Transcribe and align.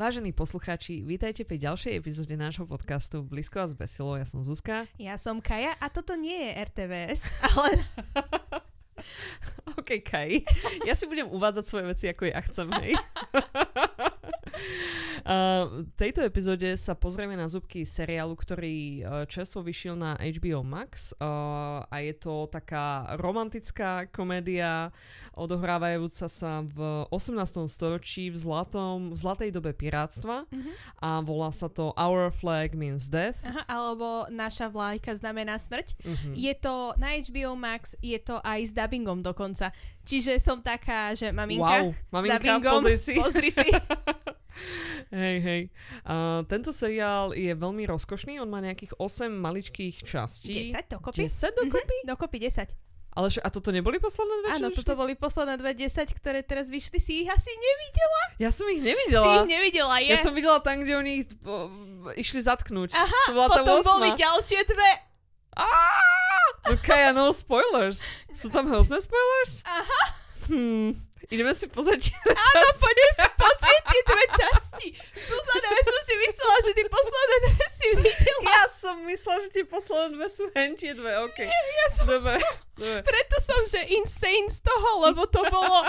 Vážení 0.00 0.32
poslucháči, 0.32 1.04
vítajte 1.04 1.44
pri 1.44 1.60
ďalšej 1.60 1.92
epizóde 1.92 2.32
nášho 2.32 2.64
podcastu 2.64 3.20
Blízko 3.20 3.60
a 3.60 3.68
zbesilo. 3.68 4.16
Ja 4.16 4.24
som 4.24 4.40
Zuzka. 4.40 4.88
Ja 4.96 5.20
som 5.20 5.44
Kaja 5.44 5.76
a 5.76 5.92
toto 5.92 6.16
nie 6.16 6.40
je 6.40 6.56
RTVS, 6.56 7.20
ale... 7.52 7.84
OK, 9.76 10.00
Kaj. 10.00 10.40
Ja 10.88 10.96
si 10.96 11.04
budem 11.04 11.28
uvádzať 11.28 11.64
svoje 11.68 11.84
veci, 11.92 12.08
ako 12.08 12.32
ja 12.32 12.40
chcem, 12.48 12.72
hej. 12.80 12.96
Uh, 15.20 15.84
v 15.84 15.92
tejto 15.96 16.24
epizóde 16.24 16.68
sa 16.80 16.96
pozrieme 16.96 17.36
na 17.36 17.44
zubky 17.44 17.84
seriálu, 17.84 18.32
ktorý 18.36 18.76
uh, 19.04 19.28
čerstvo 19.28 19.60
vyšiel 19.60 19.96
na 19.96 20.16
HBO 20.16 20.64
Max 20.64 21.12
uh, 21.16 21.84
a 21.84 21.96
je 22.00 22.14
to 22.16 22.48
taká 22.48 23.16
romantická 23.20 24.08
komédia 24.08 24.92
odohrávajúca 25.36 26.26
sa 26.28 26.64
v 26.64 27.04
18. 27.12 27.68
storočí 27.68 28.32
v, 28.32 28.36
zlatom, 28.40 29.12
v 29.12 29.18
zlatej 29.18 29.50
dobe 29.52 29.76
pirátstva 29.76 30.48
uh-huh. 30.48 30.72
a 31.00 31.20
volá 31.20 31.52
sa 31.52 31.68
to 31.68 31.92
Our 31.96 32.32
Flag 32.32 32.72
Means 32.72 33.08
Death. 33.08 33.36
Aha, 33.44 33.64
alebo 33.68 34.28
Naša 34.32 34.72
vlajka 34.72 35.16
znamená 35.16 35.60
smrť. 35.60 35.96
Uh-huh. 36.00 36.32
Je 36.36 36.52
to 36.56 36.96
na 36.96 37.16
HBO 37.20 37.56
Max, 37.56 37.96
je 38.00 38.16
to 38.20 38.40
aj 38.40 38.68
s 38.68 38.72
dubbingom 38.72 39.20
dokonca. 39.20 39.72
Čiže 40.04 40.40
som 40.40 40.58
taká, 40.64 41.12
že 41.14 41.30
maminka, 41.30 41.92
wow, 41.92 41.94
maminka 42.10 42.36
s 42.36 42.40
dubbingom, 42.40 42.74
pozri 42.80 42.96
si. 42.96 43.14
pozri 43.16 43.50
si. 43.52 43.68
Hej, 45.10 45.36
hej. 45.40 45.62
Uh, 46.04 46.42
tento 46.46 46.70
seriál 46.70 47.32
je 47.34 47.50
veľmi 47.54 47.86
rozkošný, 47.88 48.38
on 48.42 48.50
má 48.50 48.62
nejakých 48.62 48.94
8 48.98 49.30
maličkých 49.30 50.04
častí. 50.04 50.72
10 50.72 50.86
dokopy? 51.00 51.26
10 51.26 51.60
dokopy? 51.66 51.96
Mm-hmm, 52.04 52.10
dokopy 52.10 52.38
10. 52.38 52.74
Ale 53.10 53.26
a 53.42 53.48
toto 53.50 53.74
neboli 53.74 53.98
posledné 53.98 54.34
dve? 54.38 54.48
Áno, 54.54 54.70
toto 54.70 54.94
boli 54.94 55.18
posledné 55.18 55.58
dve 55.58 55.74
10, 55.74 56.14
ktoré 56.14 56.46
teraz 56.46 56.70
vyšli. 56.70 57.02
Si 57.02 57.26
ich 57.26 57.28
asi 57.28 57.50
nevidela? 57.50 58.22
Ja 58.38 58.54
som 58.54 58.70
ich 58.70 58.78
nevidela. 58.78 59.26
Si 59.26 59.30
ich 59.34 59.50
nevidela, 59.50 59.96
je. 59.98 60.14
Ja 60.14 60.22
som 60.22 60.30
videla 60.30 60.62
tam, 60.62 60.86
kde 60.86 60.94
oni 60.94 61.12
ich 61.22 61.26
po, 61.42 61.66
išli 62.14 62.38
zatknúť. 62.38 62.94
Aha, 62.94 63.22
to 63.26 63.34
bola 63.34 63.48
potom 63.50 63.82
boli 63.82 64.14
ďalšie 64.14 64.62
dve. 64.62 64.90
Okay, 66.70 67.10
no 67.10 67.34
spoilers. 67.34 67.98
Sú 68.30 68.46
tam 68.46 68.70
hrozné 68.70 69.02
spoilers? 69.02 69.66
Aha. 69.66 70.02
Hmm. 70.46 70.94
Ideme 71.30 71.54
si 71.54 71.70
pozrieť 71.70 72.10
Áno, 72.26 72.70
poďme 72.74 73.10
si 73.14 73.28
pozrieť 73.38 73.82
tie 73.86 74.00
dve 74.02 74.24
časti. 74.34 74.86
Zuzana, 75.30 75.68
ja 75.70 75.82
som 75.86 76.00
si 76.02 76.14
myslela, 76.18 76.56
že 76.58 76.70
ty 76.74 76.82
posledné 76.90 77.36
dve 77.46 77.66
si 77.70 77.88
videla. 77.94 78.42
Ja 78.50 78.64
som 78.66 78.94
myslela, 79.06 79.38
že 79.46 79.50
tie 79.54 79.64
posledné 79.64 80.08
dve 80.18 80.26
sú 80.26 80.44
hentie 80.50 80.90
dve, 80.90 81.12
ok. 81.22 81.38
Nie, 81.46 81.62
ja 81.70 81.86
som... 81.94 82.04
Dobre, 82.10 82.42
dobre. 82.74 83.00
Preto 83.06 83.36
som, 83.46 83.60
že 83.62 83.78
insane 83.94 84.50
z 84.50 84.58
toho, 84.58 84.88
lebo 85.06 85.22
to 85.30 85.38
bolo... 85.46 85.86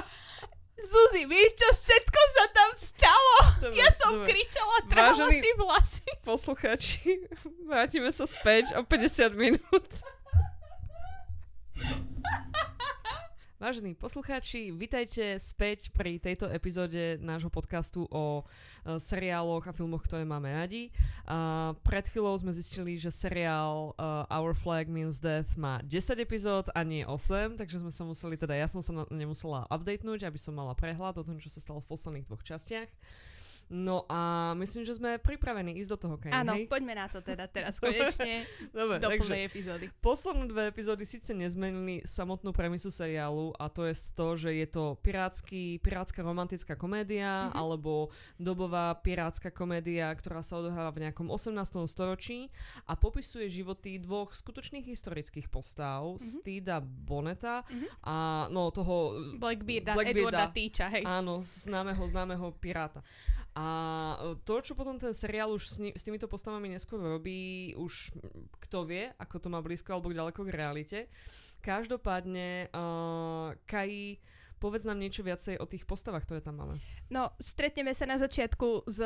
Zuzi, 0.81 1.30
vieš 1.30 1.62
čo 1.62 1.69
všetko 1.73 2.19
sa 2.34 2.45
tam 2.53 2.69
stalo? 2.73 3.36
Dobre, 3.62 3.78
ja 3.78 3.89
som 3.94 4.17
dobre. 4.17 4.34
kričala, 4.34 4.78
trhala 4.89 5.14
Vážený- 5.14 5.42
si 5.42 5.52
vlasy. 5.53 6.09
Poslucháči, 6.22 7.02
vrátime 7.66 8.09
sa 8.09 8.25
späť 8.25 8.73
o 8.73 8.81
50 8.81 9.30
minút. 9.34 9.86
Vážení 13.62 13.94
poslucháči, 13.94 14.73
vitajte 14.73 15.38
späť 15.38 15.94
pri 15.94 16.17
tejto 16.17 16.50
epizóde 16.50 17.22
nášho 17.22 17.54
podcastu 17.54 18.09
o 18.09 18.42
uh, 18.42 18.98
seriáloch 18.98 19.70
a 19.70 19.70
filmoch, 19.70 20.02
ktoré 20.02 20.26
máme 20.26 20.50
radi. 20.50 20.90
Uh, 21.30 21.78
pred 21.86 22.02
chvíľou 22.09 22.34
sme 22.42 22.58
zistili, 22.58 22.98
že 22.98 23.14
seriál 23.14 23.94
uh, 24.02 24.26
Our 24.34 24.58
Flag 24.58 24.90
Means 24.90 25.22
Death 25.22 25.53
má 25.62 25.78
10 25.86 25.94
epizód 26.18 26.73
a 26.73 26.81
nie 26.81 27.06
8, 27.06 27.62
takže 27.62 27.86
sme 27.86 27.94
sa 27.94 28.02
museli, 28.02 28.34
teda 28.34 28.58
ja 28.58 28.66
som 28.66 28.81
sa 28.81 28.98
na, 28.98 29.06
nemusela 29.14 29.70
updatenúť, 29.70 30.25
aby 30.25 30.42
som 30.42 30.58
mala 30.58 30.73
prehľad 30.73 31.22
o 31.22 31.25
tom, 31.30 31.38
čo 31.38 31.53
sa 31.53 31.62
stalo 31.62 31.86
v 31.86 31.90
posledných 31.94 32.25
dvoch 32.25 32.42
častiach. 32.42 32.90
No 33.72 34.04
a 34.06 34.20
myslím, 34.54 34.84
že 34.84 34.94
sme 34.94 35.16
pripravení 35.16 35.80
ísť 35.80 35.90
do 35.90 35.98
toho, 35.98 36.16
Kaja, 36.16 36.44
Áno, 36.44 36.54
hej? 36.54 36.68
poďme 36.68 36.92
na 36.94 37.08
to 37.08 37.20
teda 37.20 37.48
teraz 37.48 37.80
konečne 37.80 38.44
Dobre, 38.76 39.00
do 39.00 39.08
takže 39.08 39.24
plnej 39.26 39.44
epizódy. 39.48 39.86
posledné 39.98 40.46
dve 40.46 40.64
epizódy 40.68 41.04
síce 41.04 41.32
nezmenili 41.32 42.04
samotnú 42.04 42.52
premisu 42.52 42.90
seriálu 42.90 43.56
a 43.56 43.66
to 43.66 43.88
je 43.88 43.96
to, 44.12 44.28
že 44.36 44.52
je 44.54 44.68
to 44.68 44.84
pirátsky, 45.00 45.80
pirátska 45.80 46.20
romantická 46.20 46.76
komédia 46.76 47.48
Mhm. 47.48 47.52
alebo 47.54 47.94
dobová 48.36 48.92
pirátska 48.94 49.50
komédia, 49.50 50.12
ktorá 50.12 50.42
sa 50.42 50.58
odohráva 50.58 50.92
v 50.92 51.08
nejakom 51.08 51.28
18. 51.28 51.56
storočí 51.86 52.52
a 52.84 52.94
popisuje 52.94 53.48
životy 53.48 53.96
dvoch 53.98 54.34
skutočných 54.34 54.84
historických 54.84 55.48
postav, 55.48 56.04
Mhm. 56.12 56.20
Steeda 56.20 56.78
Boneta 56.81 57.64
Mhm. 57.64 57.88
a 58.04 58.16
no 58.48 58.68
toho 58.70 59.16
Blackbearda, 59.40 59.96
Blackbearda. 59.96 60.12
Edwarda 60.12 60.48
Týča, 60.52 60.86
hej. 60.90 61.04
Áno, 61.04 61.40
známeho, 61.40 62.04
známeho 62.04 62.52
piráta. 62.54 63.00
A 63.51 63.67
e, 64.16 64.39
to, 64.47 64.63
čo 64.63 64.73
potom 64.79 64.95
ten 64.95 65.12
seriál 65.12 65.51
už 65.51 65.63
s, 65.67 65.78
ni- 65.79 65.95
s 65.95 66.03
týmito 66.07 66.31
postavami 66.31 66.72
neskôr 66.72 67.03
robí, 67.03 67.75
už 67.75 68.16
kto 68.63 68.88
vie, 68.88 69.12
ako 69.19 69.35
to 69.44 69.47
má 69.51 69.59
blízko 69.59 69.91
alebo 69.97 70.16
ďaleko 70.16 70.47
k 70.47 70.56
realite. 70.56 71.00
Každopádne, 71.62 72.73
uh, 72.73 73.53
Kai, 73.69 74.17
povedz 74.62 74.86
nám 74.86 75.02
niečo 75.02 75.26
viacej 75.26 75.58
o 75.58 75.66
tých 75.66 75.90
postavách, 75.90 76.30
ktoré 76.30 76.40
tam 76.40 76.62
máme. 76.62 76.78
No, 77.10 77.34
stretneme 77.42 77.98
sa 77.98 78.06
na 78.06 78.22
začiatku 78.22 78.86
s, 78.86 79.02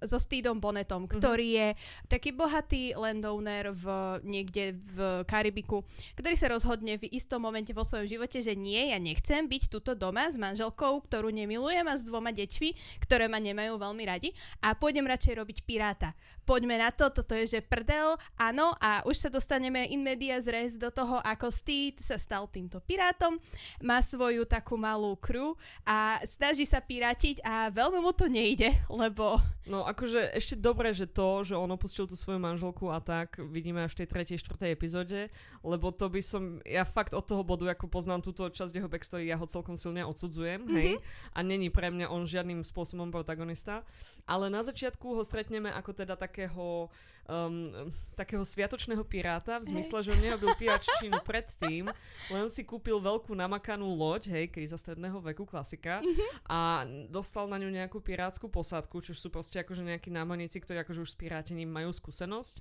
so 0.00 0.18
Steedom 0.18 0.56
Bonnetom, 0.56 1.04
Mhm. 1.04 1.10
ktorý 1.12 1.48
je 1.52 1.68
taký 2.08 2.32
bohatý 2.32 2.96
landowner 2.96 3.76
v, 3.76 3.84
niekde 4.24 4.72
v 4.72 4.98
Karibiku, 5.28 5.84
ktorý 6.16 6.34
sa 6.34 6.48
rozhodne 6.48 6.96
v 6.96 7.12
istom 7.12 7.44
momente 7.44 7.76
vo 7.76 7.84
svojom 7.84 8.08
živote, 8.08 8.40
že 8.40 8.56
nie, 8.56 8.88
ja 8.90 8.96
nechcem 8.96 9.44
byť 9.44 9.68
tuto 9.68 9.92
doma 9.92 10.32
s 10.32 10.40
manželkou, 10.40 11.04
ktorú 11.04 11.28
nemilujem 11.28 11.84
a 11.84 11.94
s 11.94 12.02
dvoma 12.02 12.32
deťmi, 12.32 13.04
ktoré 13.04 13.28
ma 13.28 13.36
nemajú 13.36 13.76
veľmi 13.76 14.04
radi 14.08 14.32
a 14.64 14.72
pôjdem 14.72 15.04
radšej 15.04 15.36
robiť 15.36 15.58
piráta. 15.68 16.16
Poďme 16.44 16.76
na 16.76 16.92
to, 16.92 17.08
toto 17.08 17.32
je 17.32 17.56
že 17.56 17.60
prdel, 17.64 18.20
áno, 18.36 18.76
a 18.76 19.00
už 19.08 19.16
sa 19.16 19.28
dostaneme 19.32 19.88
in 19.88 20.04
media 20.04 20.36
res 20.44 20.76
do 20.76 20.92
toho, 20.92 21.20
ako 21.24 21.48
Steed 21.48 22.04
sa 22.04 22.20
stal 22.20 22.44
týmto 22.52 22.84
pirátom, 22.84 23.40
má 23.80 24.04
svoju 24.04 24.44
takú 24.44 24.76
malú 24.76 25.16
crew 25.16 25.56
a 25.88 26.20
snaží 26.28 26.68
sa 26.68 26.84
pirátiť 26.84 27.40
a 27.40 27.72
veľmi 27.72 27.98
mu 28.04 28.12
to 28.12 28.28
nejde, 28.28 28.72
lebo 28.92 29.40
No 29.64 29.88
akože 29.88 30.36
ešte 30.36 30.60
dobre, 30.60 30.92
že 30.92 31.08
to, 31.08 31.40
že 31.40 31.56
on 31.56 31.72
opustil 31.72 32.04
tú 32.04 32.12
svoju 32.12 32.36
manželku 32.36 32.92
a 32.92 33.00
tak 33.00 33.40
vidíme 33.40 33.80
až 33.80 33.96
v 33.96 34.04
tej 34.04 34.08
tretej, 34.12 34.36
štvrtej 34.44 34.70
epizóde, 34.76 35.20
lebo 35.64 35.88
to 35.88 36.12
by 36.12 36.20
som, 36.20 36.60
ja 36.68 36.84
fakt 36.84 37.16
od 37.16 37.24
toho 37.24 37.40
bodu, 37.40 37.72
ako 37.72 37.88
poznám 37.88 38.20
túto 38.20 38.44
časť 38.52 38.76
jeho 38.76 38.92
backstory, 38.92 39.24
ja 39.24 39.40
ho 39.40 39.48
celkom 39.48 39.80
silne 39.80 40.04
odsudzujem, 40.04 40.68
mm-hmm. 40.68 40.76
hej, 40.76 40.90
a 41.32 41.38
není 41.40 41.72
pre 41.72 41.88
mňa 41.88 42.12
on 42.12 42.28
žiadnym 42.28 42.60
spôsobom 42.60 43.08
protagonista, 43.08 43.88
ale 44.28 44.52
na 44.52 44.60
začiatku 44.60 45.16
ho 45.16 45.24
stretneme 45.24 45.72
ako 45.72 45.96
teda 45.96 46.12
takého, 46.34 46.90
um, 47.30 47.70
takého 48.18 48.42
sviatočného 48.42 49.06
piráta, 49.06 49.62
v 49.62 49.70
zmysle, 49.70 50.02
že 50.02 50.10
on 50.10 50.18
nerobil 50.18 50.50
piraččinu 50.58 51.22
predtým, 51.22 51.86
len 52.34 52.46
si 52.50 52.66
kúpil 52.66 52.98
veľkú 52.98 53.30
namakanú 53.38 53.86
loď, 53.94 54.34
hej, 54.34 54.50
kríza 54.50 54.74
stredného 54.74 55.22
veku, 55.22 55.46
klasika, 55.46 56.02
a 56.50 56.82
dostal 57.06 57.46
na 57.46 57.62
ňu 57.62 57.70
nejakú 57.70 58.02
pirátskú 58.02 58.50
posádku, 58.50 58.98
čo 58.98 59.14
sú 59.14 59.30
proste 59.30 59.62
akože 59.62 59.86
nejakí 59.86 60.10
námorníci, 60.10 60.58
ktorí 60.58 60.82
akože 60.82 61.06
už 61.06 61.14
s 61.14 61.20
pirátením 61.22 61.70
majú 61.70 61.94
skúsenosť. 61.94 62.58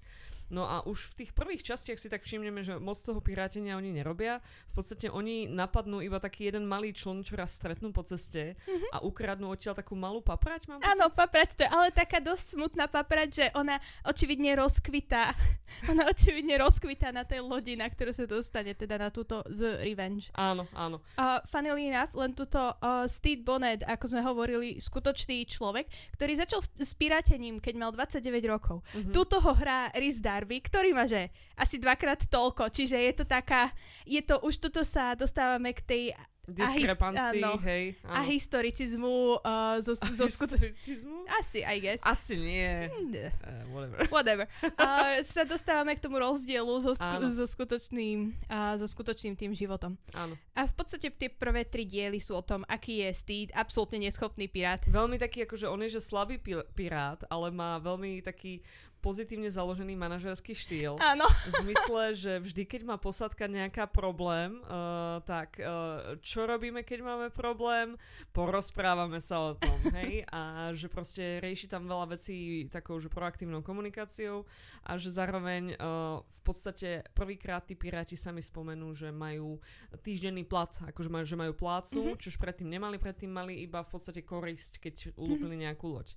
No 0.51 0.67
a 0.67 0.83
už 0.83 1.13
v 1.13 1.23
tých 1.23 1.31
prvých 1.31 1.63
častiach 1.63 1.99
si 1.99 2.11
tak 2.11 2.25
všimneme, 2.25 2.65
že 2.65 2.79
moc 2.81 2.99
toho 2.99 3.19
pirátenia 3.23 3.77
oni 3.79 3.93
nerobia. 3.95 4.43
V 4.73 4.81
podstate 4.81 5.07
oni 5.07 5.47
napadnú 5.47 6.01
iba 6.01 6.17
taký 6.17 6.49
jeden 6.49 6.65
malý 6.65 6.91
čln, 6.91 7.23
čo 7.23 7.37
raz 7.37 7.55
stretnú 7.55 7.93
po 7.93 8.03
ceste 8.03 8.57
a 8.91 8.99
ukradnú 8.99 9.49
odtiaľ 9.53 9.77
takú 9.77 9.93
malú 9.93 10.19
paprať, 10.19 10.65
mám 10.67 10.81
áno, 10.81 11.07
paprať 11.13 11.55
to 11.55 11.61
je 11.65 11.69
ale 11.69 11.93
taká 11.93 12.17
dosť 12.19 12.57
smutná 12.57 12.89
paprať, 12.89 13.29
že 13.29 13.45
ona 13.53 13.77
očividne 14.05 14.57
rozkvitá, 14.57 15.33
ona 15.91 16.09
očividne 16.09 16.57
rozkvitá 16.57 17.13
na 17.13 17.23
tej 17.23 17.45
lodi, 17.45 17.77
na 17.77 17.87
ktorú 17.87 18.11
sa 18.13 18.25
dostane, 18.25 18.73
teda 18.73 18.97
na 18.97 19.09
túto 19.13 19.45
The 19.45 19.85
Revenge. 19.85 20.33
Áno, 20.33 20.65
áno. 20.73 21.01
Uh, 21.17 21.39
funnily 21.49 21.93
enough, 21.93 22.13
len 22.17 22.33
túto 22.33 22.57
uh, 22.57 23.05
Steve 23.05 23.45
Bonnet, 23.45 23.85
ako 23.85 24.05
sme 24.09 24.21
hovorili, 24.25 24.81
skutočný 24.81 25.45
človek, 25.45 25.89
ktorý 26.17 26.33
začal 26.39 26.59
s 26.79 26.91
pirátením, 26.97 27.61
keď 27.61 27.73
mal 27.77 27.91
29 27.93 28.23
rokov. 28.49 28.81
Mhm. 28.93 29.11
Tuto 29.13 29.37
ho 29.41 29.53
hrá 29.53 29.93
Rhys 29.93 30.17
Darby, 30.33 30.57
ktorý 30.59 30.89
má 30.91 31.05
že 31.05 31.29
asi 31.53 31.77
dvakrát 31.77 32.25
toľko, 32.25 32.73
čiže 32.73 32.97
je 32.97 33.13
to 33.13 33.23
taká, 33.23 33.69
je 34.01 34.17
to, 34.19 34.41
už 34.41 34.57
tuto 34.57 34.81
sa 34.81 35.13
dostávame 35.13 35.69
k 35.71 35.81
tej 35.81 36.03
Diskrepancii, 36.43 37.39
áno. 37.39 37.55
hej. 37.63 37.95
a 38.03 38.19
historicizmu 38.21 39.07
uh, 39.39 39.79
zo, 39.79 39.95
A 39.95 40.11
zo 40.11 40.27
historicizmu? 40.27 41.23
Asi, 41.39 41.63
I 41.63 41.79
guess. 41.79 42.03
Asi 42.03 42.35
nie. 42.35 42.91
Mm, 42.91 43.15
Uh, 43.39 43.63
whatever. 43.71 43.97
Whatever. 44.11 44.45
Uh, 44.75 45.23
sa 45.23 45.43
dostávame 45.43 45.95
k 45.95 46.03
tomu 46.03 46.19
rozdielu 46.19 46.67
so, 46.81 46.91
sku- 46.91 47.31
so, 47.31 47.45
skutočným, 47.45 48.35
uh, 48.45 48.75
so 48.75 48.83
skutočným 48.83 49.35
tým 49.35 49.55
životom. 49.55 49.95
Áno. 50.11 50.35
A 50.51 50.67
v 50.67 50.73
podstate 50.73 51.07
tie 51.09 51.31
prvé 51.31 51.63
tri 51.63 51.85
diely 51.85 52.19
sú 52.19 52.35
o 52.35 52.43
tom, 52.43 52.67
aký 52.67 52.99
je 53.01 53.09
Steed, 53.13 53.49
absolútne 53.53 54.01
neschopný 54.01 54.47
pirát. 54.47 54.83
Veľmi 54.83 55.15
taký, 55.15 55.47
akože 55.47 55.63
on 55.65 55.79
je 55.81 55.95
že 55.95 56.01
slabý 56.01 56.35
pi- 56.37 56.67
pirát, 56.73 57.23
ale 57.29 57.47
má 57.49 57.79
veľmi 57.79 58.19
taký 58.19 58.59
pozitívne 59.03 59.51
založený 59.51 59.99
manažerský 59.99 60.55
štýl. 60.55 60.95
Áno. 61.03 61.27
V 61.27 61.51
zmysle, 61.59 62.15
že 62.15 62.31
vždy, 62.39 62.63
keď 62.63 62.81
má 62.87 62.95
posádka 62.95 63.51
nejaká 63.51 63.83
problém, 63.91 64.63
uh, 64.63 65.19
tak 65.27 65.59
uh, 65.59 66.15
čo 66.23 66.47
robíme, 66.47 66.87
keď 66.87 67.03
máme 67.03 67.27
problém? 67.35 67.99
Porozprávame 68.31 69.19
sa 69.19 69.51
o 69.51 69.59
tom, 69.59 69.75
hej? 69.99 70.23
A 70.31 70.71
že 70.71 70.87
proste 70.87 71.43
rieši 71.43 71.67
tam 71.67 71.91
veľa 71.91 72.15
vecí 72.15 72.71
takou, 72.71 72.95
že 73.03 73.11
proaktívnou 73.11 73.59
komunikáciou 73.59 74.47
a 74.87 74.95
že 74.95 75.11
zároveň 75.11 75.75
uh, 75.75 76.23
v 76.23 76.51
podstate 76.51 77.07
prvýkrát 77.15 77.63
tí 77.63 77.75
piráti 77.75 78.19
sami 78.19 78.43
spomenú, 78.43 78.91
že 78.91 79.11
majú 79.11 79.63
týždenný 80.03 80.43
plat, 80.43 80.71
akože 80.91 81.07
majú, 81.07 81.25
že 81.27 81.39
majú 81.39 81.53
plácu, 81.55 81.99
mm-hmm. 82.03 82.19
čož 82.19 82.35
predtým 82.35 82.67
nemali, 82.67 82.99
predtým 82.99 83.31
mali 83.31 83.63
iba 83.63 83.79
v 83.79 83.91
podstate 83.91 84.27
korisť, 84.27 84.83
keď 84.83 84.95
ulúpili 85.15 85.55
mm-hmm. 85.55 85.63
nejakú 85.71 85.87
loď. 85.91 86.11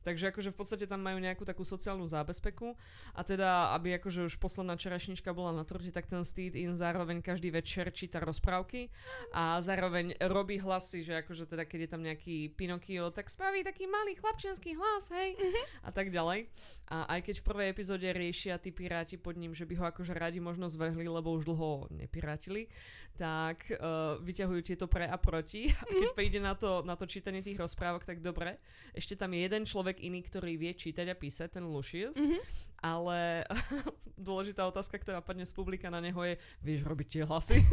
Takže 0.00 0.32
akože 0.32 0.50
v 0.52 0.56
podstate 0.56 0.84
tam 0.88 1.04
majú 1.04 1.20
nejakú 1.20 1.44
takú 1.44 1.64
sociálnu 1.64 2.08
zábezpeku 2.08 2.72
a 3.12 3.20
teda, 3.20 3.76
aby 3.76 4.00
akože 4.00 4.32
už 4.32 4.40
posledná 4.40 4.76
čerešnička 4.80 5.32
bola 5.36 5.52
na 5.52 5.64
torte, 5.68 5.92
tak 5.92 6.08
ten 6.08 6.24
Steed 6.24 6.56
in 6.56 6.80
zároveň 6.80 7.20
každý 7.20 7.52
večer 7.52 7.92
číta 7.92 8.20
rozprávky 8.20 8.88
a 9.36 9.60
zároveň 9.60 10.16
robí 10.24 10.56
hlasy, 10.56 11.04
že 11.04 11.20
akože 11.20 11.44
teda 11.50 11.68
keď 11.68 11.78
je 11.84 11.90
tam 11.90 12.02
nejaký 12.02 12.36
Pinokio, 12.56 13.12
tak 13.12 13.28
spraví 13.28 13.60
taký 13.60 13.84
malý 13.90 14.16
chlapčenský 14.16 14.76
hlas, 14.76 15.12
hej, 15.12 15.36
mm-hmm. 15.36 15.64
a 15.84 15.90
tak 15.90 16.08
ďalej. 16.08 16.48
A 16.90 17.06
aj 17.18 17.20
keď 17.22 17.34
v 17.38 17.46
prvej 17.46 17.68
epizóde 17.70 18.08
riešia 18.10 18.58
tí 18.58 18.74
piráti 18.74 19.14
pod 19.14 19.38
ním, 19.38 19.54
že 19.54 19.62
by 19.62 19.74
ho 19.78 19.84
akože 19.94 20.10
radi 20.16 20.42
možno 20.42 20.66
zvehli, 20.66 21.06
lebo 21.06 21.34
už 21.38 21.46
dlho 21.46 21.86
nepirátili, 21.94 22.66
tak 23.14 23.68
uh, 23.70 24.16
vyťahujú 24.18 24.60
tieto 24.64 24.86
pre 24.90 25.06
a 25.06 25.14
proti. 25.20 25.70
A 25.70 25.82
keď 25.86 26.02
mm-hmm. 26.10 26.18
príde 26.18 26.40
na 26.42 26.54
to, 26.56 26.82
na 26.82 26.96
to 26.96 27.06
čítanie 27.06 27.44
tých 27.44 27.60
rozprávok, 27.60 28.02
tak 28.06 28.24
dobre. 28.24 28.58
Ešte 28.96 29.14
tam 29.14 29.34
je 29.36 29.40
jeden 29.44 29.62
človek 29.68 29.89
iný, 29.98 30.22
ktorý 30.22 30.54
vie 30.54 30.70
čítať 30.76 31.10
a 31.10 31.16
písať, 31.18 31.58
ten 31.58 31.64
Lucius. 31.66 32.14
Mm-hmm. 32.14 32.42
Ale 32.80 33.44
dôležitá 34.30 34.62
otázka, 34.68 35.02
ktorá 35.02 35.18
padne 35.18 35.44
z 35.48 35.52
publika 35.52 35.90
na 35.90 35.98
neho 35.98 36.20
je, 36.22 36.38
vieš 36.62 36.86
robiť 36.86 37.06
tie 37.10 37.22
hlasy? 37.26 37.58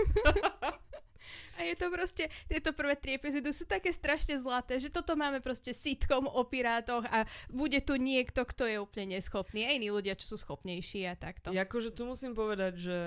A 1.60 1.66
je 1.68 1.76
to 1.76 1.92
proste, 1.92 2.24
tieto 2.48 2.72
prvé 2.72 2.96
tri 2.96 3.20
epizódy 3.20 3.52
sú 3.52 3.68
také 3.68 3.92
strašne 3.92 4.40
zlaté, 4.40 4.80
že 4.80 4.88
toto 4.88 5.18
máme 5.20 5.44
proste 5.44 5.76
sitcom 5.76 6.30
o 6.30 6.42
pirátoch 6.48 7.04
a 7.10 7.28
bude 7.52 7.84
tu 7.84 8.00
niekto, 8.00 8.48
kto 8.48 8.64
je 8.64 8.78
úplne 8.80 9.20
neschopný. 9.20 9.68
A 9.68 9.76
iní 9.76 9.92
ľudia, 9.92 10.16
čo 10.16 10.36
sú 10.36 10.38
schopnejší 10.40 11.04
a 11.10 11.20
takto. 11.20 11.52
Jakože 11.52 11.92
tu 11.92 12.08
musím 12.08 12.32
povedať, 12.32 12.74
že 12.80 12.98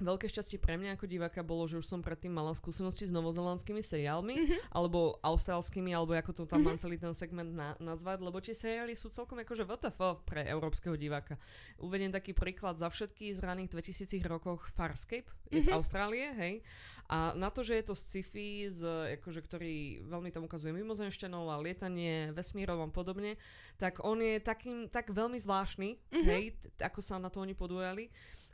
Veľké 0.00 0.32
šťastie 0.32 0.56
pre 0.56 0.80
mňa 0.80 0.96
ako 0.96 1.04
diváka 1.04 1.44
bolo, 1.44 1.68
že 1.68 1.76
už 1.76 1.86
som 1.86 2.00
predtým 2.00 2.32
mala 2.32 2.56
skúsenosti 2.56 3.04
s 3.04 3.12
novozelandskými 3.12 3.84
seriálmi, 3.84 4.34
mm-hmm. 4.34 4.60
alebo 4.72 5.20
austrálskymi, 5.20 5.92
alebo 5.92 6.16
ako 6.16 6.32
to 6.32 6.44
tam 6.48 6.64
mm-hmm. 6.64 6.80
celý 6.80 6.96
ten 6.96 7.12
segment 7.12 7.52
na- 7.52 7.76
nazvať, 7.76 8.24
lebo 8.24 8.40
tie 8.40 8.56
seriály 8.56 8.96
sú 8.96 9.12
celkom 9.12 9.36
akože 9.44 9.68
WTF 9.68 10.24
pre 10.24 10.48
európskeho 10.48 10.96
diváka. 10.96 11.36
Uvediem 11.76 12.08
taký 12.08 12.32
príklad 12.32 12.80
za 12.80 12.88
všetky 12.88 13.36
z 13.36 13.44
raných 13.44 13.68
2000 13.76 14.24
rokoch 14.24 14.72
Farscape 14.72 15.28
je 15.50 15.58
mm-hmm. 15.58 15.66
z 15.66 15.68
mhm. 15.68 15.76
Austrálie, 15.76 16.26
hej. 16.38 16.54
A 17.10 17.34
na 17.34 17.50
to, 17.50 17.66
že 17.66 17.82
je 17.82 17.84
to 17.90 17.94
sci-fi, 17.98 18.70
z, 18.70 18.86
akože, 19.18 19.42
ktorý 19.42 20.06
veľmi 20.06 20.30
tam 20.30 20.46
ukazuje 20.46 20.70
mimozenšťanov 20.78 21.50
a 21.50 21.58
lietanie 21.58 22.30
vesmírov 22.30 22.78
a 22.78 22.88
podobne, 22.88 23.34
tak 23.76 23.98
on 24.06 24.22
je 24.22 24.38
takým, 24.38 24.86
tak 24.86 25.10
veľmi 25.10 25.36
zvláštny, 25.42 25.98
mm-hmm. 25.98 26.24
hej, 26.24 26.54
ako 26.78 27.02
sa 27.02 27.18
na 27.18 27.26
to 27.26 27.42
oni 27.42 27.58
podujali. 27.58 28.08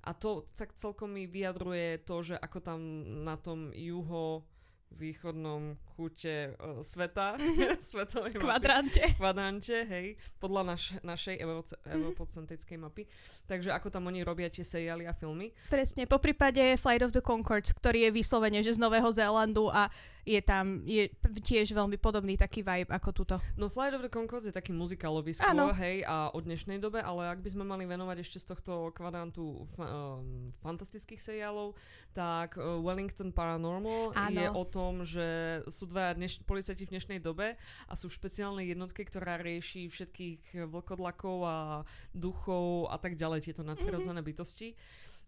A 0.06 0.14
to 0.14 0.46
tak 0.54 0.70
celkom 0.78 1.18
mi 1.18 1.26
vyjadruje 1.26 2.06
to, 2.06 2.22
že 2.22 2.38
ako 2.38 2.58
tam 2.62 2.80
na 3.26 3.34
tom 3.34 3.74
juho 3.74 4.46
východnom 4.94 5.76
kúte 5.98 6.54
uh, 6.56 6.80
sveta, 6.80 7.36
mm-hmm. 7.36 7.82
svetovej 7.90 8.38
kvadrante. 8.38 9.02
Mapy, 9.02 9.18
kvadrante, 9.18 9.76
hej, 9.82 10.06
podľa 10.38 10.62
naš, 10.74 10.94
našej 11.02 11.36
europocentrickej 11.84 12.78
mm-hmm. 12.78 12.86
mapy. 12.86 13.02
Takže 13.50 13.74
ako 13.74 13.90
tam 13.90 14.08
oni 14.08 14.22
robia 14.22 14.48
tie 14.48 14.62
seriály 14.64 15.04
a 15.10 15.12
filmy. 15.12 15.52
Presne, 15.68 16.06
po 16.06 16.22
prípade 16.22 16.62
Flight 16.78 17.02
of 17.02 17.12
the 17.12 17.24
Concords, 17.24 17.74
ktorý 17.74 18.08
je 18.08 18.10
vyslovene, 18.14 18.62
že 18.62 18.76
z 18.76 18.80
Nového 18.80 19.10
Zélandu 19.12 19.68
a 19.68 19.90
je 20.26 20.40
tam 20.42 20.82
je 20.82 21.06
tiež 21.46 21.70
veľmi 21.70 22.02
podobný 22.02 22.34
taký 22.34 22.66
vibe 22.66 22.90
ako 22.90 23.10
tuto. 23.14 23.36
No 23.54 23.70
Flight 23.70 23.94
of 23.94 24.02
the 24.02 24.10
Concords 24.10 24.42
je 24.42 24.50
taký 24.50 24.74
muzikálový 24.74 25.38
skôr, 25.38 25.70
hej, 25.78 26.02
a 26.02 26.34
od 26.34 26.42
dnešnej 26.42 26.82
dobe, 26.82 26.98
ale 26.98 27.30
ak 27.30 27.38
by 27.46 27.48
sme 27.54 27.62
mali 27.62 27.86
venovať 27.86 28.26
ešte 28.26 28.42
z 28.42 28.46
tohto 28.50 28.90
kvadrantu 28.90 29.70
f- 29.70 29.86
um, 29.86 30.50
fantastických 30.66 31.22
seriálov, 31.22 31.78
tak 32.10 32.58
uh, 32.58 32.82
Wellington 32.82 33.30
Paranormal 33.30 34.18
Áno. 34.18 34.34
je 34.34 34.46
o 34.50 34.64
tom, 34.66 35.06
že 35.06 35.62
sú 35.70 35.86
dva 35.86 36.10
dneš- 36.18 36.42
policajti 36.42 36.90
v 36.90 36.98
dnešnej 36.98 37.22
dobe 37.22 37.54
a 37.86 37.92
sú 37.94 38.10
v 38.10 38.18
špeciálnej 38.18 38.74
jednotke, 38.74 39.06
ktorá 39.06 39.38
rieši 39.38 39.86
všetkých 39.86 40.66
vlkodlakov 40.66 41.38
a 41.46 41.56
duchov 42.10 42.90
a 42.90 42.98
tak 42.98 43.14
ďalej, 43.14 43.46
tieto 43.46 43.62
nadprirodzené 43.62 44.18
mm-hmm. 44.18 44.34
bytosti 44.34 44.74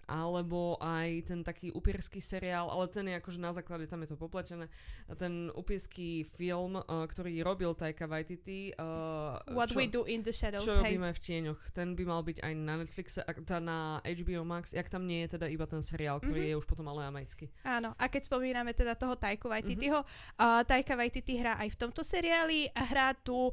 alebo 0.09 0.81
aj 0.81 1.29
ten 1.29 1.45
taký 1.45 1.69
upierský 1.69 2.25
seriál, 2.25 2.73
ale 2.73 2.89
ten 2.89 3.05
je 3.05 3.15
akože 3.21 3.37
na 3.37 3.53
základe, 3.53 3.85
tam 3.85 4.01
je 4.03 4.09
to 4.09 4.17
popletené, 4.17 4.73
ten 5.21 5.53
upierský 5.53 6.25
film, 6.33 6.81
uh, 6.81 7.05
ktorý 7.05 7.45
robil 7.45 7.77
Taika 7.77 8.09
Waititi. 8.09 8.73
Uh, 8.81 9.37
What 9.53 9.77
čo, 9.77 9.79
We 9.79 9.87
Do 9.93 10.09
in 10.09 10.25
the 10.25 10.33
Shadows, 10.33 10.65
Čo 10.65 10.81
hey. 10.81 10.97
robíme 10.97 11.13
v 11.13 11.21
tieňoch. 11.21 11.61
Ten 11.77 11.93
by 11.93 12.05
mal 12.09 12.25
byť 12.25 12.41
aj 12.41 12.53
na 12.57 12.75
Netflixe, 12.81 13.21
tá 13.45 13.61
na 13.61 14.01
HBO 14.01 14.43
Max, 14.49 14.73
jak 14.73 14.89
tam 14.89 15.05
nie 15.05 15.29
je 15.29 15.37
teda 15.37 15.47
iba 15.53 15.69
ten 15.69 15.85
seriál, 15.85 16.25
ktorý 16.25 16.41
mm-hmm. 16.41 16.57
je 16.57 16.61
už 16.65 16.67
potom 16.67 16.89
ale 16.89 17.05
americký. 17.05 17.53
Áno, 17.69 17.93
a 18.01 18.05
keď 18.09 18.33
spomíname 18.33 18.73
teda 18.73 18.97
toho 18.97 19.13
Taika 19.13 19.45
Waititiho, 19.45 20.01
mm-hmm. 20.01 20.41
uh, 20.41 20.65
Taika 20.65 20.97
Waititi 20.97 21.37
hrá 21.37 21.61
aj 21.61 21.77
v 21.77 21.77
tomto 21.77 22.01
seriáli 22.01 22.73
a 22.73 22.83
hrá 22.89 23.13
tu 23.13 23.53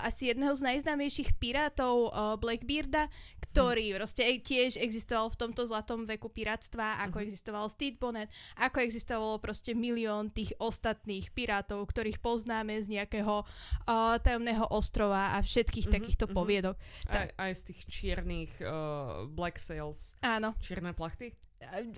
asi 0.00 0.32
jedného 0.32 0.56
z 0.56 0.64
najznámejších 0.64 1.36
pirátov 1.36 2.08
uh, 2.08 2.40
Blackbearda, 2.40 3.12
ktorý 3.50 3.92
mm. 3.92 3.96
proste 3.98 4.22
tiež 4.40 4.78
existoval 4.78 5.34
v 5.34 5.36
tomto 5.42 5.66
zlatom 5.66 5.89
tom 5.90 6.06
veku 6.06 6.30
piráctva, 6.30 7.02
ako 7.02 7.18
uh-huh. 7.18 7.26
existoval 7.26 7.66
Steve 7.66 7.98
Bonnet, 7.98 8.30
ako 8.54 8.78
existovalo 8.78 9.42
proste 9.42 9.74
milión 9.74 10.30
tých 10.30 10.54
ostatných 10.62 11.34
pirátov, 11.34 11.82
ktorých 11.90 12.22
poznáme 12.22 12.78
z 12.78 12.94
nejakého 12.94 13.42
uh, 13.42 14.14
tajomného 14.22 14.70
ostrova 14.70 15.34
a 15.34 15.42
všetkých 15.42 15.90
uh-huh, 15.90 15.96
takýchto 15.98 16.30
uh-huh. 16.30 16.38
poviedok. 16.38 16.78
Aj, 17.10 17.34
aj 17.34 17.52
z 17.58 17.62
tých 17.74 17.80
čiernych 17.90 18.54
uh, 18.62 19.26
black 19.26 19.58
sails. 19.58 20.14
Áno. 20.22 20.54
Čierne 20.62 20.94
plachty? 20.94 21.34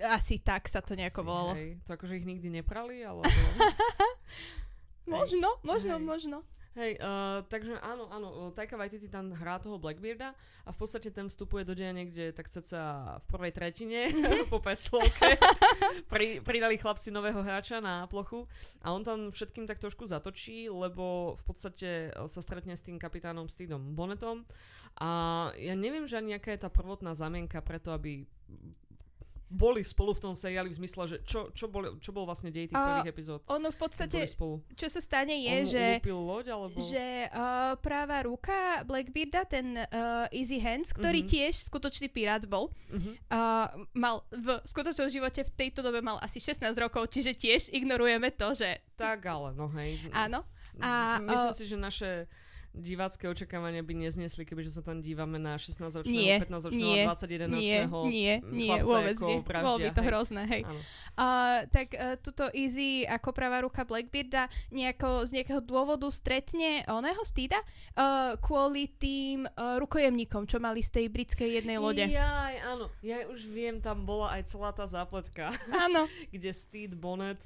Asi 0.01 0.41
tak 0.41 0.65
sa 0.67 0.81
to 0.81 0.97
nejako 0.97 1.21
Asi, 1.21 1.29
volalo. 1.29 1.51
Hej. 1.53 1.69
To 1.85 1.89
akože 1.93 2.17
ich 2.17 2.25
nikdy 2.25 2.49
neprali, 2.49 3.05
alebo... 3.05 3.29
možno, 5.13 5.61
možno, 5.61 6.01
hej. 6.01 6.03
možno. 6.03 6.37
Hej, 6.73 6.97
uh, 6.97 7.45
takže 7.53 7.77
áno, 7.85 8.09
áno, 8.09 8.49
Taika 8.49 8.73
Waititi 8.73 9.05
tam 9.05 9.29
hrá 9.29 9.61
toho 9.61 9.77
Blackbearda 9.77 10.33
a 10.65 10.69
v 10.73 10.77
podstate 10.81 11.13
ten 11.13 11.29
vstupuje 11.29 11.61
do 11.61 11.77
deja 11.77 11.93
niekde 11.93 12.33
tak 12.33 12.49
sa 12.49 12.65
v 13.21 13.25
prvej 13.29 13.53
tretine 13.53 14.09
mhm. 14.09 14.49
po 14.51 14.57
peslovke. 14.57 15.37
Pri, 16.09 16.41
pridali 16.41 16.81
chlapci 16.81 17.13
nového 17.13 17.45
hráča 17.45 17.77
na 17.77 18.09
plochu 18.09 18.49
a 18.81 18.89
on 18.89 19.05
tam 19.05 19.29
všetkým 19.29 19.69
tak 19.69 19.77
trošku 19.77 20.09
zatočí, 20.09 20.65
lebo 20.65 21.37
v 21.37 21.43
podstate 21.45 22.09
sa 22.09 22.41
stretne 22.41 22.73
s 22.73 22.81
tým 22.81 22.97
kapitánom 22.97 23.45
Steedom 23.53 23.93
Bonnetom 23.93 24.41
a 24.97 25.09
ja 25.57 25.77
neviem, 25.77 26.09
že 26.09 26.17
ani 26.17 26.33
nejaká 26.37 26.57
je 26.57 26.65
tá 26.65 26.69
prvotná 26.73 27.13
zamienka 27.13 27.61
preto, 27.61 27.93
aby 27.93 28.25
boli 29.53 29.85
spolu 29.85 30.17
v 30.17 30.21
tom 30.25 30.33
seriáli 30.33 30.73
v 30.73 30.81
zmysle, 30.81 31.03
že 31.05 31.17
čo, 31.21 31.53
čo, 31.53 31.69
bol, 31.69 32.01
čo 32.01 32.09
bol 32.09 32.25
vlastne 32.25 32.49
dej 32.49 32.73
tých 32.73 32.77
uh, 32.77 32.97
prvých 32.97 33.13
epizód? 33.13 33.39
Ono 33.53 33.69
v 33.69 33.77
podstate, 33.77 34.25
spolu. 34.25 34.65
čo 34.73 34.89
sa 34.89 34.97
stane 34.97 35.37
je, 35.37 35.53
On 35.53 35.65
že, 35.69 35.85
loď, 36.09 36.45
alebo... 36.49 36.81
že 36.81 37.29
uh, 37.29 37.77
práva 37.77 38.25
ruka 38.25 38.81
Blackbearda, 38.89 39.45
ten 39.45 39.77
uh, 39.77 40.25
Easy 40.33 40.57
Hands, 40.57 40.89
ktorý 40.89 41.21
uh-huh. 41.21 41.33
tiež 41.37 41.53
skutočný 41.69 42.09
pirát 42.09 42.41
bol, 42.49 42.73
uh-huh. 42.89 43.13
uh, 43.29 43.69
mal 43.93 44.25
v 44.33 44.57
skutočnom 44.65 45.13
živote 45.13 45.45
v 45.45 45.51
tejto 45.53 45.85
dobe 45.85 46.01
mal 46.01 46.17
asi 46.25 46.41
16 46.41 46.73
rokov, 46.81 47.13
čiže 47.13 47.37
tiež 47.37 47.61
ignorujeme 47.69 48.33
to, 48.33 48.57
že... 48.57 48.81
Tak 48.97 49.21
ale, 49.29 49.53
no 49.53 49.69
hej. 49.77 50.01
Áno. 50.09 50.41
A, 50.81 51.21
Myslím 51.21 51.53
uh, 51.53 51.57
si, 51.57 51.63
že 51.69 51.77
naše 51.77 52.25
divácké 52.73 53.29
očakávania 53.29 53.85
by 53.85 53.93
neznesli, 54.09 54.49
kebyže 54.49 54.73
sa 54.73 54.81
tam 54.81 54.99
dívame 54.99 55.37
na 55.37 55.61
16-ročného, 55.61 56.41
15-ročného, 56.41 57.05
21-ročného 57.05 57.97
Nie, 58.09 58.41
nie, 58.41 58.73
vôbec 58.81 59.17
nie. 59.21 59.39
Bolo 59.45 59.77
by 59.77 59.89
to 59.93 60.01
hej. 60.01 60.09
hrozné, 60.09 60.43
hej. 60.49 60.61
Uh, 61.13 61.69
tak 61.69 61.93
uh, 61.93 62.17
tuto 62.17 62.49
Easy 62.49 63.05
ako 63.05 63.29
pravá 63.29 63.61
ruka 63.61 63.85
Blackbearda 63.85 64.49
nejako, 64.73 65.29
z 65.29 65.41
nejakého 65.41 65.61
dôvodu 65.61 66.09
stretne 66.09 66.81
oného 66.89 67.21
Steeda 67.21 67.61
uh, 67.61 68.33
kvôli 68.41 68.89
tým 68.97 69.45
uh, 69.45 69.77
rukojemníkom, 69.77 70.49
čo 70.49 70.57
mali 70.57 70.81
z 70.81 70.89
tej 70.89 71.05
britskej 71.13 71.61
jednej 71.61 71.77
lode. 71.77 72.09
Jaj, 72.09 72.55
áno. 72.65 72.89
Ja 73.05 73.21
už 73.29 73.45
viem, 73.53 73.79
tam 73.85 74.09
bola 74.09 74.33
aj 74.41 74.49
celá 74.49 74.73
tá 74.73 74.89
zápletka. 74.89 75.53
Áno. 75.69 76.09
kde 76.33 76.49
Steed 76.49 76.97
Bonnet 76.97 77.37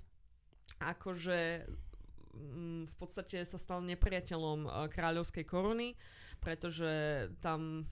akože 0.77 1.67
v 2.87 2.95
podstate 2.95 3.43
sa 3.43 3.57
stal 3.57 3.83
nepriateľom 3.83 4.59
eh, 4.65 4.71
kráľovskej 4.91 5.45
koruny, 5.47 5.97
pretože 6.39 7.27
tam 7.41 7.89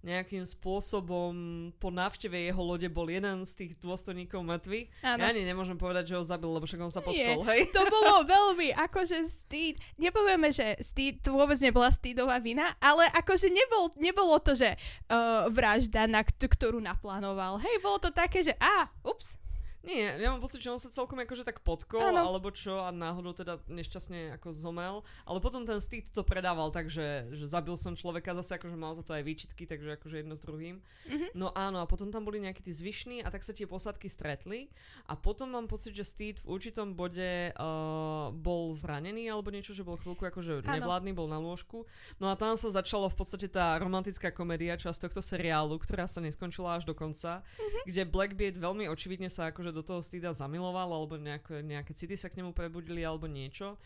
nejakým 0.00 0.48
spôsobom 0.48 1.32
po 1.76 1.92
návšteve 1.92 2.48
jeho 2.48 2.62
lode 2.64 2.88
bol 2.88 3.04
jeden 3.04 3.44
z 3.44 3.52
tých 3.52 3.72
dôstojníkov 3.84 4.40
mŕtvy. 4.40 4.88
Ja 5.04 5.20
ani 5.20 5.44
nemôžem 5.44 5.76
povedať, 5.76 6.12
že 6.12 6.16
ho 6.16 6.24
zabil, 6.24 6.48
lebo 6.48 6.64
však 6.64 6.80
on 6.80 6.92
sa 6.92 7.04
potkol, 7.04 7.44
hej? 7.52 7.68
To 7.68 7.84
bolo 8.00 8.24
veľmi, 8.24 8.72
akože 8.72 9.28
Steed, 9.28 9.76
nepovieme, 10.00 10.48
že 10.56 10.80
Steed, 10.80 11.20
to 11.20 11.36
vôbec 11.36 11.60
nebola 11.60 11.92
Steedová 11.92 12.40
vina, 12.40 12.72
ale 12.80 13.12
akože 13.12 13.52
nebol, 13.52 13.92
nebolo 14.00 14.40
to, 14.40 14.56
že 14.56 14.72
uh, 14.72 15.52
vražda, 15.52 16.08
na 16.08 16.24
kt- 16.24 16.48
ktorú 16.48 16.80
naplánoval. 16.80 17.60
Hej, 17.60 17.84
bolo 17.84 18.00
to 18.00 18.08
také, 18.08 18.40
že 18.40 18.56
a, 18.56 18.88
ups, 19.04 19.36
Nie, 19.80 20.12
ja 20.14 20.28
mám 20.28 20.38
pocit, 20.38 20.60
že 20.60 20.68
on 20.68 20.76
sa 20.76 20.92
celkom 20.92 21.16
akože 21.18 21.40
tak 21.40 21.64
potkol, 21.64 22.04
Áno. 22.04 22.28
alebo 22.28 22.52
čo, 22.52 22.84
a 22.84 22.92
náhodou 22.92 23.32
teda 23.32 23.64
nešťastne 23.64 24.36
ako 24.36 24.52
zomel, 24.52 25.00
ale 25.24 25.40
potom 25.40 25.64
ten 25.64 25.80
Steed 25.80 26.12
to 26.12 26.20
predával 26.20 26.68
tak, 26.68 26.92
že, 26.92 27.24
že 27.32 27.48
zabil 27.48 27.72
som 27.80 27.96
človeka, 27.96 28.36
zase 28.36 28.60
akože 28.60 28.76
mal 28.76 28.92
za 28.92 29.00
to 29.00 29.16
aj 29.16 29.24
výčitky, 29.24 29.64
takže 29.64 29.96
akože 29.96 30.20
jedno 30.20 30.36
s 30.36 30.44
druhým. 30.44 30.84
Mhm. 31.08 31.32
No 31.32 31.48
áno, 31.56 31.80
a 31.80 31.88
potom 31.88 32.12
tam 32.12 32.28
boli 32.28 32.38
nejakí 32.38 32.60
tí 32.60 32.76
zvyšní 32.76 33.24
a 33.24 33.32
tak 33.32 33.40
sa 33.40 33.56
tie 33.56 33.64
posádky 33.64 34.04
stretli 34.06 34.68
a 35.08 35.16
potom 35.16 35.48
mám 35.48 35.64
pocit, 35.64 35.96
že 35.96 36.04
Steed 36.04 36.44
v 36.44 36.60
určitom 36.60 36.92
bode 36.92 37.56
uh, 37.56 38.28
bol 38.30 38.76
zranený 38.76 39.32
alebo 39.32 39.48
niečo, 39.48 39.72
že 39.72 39.80
bol 39.80 39.96
chvíľku 39.96 40.28
akože 40.28 40.60
Áno. 40.60 40.76
nevládny, 40.76 41.16
bol 41.16 41.24
na 41.24 41.40
lôžku. 41.40 41.88
No 42.20 42.28
a 42.28 42.36
tam 42.36 42.52
sa 42.54 42.68
začalo 42.68 43.08
v 43.08 43.16
podstate 43.16 43.48
tá 43.48 43.80
romantická 43.80 44.28
komédia, 44.28 44.76
časť 44.76 45.08
tohto 45.08 45.24
seriálu, 45.24 45.80
ktorá 45.80 46.04
sa 46.04 46.20
neskončila 46.20 46.76
až 46.76 46.84
do 46.84 46.92
konca, 46.92 47.40
Mhm. 47.56 47.80
kde 47.88 48.02
Blackbeard 48.04 48.56
veľmi 48.60 48.84
očividne 48.84 49.32
sa 49.32 49.48
akože 49.48 49.69
do 49.70 49.82
toho 49.82 50.02
Steeda 50.02 50.34
zamiloval 50.34 50.90
alebo 50.90 51.16
nejaké, 51.16 51.62
nejaké 51.64 51.92
city 51.94 52.14
sa 52.14 52.30
k 52.30 52.42
nemu 52.42 52.54
prebudili 52.54 53.02
alebo 53.02 53.30
niečo. 53.30 53.78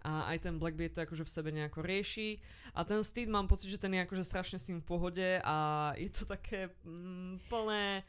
A 0.00 0.32
aj 0.32 0.48
ten 0.48 0.56
Blackbeard 0.56 0.96
to 0.96 1.04
akože 1.04 1.28
v 1.28 1.34
sebe 1.34 1.50
nejako 1.52 1.84
rieši. 1.84 2.40
A 2.72 2.88
ten 2.88 3.04
Steed 3.04 3.28
mám 3.28 3.44
pocit, 3.44 3.68
že 3.68 3.76
ten 3.76 3.92
je 3.92 4.00
akože 4.00 4.24
strašne 4.24 4.56
s 4.56 4.64
tým 4.64 4.80
v 4.80 4.88
pohode 4.88 5.28
a 5.44 5.56
je 6.00 6.08
to 6.08 6.24
také 6.24 6.72
mm, 6.88 7.52
plné 7.52 8.00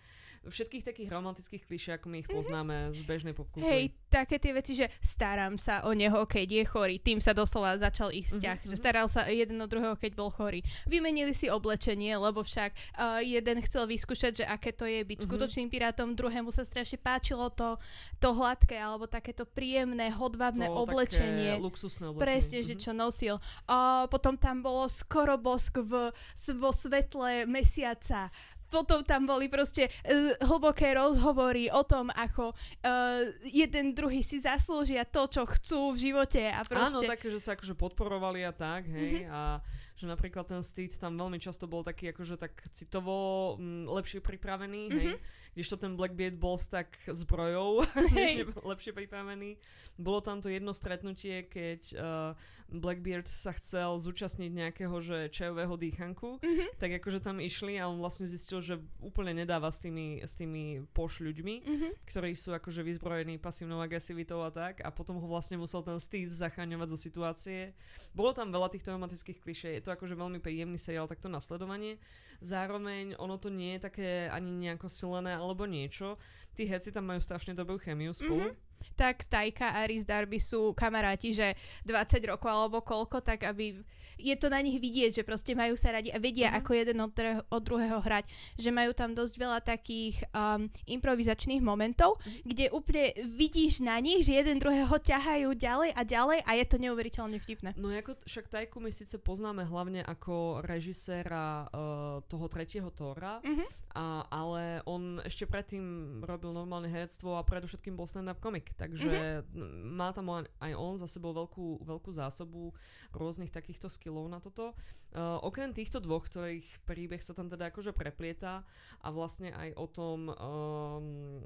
všetkých 0.41 0.83
takých 0.83 1.09
romantických 1.13 1.63
klišé, 1.69 1.89
ako 1.95 2.05
my 2.09 2.17
ich 2.19 2.29
poznáme 2.29 2.89
z 2.97 3.01
bežnej 3.05 3.33
popkultúry. 3.37 3.61
Mhm. 3.61 3.73
hej, 3.77 3.85
také 4.09 4.41
tie 4.41 4.51
veci, 4.51 4.73
že 4.73 4.89
starám 4.97 5.61
sa 5.61 5.85
o 5.85 5.93
neho, 5.93 6.17
keď 6.25 6.47
je 6.49 6.63
chorý. 6.65 6.97
Tým 6.97 7.21
sa 7.21 7.29
doslova 7.31 7.77
začal 7.77 8.09
ich 8.09 8.25
vzťah. 8.25 8.57
Mhm, 8.65 8.67
Že 8.73 8.75
mhm. 8.75 8.81
staral 8.81 9.05
sa 9.05 9.29
jeden 9.29 9.61
o 9.61 9.69
druhého, 9.69 9.93
keď 9.93 10.11
bol 10.17 10.33
chorý. 10.33 10.65
Vymenili 10.89 11.37
si 11.37 11.45
oblečenie, 11.45 12.17
lebo 12.17 12.41
však 12.41 12.73
uh, 12.73 13.21
jeden 13.21 13.61
chcel 13.61 13.85
vyskúšať, 13.85 14.41
že 14.41 14.45
aké 14.49 14.73
to 14.73 14.89
je 14.89 15.05
byť 15.05 15.19
Mhm. 15.21 15.25
skutočným 15.29 15.67
pirátom, 15.69 16.17
druhému 16.17 16.49
sa 16.49 16.65
strašne 16.65 16.97
páčilo 16.97 17.53
to, 17.53 17.77
to 18.17 18.33
hladké, 18.33 18.73
alebo 18.81 19.05
takéto 19.05 19.45
príjemné, 19.45 20.09
hodvábne 20.09 20.65
To 20.65 20.89
oblečenie. 20.89 21.61
Luxusné 21.61 22.09
oblečenie. 22.09 22.25
Presne, 22.25 22.59
že 22.65 22.73
Mhm. 22.75 22.81
čo 22.81 22.91
nosil. 22.91 23.35
A 23.69 24.09
potom 24.09 24.33
tam 24.41 24.65
bolo 24.65 24.89
skoro 24.89 25.37
bosk 25.37 25.77
v, 25.77 26.09
vo 26.57 26.71
svetle 26.73 27.45
mesiaca. 27.45 28.33
Potom 28.71 29.03
tam 29.03 29.27
boli 29.27 29.51
proste 29.51 29.91
uh, 29.91 30.31
hlboké 30.39 30.95
rozhovory 30.95 31.67
o 31.67 31.83
tom, 31.83 32.07
ako 32.09 32.55
uh, 32.55 33.27
jeden 33.43 33.91
druhý 33.91 34.23
si 34.23 34.39
zaslúžia 34.39 35.03
to, 35.03 35.27
čo 35.27 35.43
chcú 35.43 35.91
v 35.91 36.09
živote 36.09 36.39
a 36.47 36.63
Áno, 36.63 36.71
proste... 36.71 37.05
také, 37.11 37.27
že 37.27 37.43
sa 37.43 37.59
akože 37.59 37.75
podporovali 37.75 38.47
a 38.47 38.55
tak, 38.55 38.87
hej, 38.87 39.27
Mhm. 39.27 39.29
a 39.29 39.59
že 40.01 40.09
napríklad 40.09 40.49
ten 40.49 40.65
Steed 40.65 40.97
tam 40.97 41.13
veľmi 41.13 41.37
často 41.37 41.69
bol 41.69 41.85
taký 41.85 42.09
akože 42.09 42.41
tak 42.41 42.57
citovo 42.73 43.53
mm, 43.55 43.85
lepšie 43.85 44.17
pripravený, 44.19 44.81
hej, 44.89 45.09
Mhm. 45.13 45.17
kdežto 45.53 45.75
ten 45.77 45.93
Blackbeard 45.93 46.35
bol 46.35 46.57
tak 46.57 46.97
zbrojou, 47.05 47.85
nebol 48.41 48.65
lepšie 48.65 48.91
pripravený. 48.91 49.61
Bolo 49.95 50.25
tam 50.25 50.41
to 50.41 50.49
jedno 50.49 50.73
stretnutie, 50.73 51.45
keď 51.45 51.81
uh, 51.93 52.33
Blackbeard 52.67 53.27
sa 53.27 53.53
chcel 53.53 53.99
zúčastniť 53.99 54.49
nejakého, 54.49 54.95
že 55.03 55.29
čajového 55.29 55.77
dýchanku, 55.77 56.41
Mhm, 56.41 56.79
tak 56.79 56.97
akože 56.97 57.21
tam 57.21 57.37
išli 57.37 57.77
a 57.77 57.85
on 57.85 57.99
vlastne 57.99 58.25
zistil, 58.25 58.63
že 58.63 58.79
úplne 58.97 59.35
nedáva 59.35 59.69
s 59.69 59.77
tými, 59.77 60.23
s 60.23 60.33
tými 60.33 60.87
poš 60.89 61.21
ľuďmi, 61.21 61.55
mhm. 61.61 61.87
ktorí 62.07 62.33
sú 62.33 62.55
akože 62.55 62.81
vyzbrojení 62.81 63.37
pasívnou 63.37 63.77
agresivitou 63.77 64.41
a 64.41 64.49
tak 64.49 64.79
a 64.81 64.89
potom 64.89 65.19
ho 65.19 65.27
vlastne 65.27 65.59
musel 65.59 65.83
ten 65.83 65.99
Steed 65.99 66.31
zachráňovať 66.31 66.87
zo 66.89 66.97
situácie. 66.97 67.75
Bolo 68.15 68.31
tam 68.31 68.49
veľa 68.49 68.71
týchto 68.71 68.95
romantických 68.95 69.43
klišé, 69.43 69.69
je 69.75 69.83
to 69.83 69.90
akože 69.93 70.15
veľmi 70.15 70.39
príjemný 70.39 70.79
seriál 70.79 71.07
takto 71.07 71.27
nasledovanie. 71.27 71.99
Zároveň 72.41 73.19
ono 73.19 73.37
to 73.37 73.51
nie 73.51 73.77
je 73.77 73.85
také 73.85 74.09
ani 74.31 74.49
nejako 74.51 74.87
silené 74.89 75.37
alebo 75.37 75.69
niečo. 75.69 76.17
Tí 76.57 76.65
herci 76.65 76.89
tam 76.89 77.07
majú 77.11 77.21
strašne 77.21 77.53
dobrú 77.53 77.77
chemiu 77.77 78.15
spolu. 78.15 78.51
Mhm. 78.51 78.70
Tak 78.91 79.25
Tajka 79.25 79.71
a 79.71 79.83
Rhys 79.83 80.03
Darby 80.03 80.37
sú 80.37 80.71
kamaráti, 80.71 81.31
že 81.31 81.53
20 81.83 81.95
rokov 82.27 82.47
alebo 82.47 82.79
koľko, 82.79 83.19
tak 83.19 83.43
aby 83.43 83.79
je 84.17 84.35
to 84.35 84.47
na 84.47 84.59
nich 84.59 84.77
vidieť, 84.77 85.11
že 85.13 85.23
proste 85.23 85.51
majú 85.51 85.73
sa 85.73 85.91
radi 85.91 86.09
a 86.09 86.17
vedia, 86.17 86.47
Mhm. 86.47 86.55
ako 86.55 86.71
jeden 86.71 86.97
od, 86.99 87.11
dre- 87.11 87.41
od 87.43 87.57
druhého 87.59 87.97
hrať. 87.97 88.25
Že 88.55 88.69
majú 88.71 88.91
tam 88.91 89.11
dosť 89.11 89.33
veľa 89.35 89.59
takých 89.59 90.21
um, 90.29 90.69
improvizačných 90.85 91.59
momentov, 91.59 92.19
Mhm. 92.19 92.41
kde 92.45 92.65
úplne 92.69 93.05
vidíš 93.31 93.79
na 93.79 93.97
nich, 93.97 94.21
že 94.21 94.35
jeden 94.35 94.57
druhého 94.57 94.93
ťahajú 94.93 95.49
ďalej 95.51 95.89
a 95.91 96.01
ďalej 96.03 96.39
a 96.39 96.51
je 96.53 96.65
to 96.65 96.77
neuveriteľne 96.77 97.37
vtipné. 97.37 97.73
No 97.75 97.89
ako 97.89 98.13
však 98.21 98.45
Tajku 98.47 98.77
my 98.77 98.91
síce 98.91 99.17
poznáme 99.17 99.63
hlavne 99.63 100.01
ako 100.01 100.61
režiséra 100.61 101.65
uh, 101.65 101.79
toho 102.23 102.45
tretieho 102.47 102.91
Tóra, 102.91 103.41
Mhm. 103.41 103.65
A, 103.91 104.23
ale 104.31 104.79
on 104.87 105.19
ešte 105.21 105.43
predtým 105.43 106.19
robil 106.23 106.55
normálne 106.55 106.87
herectvo 106.87 107.35
a 107.35 107.43
predovšetkým 107.43 107.93
bol 107.99 108.07
stand-up 108.07 108.39
komik, 108.39 108.71
takže 108.79 109.43
mm-hmm. 109.43 109.91
má 109.91 110.15
tam 110.15 110.31
aj- 110.57 110.79
on 110.79 110.95
za 110.95 111.11
sebou 111.11 111.35
veľkú, 111.35 111.83
veľkú 111.83 112.11
zásobu 112.15 112.71
rôznych 113.11 113.51
takýchto 113.51 113.91
skillov 113.91 114.31
na 114.31 114.39
toto. 114.39 114.71
Uh, 115.11 115.35
okrem 115.43 115.75
týchto 115.75 115.99
dvoch, 115.99 116.23
ktorých 116.23 116.87
príbeh 116.87 117.19
sa 117.19 117.35
tam 117.35 117.51
teda 117.51 117.67
akože 117.67 117.91
preplieta 117.91 118.63
a 119.03 119.07
vlastne 119.11 119.51
aj 119.51 119.75
o 119.75 119.85
tom 119.91 120.19
um, 120.31 120.35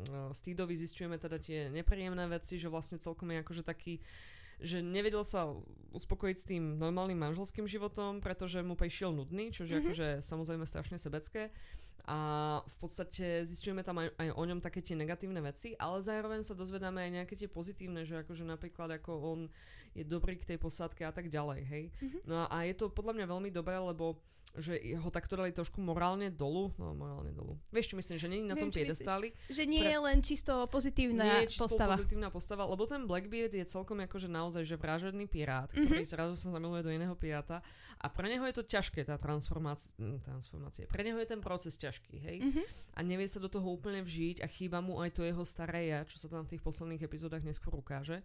uh, 0.06 0.30
Steedovi 0.38 0.78
zistujeme 0.78 1.18
teda 1.18 1.42
tie 1.42 1.74
nepríjemné 1.74 2.30
veci, 2.30 2.62
že 2.62 2.70
vlastne 2.70 3.02
celkom 3.02 3.34
je 3.34 3.42
akože 3.42 3.64
taký 3.66 3.98
že 4.56 4.80
nevedel 4.80 5.28
sa 5.28 5.52
uspokojiť 5.92 6.38
s 6.40 6.48
tým 6.48 6.80
normálnym 6.80 7.20
manželským 7.20 7.68
životom, 7.68 8.24
pretože 8.24 8.64
mu 8.64 8.80
prišiel 8.80 9.12
nudný, 9.12 9.52
čo 9.52 9.68
je 9.68 9.76
Mhm. 9.76 9.84
akože 9.84 10.08
samozrejme 10.24 10.64
strašne 10.64 10.96
sebecké. 10.96 11.52
A 12.06 12.18
v 12.62 12.76
podstate 12.78 13.48
zistujeme 13.50 13.82
tam 13.82 13.98
aj, 13.98 14.14
aj 14.20 14.30
o 14.36 14.44
ňom 14.46 14.62
také 14.62 14.84
tie 14.84 14.94
negatívne 14.94 15.42
veci, 15.42 15.74
ale 15.82 16.06
zároveň 16.06 16.46
sa 16.46 16.54
dozvedáme 16.54 17.02
aj 17.02 17.12
nejaké 17.22 17.34
tie 17.34 17.50
pozitívne, 17.50 18.06
že 18.06 18.22
akože 18.22 18.46
napríklad 18.46 19.02
ako 19.02 19.12
on 19.16 19.40
je 19.98 20.06
dobrý 20.06 20.38
k 20.38 20.54
tej 20.54 20.58
posádke 20.62 21.02
a 21.02 21.10
tak 21.10 21.34
ďalej, 21.34 21.62
hej. 21.66 21.84
Mhm. 22.04 22.18
No 22.30 22.46
a, 22.46 22.52
a 22.52 22.58
je 22.68 22.78
to 22.78 22.94
podľa 22.94 23.18
mňa 23.18 23.26
veľmi 23.26 23.50
dobré, 23.50 23.80
lebo 23.80 24.22
že 24.58 24.74
ho 24.96 25.10
takto 25.10 25.36
dali 25.36 25.50
trošku 25.50 25.78
morálne 25.78 26.28
dolu, 26.28 26.72
no 26.76 26.92
morálne 26.92 27.30
dolu. 27.30 27.60
Vieš 27.70 27.92
čo 27.92 27.96
myslím, 27.96 28.16
že 28.16 28.28
není 28.28 28.44
na 28.44 28.54
tom 28.54 28.68
Viem, 28.68 28.78
piedestáli, 28.82 29.36
Že 29.48 29.64
nie 29.66 29.80
Pre- 29.80 29.92
je 29.92 29.98
len 30.02 30.18
čisto 30.20 30.54
pozitívna 30.66 31.24
nie 31.24 31.38
je 31.44 31.48
čisto 31.52 31.66
postava. 31.66 31.94
pozitívna 31.94 32.30
postava, 32.30 32.64
lebo 32.64 32.84
ten 32.84 33.04
Blackbeard 33.04 33.52
je 33.52 33.66
celkom 33.66 34.00
akože 34.00 34.26
naozaj 34.26 34.64
že 34.64 34.76
vražedný 34.76 35.26
pirát, 35.26 35.68
Mhm. 35.70 35.86
ktorý 35.86 36.04
zrazu 36.04 36.34
sa 36.36 36.50
zamiluje 36.50 36.82
do 36.82 36.90
iného 36.90 37.14
piráta 37.14 37.60
a 37.98 38.08
pre 38.08 38.28
neho 38.28 38.44
je 38.46 38.56
to 38.56 38.64
ťažké, 38.64 39.04
tá 39.04 39.16
transformácia, 39.16 39.92
transformácia. 40.22 40.86
Pre 40.86 41.02
neho 41.02 41.18
je 41.18 41.28
ten 41.28 41.40
proces 41.40 41.76
ťažký, 41.76 42.16
hej? 42.18 42.38
Mhm. 42.42 42.62
A 42.94 43.00
nevie 43.02 43.28
sa 43.28 43.38
do 43.38 43.48
toho 43.48 43.68
úplne 43.68 44.02
vžiť 44.02 44.40
a 44.40 44.48
chýba 44.48 44.80
mu 44.80 44.98
aj 44.98 45.12
to 45.12 45.22
jeho 45.22 45.44
staré 45.44 45.88
ja, 45.88 46.02
čo 46.02 46.16
sa 46.16 46.28
tam 46.28 46.44
v 46.44 46.56
tých 46.56 46.64
posledných 46.64 47.02
epizódach 47.02 47.42
neskôr 47.42 47.74
ukáže. 47.74 48.24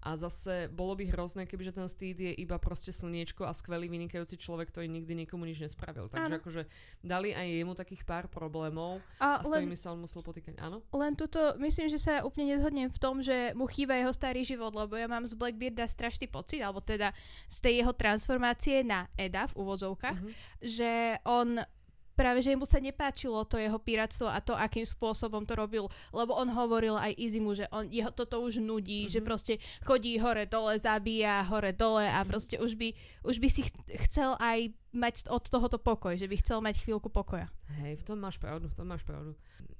A 0.00 0.14
zase 0.16 0.66
bolo 0.68 0.94
by 0.94 1.06
hrozné, 1.06 1.42
kebyže 1.42 1.72
ten 1.72 1.86
Steed 1.86 2.18
je 2.18 2.32
iba 2.34 2.56
proste 2.56 2.90
slniečko 2.90 3.42
a 3.42 3.52
skvelý 3.52 3.86
vynikajúci 3.88 4.34
človek, 4.36 4.70
ktorý 4.70 4.86
nikdy 4.88 5.14
nikomu 5.16 5.44
nič 5.44 5.62
nespravil. 5.72 6.06
Takže 6.06 6.28
Áno. 6.28 6.36
akože 6.36 6.62
dali 7.00 7.32
aj 7.32 7.48
jemu 7.48 7.72
takých 7.72 8.02
pár 8.02 8.28
problémov 8.28 9.00
A 9.16 9.40
a 9.40 9.40
s 9.40 9.48
len 9.48 9.64
ktorými 9.64 9.74
sa 9.74 9.90
on 9.90 9.98
musel 9.98 10.20
potýkať. 10.20 10.60
Áno? 10.60 10.84
Len 10.92 11.16
tuto, 11.16 11.56
myslím, 11.56 11.88
že 11.88 11.96
sa 11.96 12.20
úplne 12.20 12.52
nezhodnem 12.52 12.86
v 12.86 12.98
tom, 13.00 13.18
že 13.18 13.56
mu 13.56 13.64
chýba 13.64 13.96
jeho 13.96 14.12
starý 14.12 14.44
život, 14.44 14.70
lebo 14.70 14.92
ja 14.94 15.08
mám 15.08 15.24
z 15.24 15.32
Blackbearda 15.32 15.88
strašný 15.88 16.28
pocit, 16.28 16.60
alebo 16.60 16.78
teda 16.78 17.16
z 17.48 17.58
tej 17.58 17.74
jeho 17.80 17.92
transformácie 17.92 18.84
na 18.84 19.08
Eda 19.16 19.48
v 19.48 19.56
úvodzovkách, 19.56 20.18
Mhm. 20.20 20.30
že 20.60 20.90
on 21.24 21.64
práve, 22.12 22.40
že 22.40 22.52
mu 22.52 22.64
sa 22.64 22.76
nepáčilo 22.76 23.44
to 23.44 23.56
jeho 23.56 23.76
piratstvo 23.76 24.26
a 24.26 24.38
to, 24.38 24.52
akým 24.52 24.84
spôsobom 24.84 25.42
to 25.42 25.52
robil, 25.52 25.88
lebo 26.10 26.32
on 26.32 26.48
hovoril 26.48 26.94
aj 26.94 27.16
Izimu, 27.16 27.52
že 27.52 27.66
on, 27.68 27.88
jeho 27.88 28.10
toto 28.10 28.40
už 28.40 28.58
nudí, 28.58 29.08
že 29.08 29.20
Mhm. 29.20 29.26
proste 29.26 29.52
chodí 29.82 30.16
hore 30.16 30.44
dole, 30.44 30.76
zabíja 30.76 31.42
hore 31.44 31.72
dole 31.72 32.04
a 32.04 32.22
Mhm. 32.22 32.28
proste 32.28 32.56
už 32.56 32.74
by, 32.74 32.88
už 33.24 33.36
by 33.38 33.48
si 33.48 33.62
ch- 33.64 33.74
chcel 34.06 34.36
aj 34.38 34.70
mať 34.92 35.24
od 35.26 35.48
tohoto 35.48 35.80
pokoj, 35.80 36.12
že 36.14 36.28
by 36.28 36.36
chcel 36.38 36.60
mať 36.60 36.84
chvíľku 36.84 37.08
pokoja. 37.08 37.48
Hej, 37.80 37.96
v 37.96 38.04
tom 38.04 38.20
máš 38.20 38.36
pravdu, 38.36 38.68
v 38.68 38.76
tom 38.76 38.84
máš 38.86 39.00
pravdu. 39.02 39.32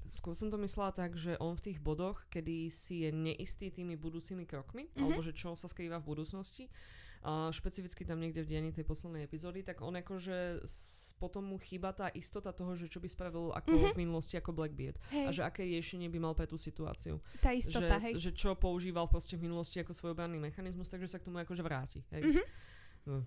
Skôr 0.08 0.32
som 0.32 0.48
to 0.48 0.56
myslela 0.56 0.92
tak, 0.92 1.16
že 1.16 1.36
on 1.36 1.56
v 1.56 1.68
tých 1.68 1.78
bodoch, 1.78 2.24
kedy 2.28 2.68
si 2.68 3.04
je 3.04 3.12
neistý 3.12 3.68
tými 3.68 3.96
budúcimi 3.96 4.44
krokmi, 4.44 4.88
Mhm. 4.92 5.00
alebo 5.04 5.20
že 5.20 5.32
čo 5.32 5.52
sa 5.52 5.68
skrýva 5.68 6.00
v 6.00 6.08
budúcnosti, 6.08 6.68
a 7.22 7.52
špecificky 7.54 8.02
tam 8.02 8.18
niekde 8.18 8.42
v 8.42 8.50
dianí 8.50 8.70
tej 8.72 8.82
poslednej 8.82 9.22
epizódy, 9.22 9.62
tak 9.62 9.78
on 9.78 9.94
akože 9.94 10.66
potom 11.22 11.44
mu 11.44 11.56
chýba 11.56 11.92
tá 11.92 12.10
istota 12.10 12.50
toho, 12.50 12.74
že 12.74 12.86
čo 12.86 12.98
by 12.98 13.06
spravil 13.06 13.52
ako 13.52 13.70
Mhm. 13.70 13.88
v 13.88 14.00
minulosti 14.00 14.34
ako 14.34 14.50
Blackbeard. 14.50 14.98
Hej, 15.08 15.24
A 15.24 15.30
že 15.30 15.42
aké 15.42 15.62
riešenie 15.62 16.08
by 16.08 16.18
mal 16.20 16.34
pre 16.34 16.44
tú 16.44 16.58
situáciu. 16.58 17.22
tá 17.38 17.54
istota, 17.54 17.94
že, 17.96 18.02
hej. 18.02 18.12
že 18.18 18.30
čo 18.32 18.52
používal 18.54 19.06
proste 19.06 19.38
v 19.38 19.46
minulosti 19.46 19.78
ako 19.78 19.92
svoj 19.92 20.10
obranný 20.12 20.42
mechanizmus, 20.42 20.88
takže 20.88 21.06
sa 21.06 21.16
k 21.16 21.30
tomu 21.30 21.38
akože 21.38 21.62
vráti. 21.62 22.02
Hej. 22.10 22.22
Mhm. 22.28 22.42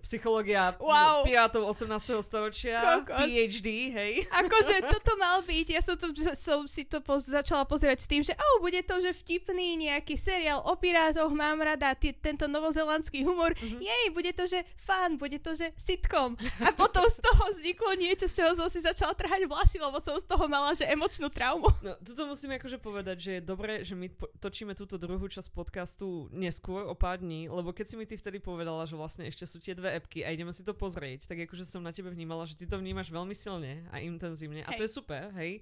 Psychológia 0.00 0.72
Wow. 0.76 1.22
pirátov 1.22 1.68
18. 1.68 1.92
storočia, 2.20 2.80
Kokos. 2.98 3.16
PhD, 3.18 3.68
hej. 3.90 4.12
Akože 4.26 4.80
toto 4.92 5.12
mal 5.16 5.40
byť, 5.40 5.66
ja 5.68 5.80
som, 5.80 5.94
to, 5.94 6.08
som 6.32 6.64
si 6.64 6.82
to 6.82 6.98
poz, 6.98 7.24
začala 7.24 7.62
pozerať 7.62 8.00
s 8.00 8.06
tým, 8.06 8.22
že 8.22 8.32
oh, 8.32 8.56
bude 8.58 8.80
to, 8.80 8.96
že 8.98 9.12
vtipný 9.14 9.76
nejaký 9.78 10.16
seriál 10.16 10.60
o 10.60 10.72
pirátoch, 10.74 11.28
mám 11.28 11.58
rada 11.58 11.92
t- 11.92 12.14
tento 12.14 12.46
novozelandský 12.46 13.20
humor, 13.22 13.52
Mhm. 13.52 13.78
jej, 13.78 14.06
bude 14.10 14.32
to, 14.32 14.44
že 14.44 14.58
fun, 14.78 15.16
bude 15.16 15.38
to, 15.38 15.52
že 15.52 15.72
sitcom. 15.78 16.34
A 16.58 16.70
potom 16.70 17.04
z 17.04 17.18
toho 17.18 17.44
vzniklo 17.50 17.92
niečo, 17.94 18.26
z 18.26 18.36
čoho 18.38 18.52
som 18.54 18.68
si 18.68 18.78
začala 18.78 19.12
trhať 19.12 19.44
vlasy, 19.44 19.76
lebo 19.76 19.98
som 19.98 20.16
z 20.16 20.24
toho 20.24 20.44
mala, 20.46 20.72
že 20.72 20.84
emočnú 20.84 21.28
traumu. 21.28 21.68
No, 21.80 21.92
tuto 21.98 22.24
musím 22.24 22.54
akože 22.54 22.78
povedať, 22.78 23.16
že 23.18 23.30
je 23.34 23.42
dobré, 23.42 23.82
že 23.82 23.92
my 23.92 24.08
točíme 24.38 24.72
túto 24.72 24.96
druhú 24.96 25.26
časť 25.26 25.48
podcastu 25.50 26.06
neskôr 26.30 26.82
o 26.82 26.94
pár 26.94 27.18
dní, 27.18 27.46
lebo 27.46 27.70
keď 27.70 27.86
si 27.86 27.94
mi 27.94 28.04
ty 28.04 28.14
vtedy 28.14 28.38
povedala, 28.38 28.82
že 28.82 28.94
vlastne 28.94 29.24
ešte 29.24 29.44
sú 29.44 29.58
tie 29.66 29.74
dve 29.74 29.98
epky 29.98 30.22
a 30.22 30.30
ideme 30.30 30.54
si 30.54 30.62
to 30.62 30.70
pozrieť, 30.70 31.26
tak 31.26 31.42
akože 31.42 31.66
som 31.66 31.82
na 31.82 31.90
tebe 31.90 32.14
vnímala, 32.14 32.46
že 32.46 32.54
ty 32.54 32.70
to 32.70 32.78
vnímaš 32.78 33.10
veľmi 33.10 33.34
silne 33.34 33.82
a 33.90 33.98
intenzívne 33.98 34.62
a 34.62 34.70
to 34.78 34.86
je 34.86 34.90
super, 34.94 35.34
hej. 35.34 35.58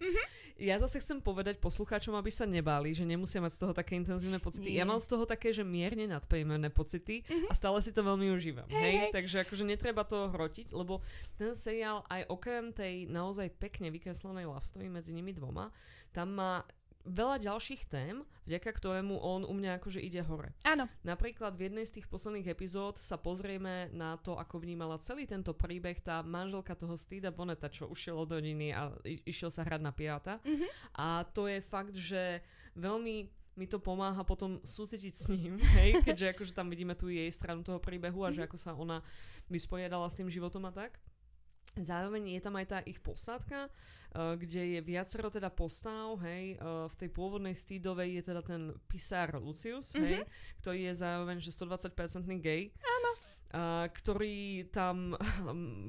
Ja 0.61 0.77
zase 0.77 1.01
chcem 1.01 1.25
povedať 1.25 1.57
poslucháčom, 1.59 2.13
aby 2.15 2.29
sa 2.29 2.45
nebáli, 2.45 2.93
že 2.93 3.09
nemusia 3.09 3.41
mať 3.41 3.57
z 3.57 3.61
toho 3.65 3.73
také 3.73 3.97
intenzívne 3.97 4.37
pocity. 4.37 4.77
Ja 4.77 4.85
Nie. 4.85 4.93
mám 4.93 5.01
z 5.01 5.09
toho 5.09 5.25
také, 5.25 5.51
že 5.57 5.65
mierne 5.65 6.05
nadpejmené 6.07 6.69
pocity 6.69 7.25
a 7.49 7.57
stále 7.57 7.81
si 7.81 7.91
to 7.91 8.05
veľmi 8.05 8.29
užívam, 8.37 8.69
Hej, 8.69 8.79
hej. 8.79 8.95
hej. 9.09 9.11
Takže 9.17 9.37
akože 9.49 9.65
netreba 9.65 10.05
to 10.05 10.29
hrotiť, 10.29 10.71
lebo 10.77 11.01
ten 11.41 11.57
seriál 11.57 12.05
aj 12.13 12.29
okrem 12.29 12.71
tej 12.77 13.09
naozaj 13.09 13.49
pekne 13.57 13.89
vykreslenej 13.89 14.45
love 14.45 14.67
story 14.69 14.93
medzi 14.93 15.17
nimi 15.17 15.33
dvoma, 15.33 15.73
tam 16.13 16.37
má 16.37 16.63
veľa 17.05 17.37
ďalších 17.39 17.85
tém, 17.87 18.25
vďaka 18.45 18.71
ktorému 18.73 19.17
on 19.17 19.45
u 19.45 19.53
mňa 19.53 19.77
akože 19.77 20.01
ide 20.01 20.25
hore. 20.25 20.57
Áno, 20.65 20.89
Napríklad 21.05 21.53
v 21.53 21.69
jednej 21.69 21.85
z 21.85 22.01
tých 22.01 22.09
posledných 22.09 22.49
epizód 22.49 22.97
sa 22.99 23.17
pozrieme 23.17 23.93
na 23.93 24.17
to, 24.17 24.37
ako 24.37 24.61
vnímala 24.61 24.97
celý 25.01 25.29
tento 25.29 25.53
príbeh 25.53 26.01
tá 26.01 26.21
manželka 26.21 26.73
toho 26.73 26.97
Steeda 26.97 27.29
Boneta, 27.29 27.69
čo 27.69 27.87
ušiel 27.87 28.17
od 28.17 28.33
rodiny 28.33 28.73
a 28.73 28.89
i- 29.05 29.21
išiel 29.25 29.53
sa 29.53 29.65
hrať 29.65 29.81
na 29.81 29.93
piráta. 29.93 30.41
Mhm. 30.45 30.67
A 30.97 31.29
to 31.31 31.45
je 31.45 31.61
fakt, 31.61 31.93
že 31.93 32.41
veľmi 32.75 33.29
mi 33.55 33.71
to 33.71 33.79
pomáha 33.79 34.27
potom 34.27 34.59
súcitiť 34.67 35.15
s 35.15 35.31
ním, 35.31 35.55
hej, 35.79 36.03
keďže 36.03 36.35
akože 36.35 36.53
tam 36.59 36.67
vidíme 36.67 36.99
tú 36.99 37.07
jej 37.07 37.31
stranu 37.31 37.63
toho 37.63 37.79
príbehu 37.79 38.27
a 38.27 38.35
že 38.35 38.43
ako 38.43 38.59
sa 38.59 38.75
ona 38.75 38.99
vysporiadala 39.47 40.11
s 40.11 40.19
tým 40.19 40.27
životom 40.27 40.67
a 40.67 40.75
tak. 40.75 40.99
Zároveň 41.75 42.39
je 42.39 42.41
tam 42.41 42.55
aj 42.55 42.67
tá 42.67 42.79
ich 42.83 42.99
posádka, 42.99 43.67
uh, 43.67 44.39
kde 44.39 44.79
je 44.79 44.81
viacero 44.81 45.27
teda 45.27 45.51
postav, 45.51 46.15
hej, 46.23 46.55
uh, 46.57 46.87
v 46.87 46.95
tej 46.95 47.09
pôvodnej 47.11 47.53
Steedovej 47.53 48.15
je 48.15 48.23
teda 48.25 48.43
ten 48.43 48.63
pisár 48.87 49.35
Lucius, 49.37 49.91
Mhm. 49.93 50.03
hej, 50.03 50.23
ktorý 50.61 50.81
je 50.87 50.95
zároveň 50.95 51.37
že 51.39 51.51
120% 51.51 51.91
gay. 52.39 52.71
Áno. 52.79 53.11
Uh, 53.55 53.87
ktorý 53.91 54.67
tam 54.71 55.15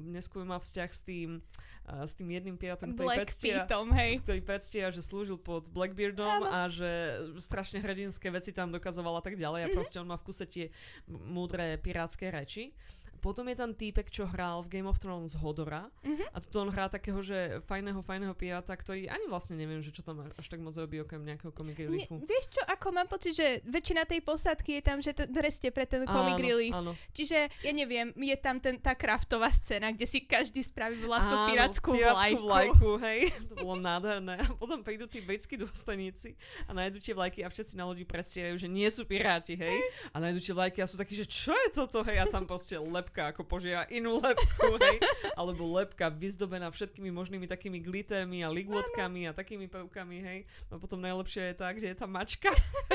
neskôr 0.06 0.42
má 0.42 0.54
vzťah 0.56 0.86
s 0.88 1.02
tým, 1.02 1.42
uh, 1.84 2.02
s 2.02 2.14
tým 2.14 2.30
jedným 2.30 2.54
pirátom, 2.54 2.90
ktorý 2.90 3.06
Black 3.06 3.34
pectia, 3.34 3.66
hej. 3.94 4.12
ktorý 4.22 4.40
pectia, 4.40 4.86
že 4.90 5.02
slúžil 5.02 5.34
pod 5.34 5.66
Blackbeardom 5.66 6.42
Áno. 6.42 6.46
a 6.46 6.66
že 6.66 6.90
strašne 7.38 7.78
hrdinské 7.78 8.30
veci 8.30 8.50
tam 8.50 8.70
dokazoval 8.70 9.18
a 9.18 9.22
tak 9.22 9.34
ďalej 9.34 9.60
a 9.62 9.68
Mhm. 9.70 9.74
proste 9.74 9.98
on 9.98 10.06
má 10.06 10.14
v 10.14 10.24
kuse 10.24 10.46
tie 10.46 10.70
múdre 11.08 11.74
pirátske 11.78 12.26
reči. 12.26 12.70
Potom 13.18 13.44
je 13.44 13.54
tam 13.54 13.70
týpek, 13.70 14.06
čo 14.06 14.24
hral 14.24 14.60
v 14.60 14.70
Game 14.70 14.86
of 14.86 14.96
Thrones 14.96 15.34
Hodora 15.34 15.88
Mhm. 16.00 16.24
a 16.28 16.38
tu 16.38 16.56
on 16.56 16.68
hrá 16.68 16.86
takého, 16.86 17.18
že 17.18 17.36
fajného, 17.62 18.00
fajného 18.00 18.32
piráta, 18.32 18.72
ktorý 18.72 19.06
ani 19.06 19.26
vlastne 19.26 19.54
neviem, 19.54 19.78
že 19.78 19.90
čo 19.90 20.00
tam 20.00 20.20
až 20.22 20.46
tak 20.46 20.58
moc 20.58 20.72
robí 20.72 20.98
okrem 20.98 21.22
nejakého 21.22 21.50
comic 21.50 21.74
Ne, 21.74 21.82
reliefu. 21.82 22.20
vieš 22.20 22.46
čo, 22.50 22.62
ako 22.62 22.86
mám 22.90 23.06
pocit, 23.06 23.32
že 23.32 23.46
väčšina 23.62 24.04
tej 24.04 24.20
posádky 24.20 24.70
je 24.72 24.82
tam, 24.82 24.98
že 24.98 25.10
presne 25.12 25.68
pre 25.70 25.84
ten 25.84 26.02
comic 26.02 26.34
Áno, 26.34 26.42
relief. 26.42 26.72
Áno, 26.72 26.92
Čiže, 27.10 27.38
ja 27.60 27.72
neviem, 27.72 28.12
je 28.14 28.36
tam 28.36 28.56
ten, 28.56 28.76
tá 28.76 28.92
kraftová 28.92 29.48
scéna, 29.50 29.90
kde 29.90 30.04
si 30.04 30.20
každý 30.20 30.60
spraví 30.60 31.00
vlastnú 31.02 31.32
Áno, 31.34 31.48
pirátskú 31.48 31.90
pirátskú 31.92 32.38
vlajku. 32.38 32.44
vlajku, 32.44 32.90
hej. 33.06 33.20
To 33.46 33.54
bolo 33.58 33.76
nádherné. 33.76 34.36
A 34.38 34.52
potom 34.52 34.80
prídu 34.80 35.04
tí 35.04 35.18
britskí 35.18 35.56
dôstojníci 35.56 36.36
a 36.64 36.72
nájdu 36.72 36.98
tie 36.98 37.12
vlajky 37.12 37.40
a 37.40 37.48
všetci 37.48 37.74
na 37.74 37.84
lodi 37.84 38.02
predstierajú, 38.02 38.56
že 38.56 38.66
nie 38.66 38.86
sú 38.86 39.02
piráti, 39.02 39.54
hej. 39.54 39.76
A 40.10 40.18
nájdu 40.18 40.38
tie 40.38 40.52
vlajky 40.52 40.78
a 40.78 40.86
sú 40.86 40.94
takí, 40.94 41.14
že 41.14 41.24
čo 41.24 41.52
je 41.52 41.68
toto, 41.72 42.02
hej. 42.02 42.18
A 42.18 42.26
tam 42.26 42.44
proste 42.44 42.76
lepka 43.06 43.30
ako 43.30 43.46
požiera 43.46 43.86
inú 43.86 44.18
lepku, 44.18 44.74
hej. 44.82 44.98
Alebo 45.38 45.70
lepka 45.70 46.10
vyzdobená 46.10 46.66
všetkými 46.68 47.08
možnými 47.08 47.46
takými 47.46 47.78
glittermi 47.78 48.42
a 48.42 48.50
ligôtkami 48.50 49.30
a 49.30 49.32
takými 49.32 49.70
prvkami, 49.70 50.16
hej. 50.18 50.38
No 50.66 50.76
potom 50.76 50.98
najlepšie 50.98 51.50
je 51.50 51.54
tá, 51.54 51.70
kde 51.70 51.94
je 51.94 51.96
tá 51.96 52.04
mačka. 52.04 52.50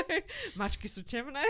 Mačky 0.60 0.84
sú 0.84 1.00
temné. 1.00 1.40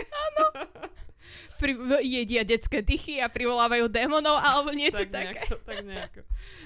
Pri, 1.56 1.72
v- 1.72 2.02
jedia 2.02 2.42
detské 2.42 2.82
dychy 2.82 3.16
a 3.16 3.30
privolávajú 3.30 3.86
démonov 3.86 4.34
alebo 4.34 4.74
niečo 4.74 5.06
tak 5.06 5.14
také. 5.14 5.38
nejako, 5.38 5.54
tak 5.70 5.76
nejako. 5.80 6.20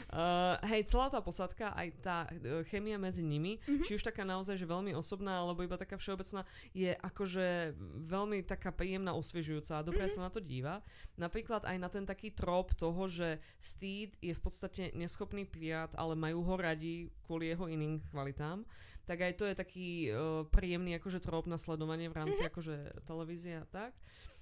Uh, 0.07 0.57
hej, 0.65 0.81
celá 0.89 1.07
tá 1.07 1.21
posádka, 1.21 1.77
aj 1.77 1.89
tá 2.01 2.17
uh, 2.25 2.65
chemia 2.67 2.97
medzi 2.97 3.21
nimi, 3.21 3.61
Mhm. 3.63 3.85
či 3.85 3.95
už 3.95 4.03
taká 4.03 4.25
naozaj, 4.25 4.57
že 4.57 4.65
veľmi 4.65 4.91
osobná, 4.93 5.39
alebo 5.39 5.61
iba 5.61 5.77
taká 5.77 5.95
všeobecná, 5.95 6.49
je 6.73 6.89
akože 6.89 7.77
veľmi 8.07 8.41
taká 8.43 8.71
príjemná, 8.71 9.13
osviežujúca 9.13 9.77
a 9.77 9.85
dobre 9.85 10.09
Mhm. 10.09 10.11
sa 10.11 10.21
na 10.23 10.31
to 10.31 10.41
díva. 10.41 10.81
Napríklad 11.15 11.63
aj 11.63 11.77
na 11.77 11.86
ten 11.89 12.07
taký 12.07 12.31
trop 12.31 12.71
toho, 12.75 13.09
že 13.09 13.39
Steed 13.61 14.15
je 14.23 14.35
v 14.35 14.41
podstate 14.43 14.91
neschopný 14.95 15.45
pirát, 15.45 15.91
ale 15.95 16.15
majú 16.15 16.43
ho 16.43 16.55
radi 16.57 17.11
kvôli 17.27 17.51
jeho 17.53 17.67
iným 17.67 18.03
kvalitám, 18.11 18.65
tak 19.07 19.23
aj 19.23 19.33
to 19.39 19.45
je 19.47 19.55
taký 19.55 19.89
uh, 20.11 20.43
príjemný 20.51 20.99
akože 20.99 21.23
trop 21.23 21.47
na 21.47 21.59
sledovanie 21.59 22.11
v 22.11 22.17
rámci 22.19 22.43
Mhm. 22.43 22.49
akože 22.51 22.77
televízie 23.07 23.63
a 23.63 23.67
tak. 23.71 23.93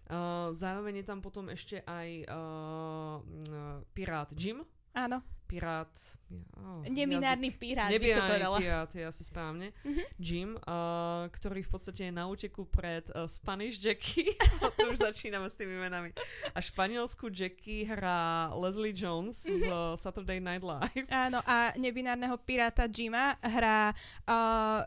Uh, 0.05 0.53
zároveň 0.53 1.01
je 1.01 1.07
tam 1.09 1.25
potom 1.25 1.49
ešte 1.49 1.81
aj 1.85 2.29
uh, 2.29 3.81
pirát 3.97 4.29
Jim. 4.37 4.61
Áno, 4.95 5.25
Pirát... 5.51 5.91
Oh, 6.57 6.81
neminárny 6.85 7.53
pirát 7.53 7.93
by 7.93 8.09
som 8.09 8.25
povedala. 8.25 8.57
pirát, 8.59 8.91
je 8.91 9.05
asi 9.05 9.23
správne. 9.23 9.67
Mhm. 9.85 10.03
Jim, 10.17 10.51
uh, 10.57 11.29
ktorý 11.29 11.61
v 11.61 11.71
podstate 11.71 12.09
je 12.09 12.13
na 12.13 12.25
úteku 12.25 12.65
pred 12.65 13.05
uh, 13.13 13.29
Spanish 13.29 13.79
Jackie. 13.79 14.35
Tu 14.77 14.85
už 14.89 14.99
začíname 14.99 15.47
s 15.47 15.55
tými 15.55 15.77
menami. 15.77 16.11
A 16.51 16.59
španielsku 16.59 17.29
Jackie 17.29 17.85
hrá 17.85 18.51
Leslie 18.53 18.93
Jones 18.93 19.45
z 19.45 19.65
uh, 19.65 19.95
Saturday 19.95 20.41
Night 20.41 20.63
Live. 20.63 21.07
Áno, 21.09 21.39
a 21.41 21.77
nebinárneho 21.77 22.35
piráta 22.41 22.89
Jima 22.89 23.37
hrá 23.39 23.93
uh, 24.25 24.33
uh, 24.33 24.81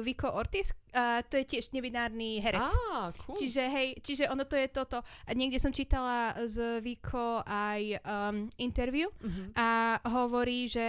Vico 0.00 0.30
Ortiz, 0.30 0.70
a 0.96 1.20
to 1.20 1.36
je 1.36 1.44
tiež 1.44 1.76
nebinárny 1.76 2.40
herec. 2.40 2.72
Á, 2.72 3.12
cool. 3.20 3.36
Čiže 3.36 3.68
hej, 3.68 3.88
čiže 4.00 4.32
ono 4.32 4.48
to 4.48 4.56
je 4.56 4.64
toto. 4.66 5.04
A 5.28 5.30
niekde 5.36 5.60
som 5.60 5.68
čítala 5.68 6.32
z 6.48 6.80
Vico 6.80 7.44
aj 7.44 8.00
um, 8.00 8.48
interview 8.56 9.12
Mhm. 9.20 9.52
a 9.52 9.68
hovorí, 10.08 10.64
že 10.66 10.85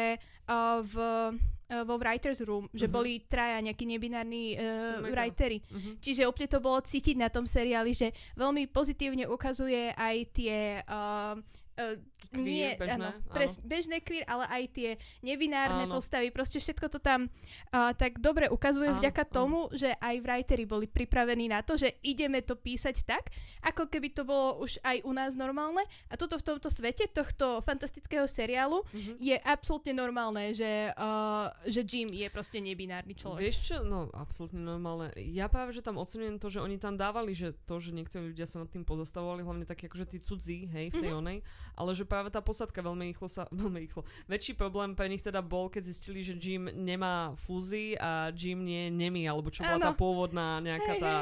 uh, 0.48 0.80
v, 0.82 0.96
uh, 0.96 1.84
vo 1.84 1.96
Writers 1.98 2.40
Room, 2.42 2.66
že 2.72 2.88
Mhm. 2.88 2.94
boli 2.94 3.14
traja 3.26 3.60
nejakí 3.60 3.84
nebinárni 3.84 4.56
uh, 4.56 5.04
To 5.04 5.12
writeri. 5.12 5.60
Mhm. 5.68 5.92
Čiže 6.00 6.28
úplne 6.28 6.48
to 6.48 6.60
bolo 6.60 6.80
cítiť 6.80 7.16
na 7.16 7.28
tom 7.28 7.44
seriáli, 7.44 7.92
že 7.92 8.08
veľmi 8.36 8.70
pozitívne 8.70 9.28
ukazuje 9.28 9.92
aj 9.92 10.16
tie 10.32 10.58
uh, 10.84 11.36
uh, 11.36 11.96
Queer, 12.28 12.44
nie, 12.44 12.70
bežné, 12.76 12.94
áno, 12.98 13.08
áno. 13.16 13.30
pres, 13.30 13.56
bežné 13.58 13.98
queer, 14.00 14.26
ale 14.26 14.44
aj 14.46 14.64
tie 14.70 14.90
nebinárne 15.22 15.86
Áno. 15.86 15.94
postavy, 15.94 16.28
proste 16.28 16.58
všetko 16.58 16.90
to 16.90 17.00
tam 17.00 17.32
uh, 17.72 17.94
tak 17.94 18.18
dobre 18.18 18.48
ukazuje 18.48 18.90
Áno, 18.90 19.00
vďaka 19.00 19.24
áno. 19.24 19.32
tomu, 19.32 19.60
že 19.72 19.94
aj 19.94 20.16
writeri 20.20 20.64
boli 20.64 20.86
pripravení 20.86 21.48
na 21.48 21.62
to, 21.62 21.76
že 21.76 21.96
ideme 22.02 22.42
to 22.42 22.54
písať 22.54 23.06
tak, 23.06 23.32
ako 23.62 23.86
keby 23.86 24.12
to 24.12 24.24
bolo 24.24 24.60
už 24.60 24.76
aj 24.82 25.02
u 25.02 25.12
nás 25.12 25.34
normálne. 25.34 25.80
A 26.06 26.16
toto 26.16 26.36
v 26.36 26.44
tomto 26.44 26.68
svete, 26.68 27.08
tohto 27.08 27.62
fantastického 27.62 28.26
seriálu, 28.26 28.82
Mhm. 28.88 29.14
je 29.20 29.36
absolútne 29.40 29.94
normálne, 29.94 30.52
že, 30.52 30.68
uh, 30.92 31.48
že 31.64 31.82
Jim 31.82 32.10
je 32.10 32.28
proste 32.28 32.58
nebinárny 32.58 33.14
človek. 33.14 33.40
Vieš 33.42 33.58
čo, 33.64 33.76
no 33.82 34.10
absolútne 34.12 34.60
normálne. 34.60 35.14
Ja 35.16 35.48
práve, 35.48 35.72
že 35.72 35.80
tam 35.80 35.96
ocenujem 35.96 36.36
to, 36.36 36.50
že 36.50 36.60
oni 36.60 36.76
tam 36.76 36.96
dávali, 36.96 37.32
že 37.32 37.56
to, 37.64 37.78
že 37.78 37.94
niektorí 37.94 38.32
ľudia 38.32 38.44
sa 38.44 38.60
nad 38.60 38.68
tým 38.68 38.84
pozastavovali, 38.84 39.42
hlavne 39.42 39.64
takí 39.64 39.86
akože 39.86 40.06
tí 40.08 40.18
cudzí, 40.18 40.66
hej, 40.66 40.90
v 40.90 41.00
tej 41.00 41.12
Mhm. 41.12 41.20
onej, 41.20 41.38
ale 41.74 41.92
že 41.94 42.04
práve 42.08 42.32
tá 42.32 42.40
posadka 42.40 42.80
veľmi 42.80 43.12
rýchlo 43.12 43.28
sa, 43.28 43.46
veľmi 43.54 43.84
rýchlo. 43.84 44.02
Väčší 44.26 44.56
problém 44.56 44.96
pre 44.96 45.06
nich 45.06 45.20
teda 45.20 45.40
bol, 45.40 45.68
keď 45.68 45.84
zistili, 45.86 46.24
že 46.24 46.34
Jim 46.34 46.72
nemá 46.72 47.36
fúzy 47.38 47.94
a 47.94 48.32
Jim 48.32 48.64
nie 48.64 48.88
je 48.88 48.92
nemý, 48.94 49.28
alebo 49.28 49.48
čo 49.48 49.62
bola 49.62 49.78
tá 49.78 49.92
pôvodná 49.92 50.58
nejaká 50.60 50.94
Hej, 50.96 51.02
tá, 51.04 51.14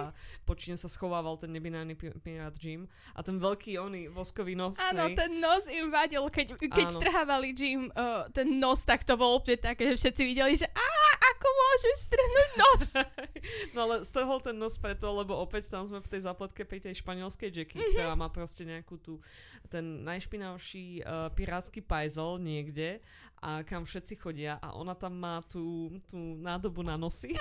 počine 0.43 0.75
sa 0.75 0.85
schovával 0.85 1.35
ten 1.35 1.49
nebinárny 1.49 1.93
pi- 1.93 2.13
pirát 2.17 2.53
Jim. 2.55 2.85
A 3.11 3.19
ten 3.19 3.35
veľký 3.35 3.75
oný 3.75 4.07
voskový 4.07 4.53
nos, 4.53 4.77
Áno, 4.79 5.09
ten 5.11 5.35
nos 5.35 5.65
im 5.65 5.89
vadil, 5.89 6.21
keď, 6.27 6.53
keď 6.55 6.87
strhávali 6.91 7.51
Jim 7.51 7.89
uh, 7.89 8.29
ten 8.29 8.47
nos, 8.55 8.81
tak 8.81 9.01
to 9.01 9.15
bolo 9.15 9.39
úplne 9.39 9.57
také, 9.57 9.89
že 9.89 9.99
všetci 9.99 10.21
videli, 10.23 10.53
že 10.53 10.67
á, 10.67 10.87
ako 11.25 11.47
môžeš 11.49 11.95
strhnúť 12.03 12.49
nos? 12.55 12.87
no 13.73 13.79
ale 13.83 13.95
strhol 14.03 14.37
ten 14.39 14.53
nos 14.53 14.75
preto, 14.75 15.09
lebo 15.09 15.33
opäť 15.35 15.67
tam 15.67 15.83
sme 15.83 15.97
v 15.97 16.07
tej 16.07 16.21
zápletke 16.21 16.61
pri 16.61 16.77
tej 16.79 16.99
španielskej 16.99 17.49
Jackie, 17.49 17.77
Mhm. 17.77 17.91
ktorá 17.91 18.13
má 18.13 18.27
proste 18.27 18.61
nejakú 18.61 18.97
tú, 18.97 19.17
ten 19.65 20.03
najšpinavší 20.03 20.74
uh, 20.75 21.31
pirátsky 21.31 21.81
pajzel 21.81 22.39
niekde 22.39 22.99
a 23.45 23.61
kam 23.61 23.85
všetci 23.85 24.17
chodia 24.17 24.57
a 24.57 24.73
ona 24.73 24.97
tam 24.97 25.21
má 25.21 25.37
tú, 25.45 25.93
tú 26.09 26.17
nádobu 26.41 26.81
na 26.81 26.97
nosy, 26.97 27.37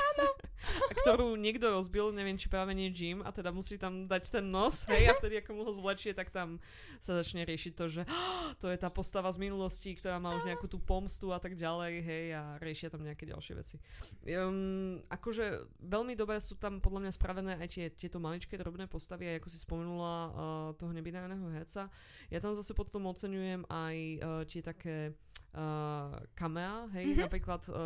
ktorú 1.00 1.32
niekto 1.40 1.72
rozbil, 1.72 2.12
neviem 2.12 2.36
či 2.36 2.52
práve 2.52 2.76
nie 2.76 2.92
Jim 2.92 3.24
a 3.24 3.32
teda 3.32 3.48
musí 3.48 3.80
tam 3.80 4.04
dať 4.04 4.28
ten 4.28 4.44
nos, 4.44 4.84
hej, 4.92 5.08
a 5.08 5.16
vtedy 5.16 5.40
ako 5.40 5.50
mu 5.56 5.62
ho 5.64 5.72
zvlečie, 5.72 6.12
tak 6.12 6.28
tam 6.28 6.60
sa 7.00 7.16
začne 7.24 7.48
riešiť 7.48 7.72
to, 7.72 7.88
že 7.88 8.02
to 8.60 8.68
je 8.68 8.76
tá 8.76 8.92
postava 8.92 9.32
z 9.32 9.48
minulosti, 9.48 9.96
ktorá 9.96 10.20
má 10.20 10.36
už 10.36 10.44
nejakú 10.44 10.68
tú 10.68 10.76
pomstu 10.76 11.32
a 11.32 11.40
tak 11.40 11.56
ďalej, 11.56 12.04
hej, 12.04 12.26
a 12.36 12.60
riešia 12.60 12.92
tam 12.92 13.00
nejaké 13.00 13.24
ďalšie 13.24 13.54
veci. 13.56 13.80
Um, 14.28 15.00
akože 15.08 15.72
veľmi 15.88 16.12
dobre 16.20 16.36
sú 16.36 16.60
tam 16.60 16.84
podľa 16.84 17.08
mňa 17.08 17.12
spravené 17.16 17.52
aj 17.64 17.68
tie, 17.72 17.86
tieto 17.88 18.20
maličké 18.20 18.60
drobné 18.60 18.84
postavy, 18.92 19.32
aj 19.32 19.40
ako 19.40 19.48
si 19.48 19.58
spomenula 19.64 20.12
uh, 20.12 20.32
toho 20.76 20.92
nebinárneho 20.92 21.48
herca. 21.48 21.88
Ja 22.28 22.44
tam 22.44 22.52
zase 22.52 22.76
potom 22.76 23.08
oceňujem 23.08 23.64
aj 23.72 23.96
uh, 24.20 24.42
tie 24.44 24.60
také 24.60 24.96
uh, 25.54 25.93
kamea, 26.34 26.88
hej, 26.92 27.06
Mhm. 27.12 27.20
napríklad 27.22 27.62
uh, 27.68 27.76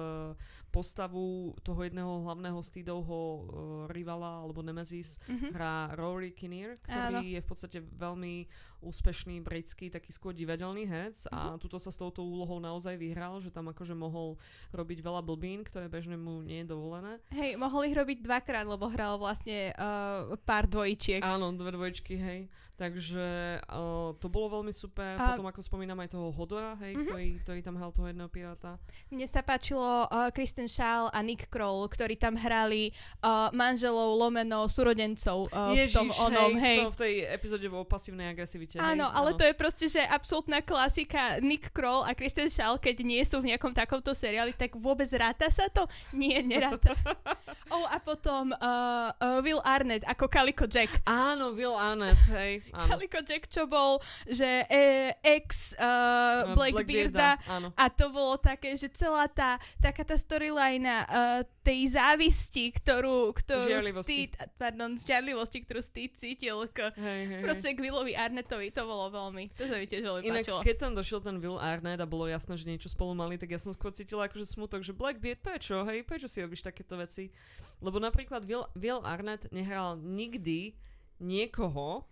postavu 0.69 1.27
toho 1.63 1.81
jedného 1.83 2.23
hlavného 2.23 2.61
Steedovho 2.61 3.19
uh, 3.19 3.41
rivala 3.89 4.43
alebo 4.43 4.63
Nemesis 4.63 5.19
Mhm. 5.27 5.49
hrá 5.53 5.75
Rory 5.95 6.31
Kinnear, 6.31 6.77
ktorý 6.81 7.15
Áno. 7.15 7.21
je 7.25 7.41
v 7.41 7.49
podstate 7.49 7.79
veľmi 7.81 8.35
úspešný 8.81 9.41
britský, 9.41 9.89
taký 9.89 10.09
skôr 10.09 10.31
divadelný 10.31 10.85
herec 10.85 11.27
a 11.29 11.53
Mhm. 11.53 11.59
tuto 11.59 11.77
sa 11.77 11.89
s 11.89 11.97
touto 11.97 12.21
úlohou 12.21 12.59
naozaj 12.59 12.95
vyhral, 12.95 13.39
že 13.39 13.49
tam 13.49 13.67
akože 13.67 13.93
mohol 13.93 14.39
robiť 14.71 14.99
veľa 14.99 15.21
blbín, 15.21 15.63
ktoré 15.63 15.87
bežne 15.87 16.15
mu 16.15 16.41
nie 16.41 16.63
je 16.63 16.69
dovolené. 16.69 17.19
Hej, 17.29 17.57
mohol 17.57 17.85
ich 17.85 17.95
robiť 17.95 18.19
dvakrát, 18.21 18.65
lebo 18.65 18.87
hral 18.87 19.17
vlastne 19.17 19.73
uh, 19.73 20.39
pár 20.41 20.67
dvojičiek. 20.67 21.21
Áno, 21.21 21.51
dve 21.53 21.71
dvojčky, 21.71 22.15
hej. 22.15 22.41
Takže 22.73 23.27
uh, 23.67 24.15
to 24.15 24.29
bolo 24.29 24.55
veľmi 24.55 24.71
super. 24.71 25.19
A- 25.19 25.35
Potom 25.35 25.45
ako 25.45 25.59
spomínam 25.61 25.99
aj 25.99 26.09
toho 26.09 26.31
Hodora, 26.31 26.79
hej, 26.79 26.95
Mhm. 26.95 27.03
ktorý, 27.05 27.27
ktorý 27.43 27.61
tam 27.61 27.75
hral 27.75 27.91
toho 27.91 28.07
jedného 28.07 28.29
piráta. 28.29 28.79
Mne 29.09 29.27
sa 29.27 29.43
páčilo 29.43 29.83
uh, 30.05 30.31
Kristen 30.31 30.67
Shaw 30.67 31.11
a 31.11 31.19
Nick 31.19 31.49
Kroll, 31.49 31.83
ktorí 31.85 32.15
tam 32.15 32.39
hrali 32.39 32.95
uh, 33.19 33.51
manželov, 33.51 34.15
lomeno, 34.17 34.63
súrodencov 34.69 35.51
uh, 35.51 35.75
v 35.75 35.91
tom 35.91 36.09
onom, 36.13 36.55
hej. 36.57 36.79
V, 36.79 36.83
tom, 36.85 36.93
v 36.93 37.01
tej 37.01 37.15
epizóde 37.29 37.67
o 37.67 37.83
pasívnej 37.83 38.31
agresivite. 38.77 38.93
Áno, 38.93 39.07
hej, 39.09 39.17
ale 39.17 39.31
to 39.39 39.45
je 39.49 39.55
proste, 39.57 39.87
že 39.89 40.03
absolútna 40.05 40.61
klasika 40.61 41.41
Nick 41.41 41.73
Kroll 41.73 42.05
a 42.05 42.13
Kristen 42.13 42.53
Shaw, 42.53 42.77
keď 42.77 42.97
nie 43.01 43.23
sú 43.25 43.41
v 43.41 43.55
nejakom 43.55 43.73
takomto 43.73 44.13
seriáli, 44.13 44.53
tak 44.53 44.77
vôbec 44.77 45.09
ráta 45.17 45.49
sa 45.49 45.71
to? 45.73 45.89
Nie, 46.19 46.45
neráta. 46.45 46.93
oh, 47.75 47.87
a 47.89 47.97
potom 48.03 48.53
uh, 48.53 49.15
uh, 49.17 49.39
Will 49.41 49.63
Arnett 49.65 50.05
ako 50.05 50.29
Calico 50.29 50.69
Jack. 50.69 51.01
Áno, 51.09 51.57
Will 51.57 51.77
Arnett, 51.77 52.19
hej. 52.35 52.61
Áno. 52.75 52.91
Calico 52.93 53.21
Jack, 53.25 53.49
čo 53.49 53.65
bol, 53.65 54.03
že 54.27 54.67
e, 54.69 55.15
ex 55.23 55.73
uh, 55.79 56.53
Blackbearda. 56.53 57.41
Áno. 57.49 57.73
A 57.79 57.89
to 57.89 58.11
bolo 58.13 58.37
také, 58.37 58.75
že 58.77 58.91
celá 58.93 59.31
tá, 59.31 59.63
taká 59.79 60.03
tá 60.03 60.19
storyline 60.19 60.85
uh, 60.85 61.47
tej 61.69 61.93
závisti, 61.93 62.73
ktorú, 62.73 63.37
ktorú. 63.37 64.01
Steve, 64.01 64.33
pardon, 64.57 64.97
žiarlivosti, 64.97 65.69
ktorú 65.69 65.85
Steve 65.85 66.17
cítil 66.17 66.65
k, 66.73 66.89
Hej, 66.97 67.23
hej, 67.29 67.43
proste 67.45 67.77
k 67.77 67.79
Willovi 67.85 68.17
Arnettovi, 68.17 68.73
to 68.73 68.89
bolo 68.89 69.13
veľmi, 69.13 69.53
to 69.53 69.69
sa 69.69 69.77
mi 69.77 69.85
tiež 69.85 70.01
veľmi 70.01 70.25
Inak, 70.25 70.49
páčilo. 70.49 70.65
keď 70.65 70.77
tam 70.81 70.93
došiel 70.97 71.21
ten 71.21 71.37
Will 71.45 71.61
Arnett 71.61 72.01
a 72.01 72.09
bolo 72.09 72.25
jasné, 72.25 72.57
že 72.57 72.65
niečo 72.65 72.89
spolu 72.89 73.13
mali, 73.13 73.37
tak 73.37 73.53
ja 73.53 73.61
som 73.61 73.77
skôr 73.77 73.93
cítila 73.93 74.33
akože 74.33 74.49
smutok, 74.49 74.81
že 74.81 74.97
Blackbeard, 74.97 75.45
prečo, 75.45 75.85
hej, 75.85 76.09
prečo 76.09 76.25
si 76.25 76.41
robíš 76.41 76.65
takéto 76.65 76.97
veci? 76.97 77.29
Lebo 77.85 78.01
napríklad 78.01 78.49
Will, 78.49 78.65
Will 78.73 79.05
Arnett 79.05 79.53
nehral 79.53 80.01
nikdy 80.01 80.73
niekoho, 81.21 82.09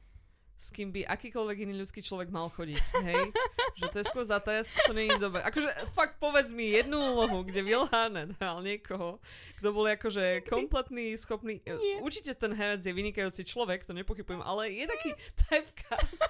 s 0.56 0.72
kým 0.72 0.88
by 0.88 1.04
akýkoľvek 1.04 1.68
iný 1.68 1.84
ľudský 1.84 2.00
človek 2.00 2.32
mal 2.32 2.48
chodiť, 2.48 2.84
hej? 3.04 3.22
že 3.78 3.86
to 3.92 3.96
je 4.00 4.04
skôr 4.08 4.24
za 4.24 4.40
test, 4.40 4.72
to 4.88 4.96
nie 4.96 5.12
je 5.12 5.20
dobré. 5.20 5.44
Akože 5.44 5.68
fakt 5.92 6.16
povedz 6.16 6.50
mi 6.56 6.72
jednu 6.72 6.96
úlohu, 6.96 7.44
kde 7.44 7.60
Will 7.60 7.84
Arnett 7.92 8.32
hral 8.40 8.64
niekoho, 8.64 9.20
kto 9.60 9.68
bol 9.70 9.84
akože 9.84 10.48
kompletný, 10.48 11.12
schopný... 11.20 11.60
Nie. 11.60 12.00
Určite 12.00 12.32
ten 12.32 12.56
herec 12.56 12.80
je 12.80 12.92
vynikajúci 12.92 13.44
človek, 13.44 13.84
to 13.84 13.92
nepochybujem, 13.92 14.40
ale 14.40 14.72
je 14.72 14.84
taký 14.88 15.10
typecast. 15.44 16.20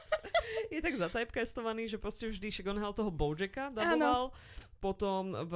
je 0.75 0.81
tak 0.83 0.95
zatypecastovaný, 0.99 1.87
že 1.87 2.03
proste 2.03 2.27
vždy, 2.27 2.51
však 2.51 2.67
on 2.67 2.79
hral 2.83 2.93
toho 2.93 3.15
Bojacka, 3.15 3.71
daboval, 3.71 4.35
potom 4.77 5.33
v... 5.33 5.55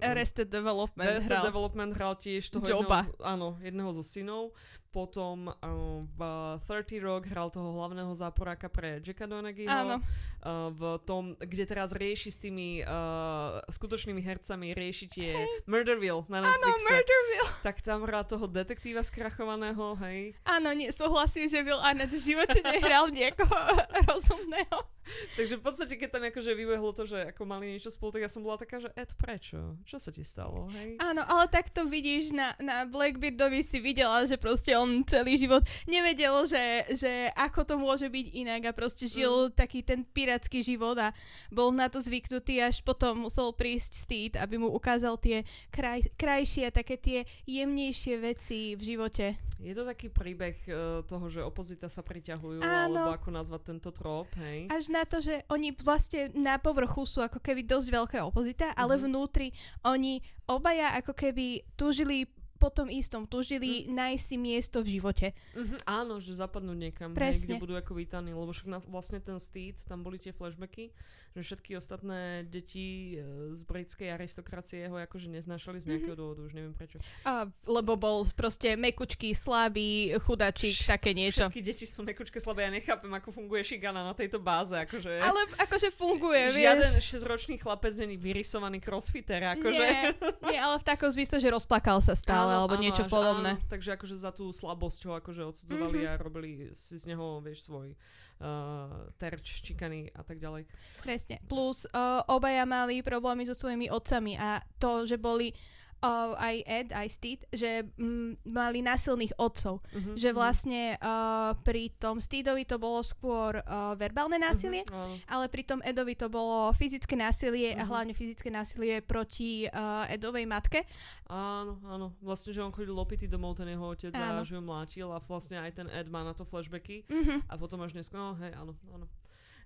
Arrested 0.00 0.48
Development 0.48 1.04
Arrested 1.06 1.30
hral. 1.30 1.44
Development 1.44 1.92
hral 1.92 2.14
tiež 2.16 2.48
toho 2.48 2.64
Joba. 2.64 3.04
jedného, 3.04 3.20
áno, 3.20 3.48
jedného 3.60 3.90
zo 3.92 4.02
synov. 4.02 4.56
Potom 4.96 5.52
uh, 5.52 6.00
v 6.16 6.20
30 6.64 7.04
Rock 7.04 7.28
hral 7.28 7.52
toho 7.52 7.76
hlavného 7.76 8.16
záporáka 8.16 8.72
pre 8.72 9.04
Jacka 9.04 9.28
Donaghyho. 9.28 9.68
Áno. 9.68 10.00
Uh, 10.40 10.72
v 10.72 10.82
tom, 11.04 11.36
kde 11.36 11.68
teraz 11.68 11.92
rieši 11.92 12.32
s 12.32 12.38
tými 12.40 12.80
uh, 12.80 13.60
skutočnými 13.68 14.24
hercami, 14.24 14.72
rieši 14.72 15.06
tie 15.12 15.36
Murderville 15.68 16.24
na 16.32 16.40
Áno, 16.40 16.48
Netflixe. 16.48 16.88
Murderville. 16.88 17.48
tak 17.60 17.76
tam 17.84 18.08
hrá 18.08 18.24
toho 18.24 18.48
detektíva 18.48 19.04
skrachovaného, 19.04 20.00
hej. 20.00 20.32
Áno, 20.48 20.72
nie, 20.72 20.88
súhlasím, 20.96 21.52
že 21.52 21.60
Will 21.60 21.82
Arnett 21.82 22.08
v 22.08 22.22
živote 22.32 22.64
nehral 22.64 23.12
niekoho 23.12 23.52
rozumného. 24.08 24.95
Takže 25.38 25.58
v 25.58 25.62
podstate, 25.62 25.94
keď 25.94 26.08
tam 26.18 26.24
akože 26.26 26.52
vybehlo 26.52 26.90
to, 26.92 27.06
že 27.06 27.30
ako 27.30 27.42
mali 27.46 27.76
niečo 27.76 27.90
spolu, 27.92 28.18
tak 28.18 28.26
ja 28.26 28.30
som 28.30 28.42
bola 28.42 28.58
taká, 28.58 28.82
že 28.82 28.90
Ed, 28.98 29.14
prečo? 29.14 29.78
Čo 29.86 30.02
sa 30.02 30.10
ti 30.10 30.26
stalo, 30.26 30.66
hej? 30.74 30.98
Áno, 30.98 31.22
ale 31.22 31.46
takto 31.50 31.86
vidíš, 31.86 32.34
na, 32.34 32.54
na 32.58 32.84
Blackbeardovi 32.84 33.62
si 33.62 33.78
videla, 33.78 34.26
že 34.26 34.36
proste 34.36 34.74
on 34.74 35.06
celý 35.06 35.38
život 35.38 35.62
nevedel, 35.86 36.34
že, 36.46 36.90
že 36.98 37.12
ako 37.34 37.60
to 37.66 37.74
môže 37.78 38.06
byť 38.10 38.26
inak 38.34 38.62
a 38.70 38.76
proste 38.76 39.06
žil 39.06 39.50
taký 39.54 39.82
ten 39.86 40.02
pirátsky 40.02 40.60
život 40.60 40.98
a 40.98 41.14
bol 41.50 41.70
na 41.70 41.86
to 41.86 42.02
zvyknutý, 42.02 42.62
až 42.62 42.82
potom 42.82 43.26
musel 43.26 43.54
prísť 43.54 43.92
Steed, 43.94 44.32
aby 44.34 44.58
mu 44.58 44.68
ukázal 44.74 45.18
tie 45.22 45.46
kraj, 45.70 46.04
krajšie 46.18 46.70
také 46.74 46.98
tie 46.98 47.18
jemnejšie 47.46 48.14
veci 48.18 48.74
v 48.74 48.82
živote. 48.82 49.38
Je 49.56 49.72
to 49.72 49.88
taký 49.88 50.12
príbeh 50.12 50.56
uh, 50.68 51.00
toho, 51.08 51.32
že 51.32 51.40
opozita 51.40 51.88
sa 51.88 52.04
priťahujú, 52.04 52.60
Áno. 52.60 52.92
alebo 52.92 53.10
ako 53.16 53.28
nazvať 53.32 53.72
tento 53.72 53.88
trop, 53.88 54.28
hej? 54.36 54.68
Až 54.68 54.92
na 54.96 55.04
to, 55.04 55.20
že 55.20 55.44
oni 55.52 55.76
vlastne 55.76 56.32
na 56.32 56.56
povrchu 56.56 57.04
sú 57.04 57.20
ako 57.20 57.38
keby 57.38 57.62
dosť 57.62 57.88
veľké 57.92 58.18
opozita, 58.24 58.72
ale 58.72 58.96
Mhm. 58.96 59.02
vnútri 59.04 59.48
oni 59.84 60.18
obaja 60.48 60.96
ako 60.96 61.12
keby 61.12 61.46
tužili 61.76 62.24
po 62.56 62.72
tom 62.72 62.88
istom, 62.88 63.28
tužili 63.28 63.86
nájsť 63.88 64.24
si 64.24 64.36
miesto 64.40 64.80
v 64.80 64.98
živote. 64.98 65.36
Mhm, 65.52 65.84
áno, 65.84 66.18
že 66.18 66.32
zapadnú 66.34 66.72
niekam, 66.72 67.12
hej, 67.12 67.44
kde 67.44 67.60
budú 67.60 67.76
ako 67.76 67.92
vítaní, 67.94 68.32
lebo 68.32 68.50
však 68.50 68.68
na, 68.68 68.78
vlastne 68.88 69.20
ten 69.20 69.36
Steed, 69.36 69.76
tam 69.84 70.00
boli 70.00 70.16
tie 70.16 70.32
flashbacky, 70.32 70.90
že 71.36 71.40
všetky 71.44 71.76
ostatné 71.76 72.48
deti 72.48 73.20
e, 73.20 73.52
z 73.52 73.62
britskej 73.68 74.08
aristokracie 74.08 74.88
ho 74.88 74.96
akože 74.96 75.28
neznášali 75.28 75.84
z 75.84 75.86
nejakého 75.92 76.16
dôvodu, 76.16 76.48
už 76.48 76.52
neviem 76.56 76.72
prečo. 76.72 76.96
A, 77.28 77.44
lebo 77.68 78.00
bol 78.00 78.24
proste 78.32 78.72
mekučký, 78.74 79.36
slabý, 79.36 80.16
chudačík, 80.24 80.88
také 80.88 81.12
niečo. 81.12 81.52
Všetky 81.52 81.60
deti 81.60 81.84
sú 81.84 82.00
mekučke 82.08 82.40
slabé, 82.40 82.64
ja 82.66 82.72
nechápem, 82.72 83.12
ako 83.12 83.36
funguje 83.36 83.76
šikana 83.76 84.00
na 84.00 84.16
tejto 84.16 84.40
báze, 84.40 84.72
akože... 84.72 85.20
Ale 85.20 85.40
akože 85.60 85.88
funguje, 85.92 86.56
Žiaden 86.56 86.92
vieš. 86.96 87.20
6-ročný 87.20 87.60
chlapec 87.60 87.92
není 88.00 88.16
vyrysovaný 88.16 88.80
crossfitter, 88.80 89.44
akože... 89.60 89.84
Nie, 89.84 90.16
nie, 90.48 90.58
ale 90.58 90.80
v 90.80 90.84
takom 90.88 91.12
zmysle, 91.12 91.36
že 91.36 91.48
rozplakal 91.52 92.00
sa 92.00 92.16
stále, 92.16 92.45
Áno, 92.46 92.56
alebo 92.62 92.74
áno, 92.78 92.82
niečo 92.82 93.04
podobné. 93.06 93.58
Áno, 93.58 93.68
takže 93.68 93.94
akože 93.94 94.16
za 94.16 94.30
tú 94.30 94.48
slabosť 94.50 95.00
ho 95.06 95.12
akože 95.18 95.42
odsudzovali 95.44 96.02
Mhm. 96.02 96.08
a 96.08 96.12
robili 96.16 96.50
si 96.72 96.94
z 96.96 97.04
neho, 97.10 97.42
vieš, 97.42 97.66
svoj 97.66 97.92
uh, 97.92 99.10
terč, 99.16 99.60
čikany 99.60 100.08
a 100.12 100.22
tak 100.22 100.38
ďalej. 100.38 100.64
Presne. 101.00 101.42
Plus 101.46 101.84
uh, 101.90 102.22
obaja 102.26 102.64
mali 102.64 103.02
problémy 103.02 103.44
so 103.44 103.54
svojimi 103.54 103.88
otcami 103.88 104.36
a 104.36 104.60
to, 104.78 105.04
že 105.04 105.16
boli 105.16 105.52
uh, 105.98 106.34
aj 106.34 106.56
Ed, 106.62 106.88
aj 106.90 107.08
Steed, 107.10 107.40
že 107.48 107.70
mm, 107.92 108.44
mali 108.44 108.80
násilných 108.80 109.36
otcov. 109.36 109.80
Uh-huh, 109.82 110.14
Že 110.14 110.30
vlastne 110.30 110.82
uh, 110.96 111.52
pri 111.58 111.92
tom 111.94 112.18
Steedovi 112.18 112.62
to 112.62 112.76
bolo 112.76 113.00
skôr 113.00 113.56
uh, 113.56 113.92
verbálne 113.94 114.36
násilie, 114.36 114.84
áno. 114.86 115.16
ale 115.26 115.46
pri 115.46 115.62
tom 115.62 115.80
Edovi 115.80 116.14
to 116.14 116.26
bolo 116.26 116.72
fyzické 116.72 117.14
násilie 117.14 117.72
a 117.72 117.82
Mhm. 117.82 117.88
hlavne 117.88 118.12
fyzické 118.12 118.48
násilie 118.48 119.00
proti 119.00 119.64
uh, 119.64 120.04
Edovej 120.06 120.44
matke. 120.44 120.84
áno, 121.26 121.78
áno. 121.84 122.06
Vlastne, 122.20 122.50
že 122.50 122.60
on 122.60 122.70
chodil 122.70 122.92
lopity 122.92 123.26
domov, 123.26 123.54
ten 123.54 123.66
jeho 123.66 123.86
otec 123.86 124.12
Áno. 124.12 124.40
a 124.40 124.42
že 124.42 124.54
ho 124.54 124.62
mlátil 124.62 125.08
a 125.08 125.18
vlastne 125.18 125.56
aj 125.56 125.72
ten 125.74 125.88
Ed 125.88 126.06
má 126.06 126.20
na 126.20 126.32
to 126.32 126.42
flashbacky 126.42 127.02
Mhm. 127.06 127.46
a 127.46 127.54
potom 127.54 127.80
až 127.80 127.92
neskôr, 127.92 128.16
no 128.16 128.34
hej, 128.36 128.52
áno, 128.52 128.72
áno. 128.90 129.06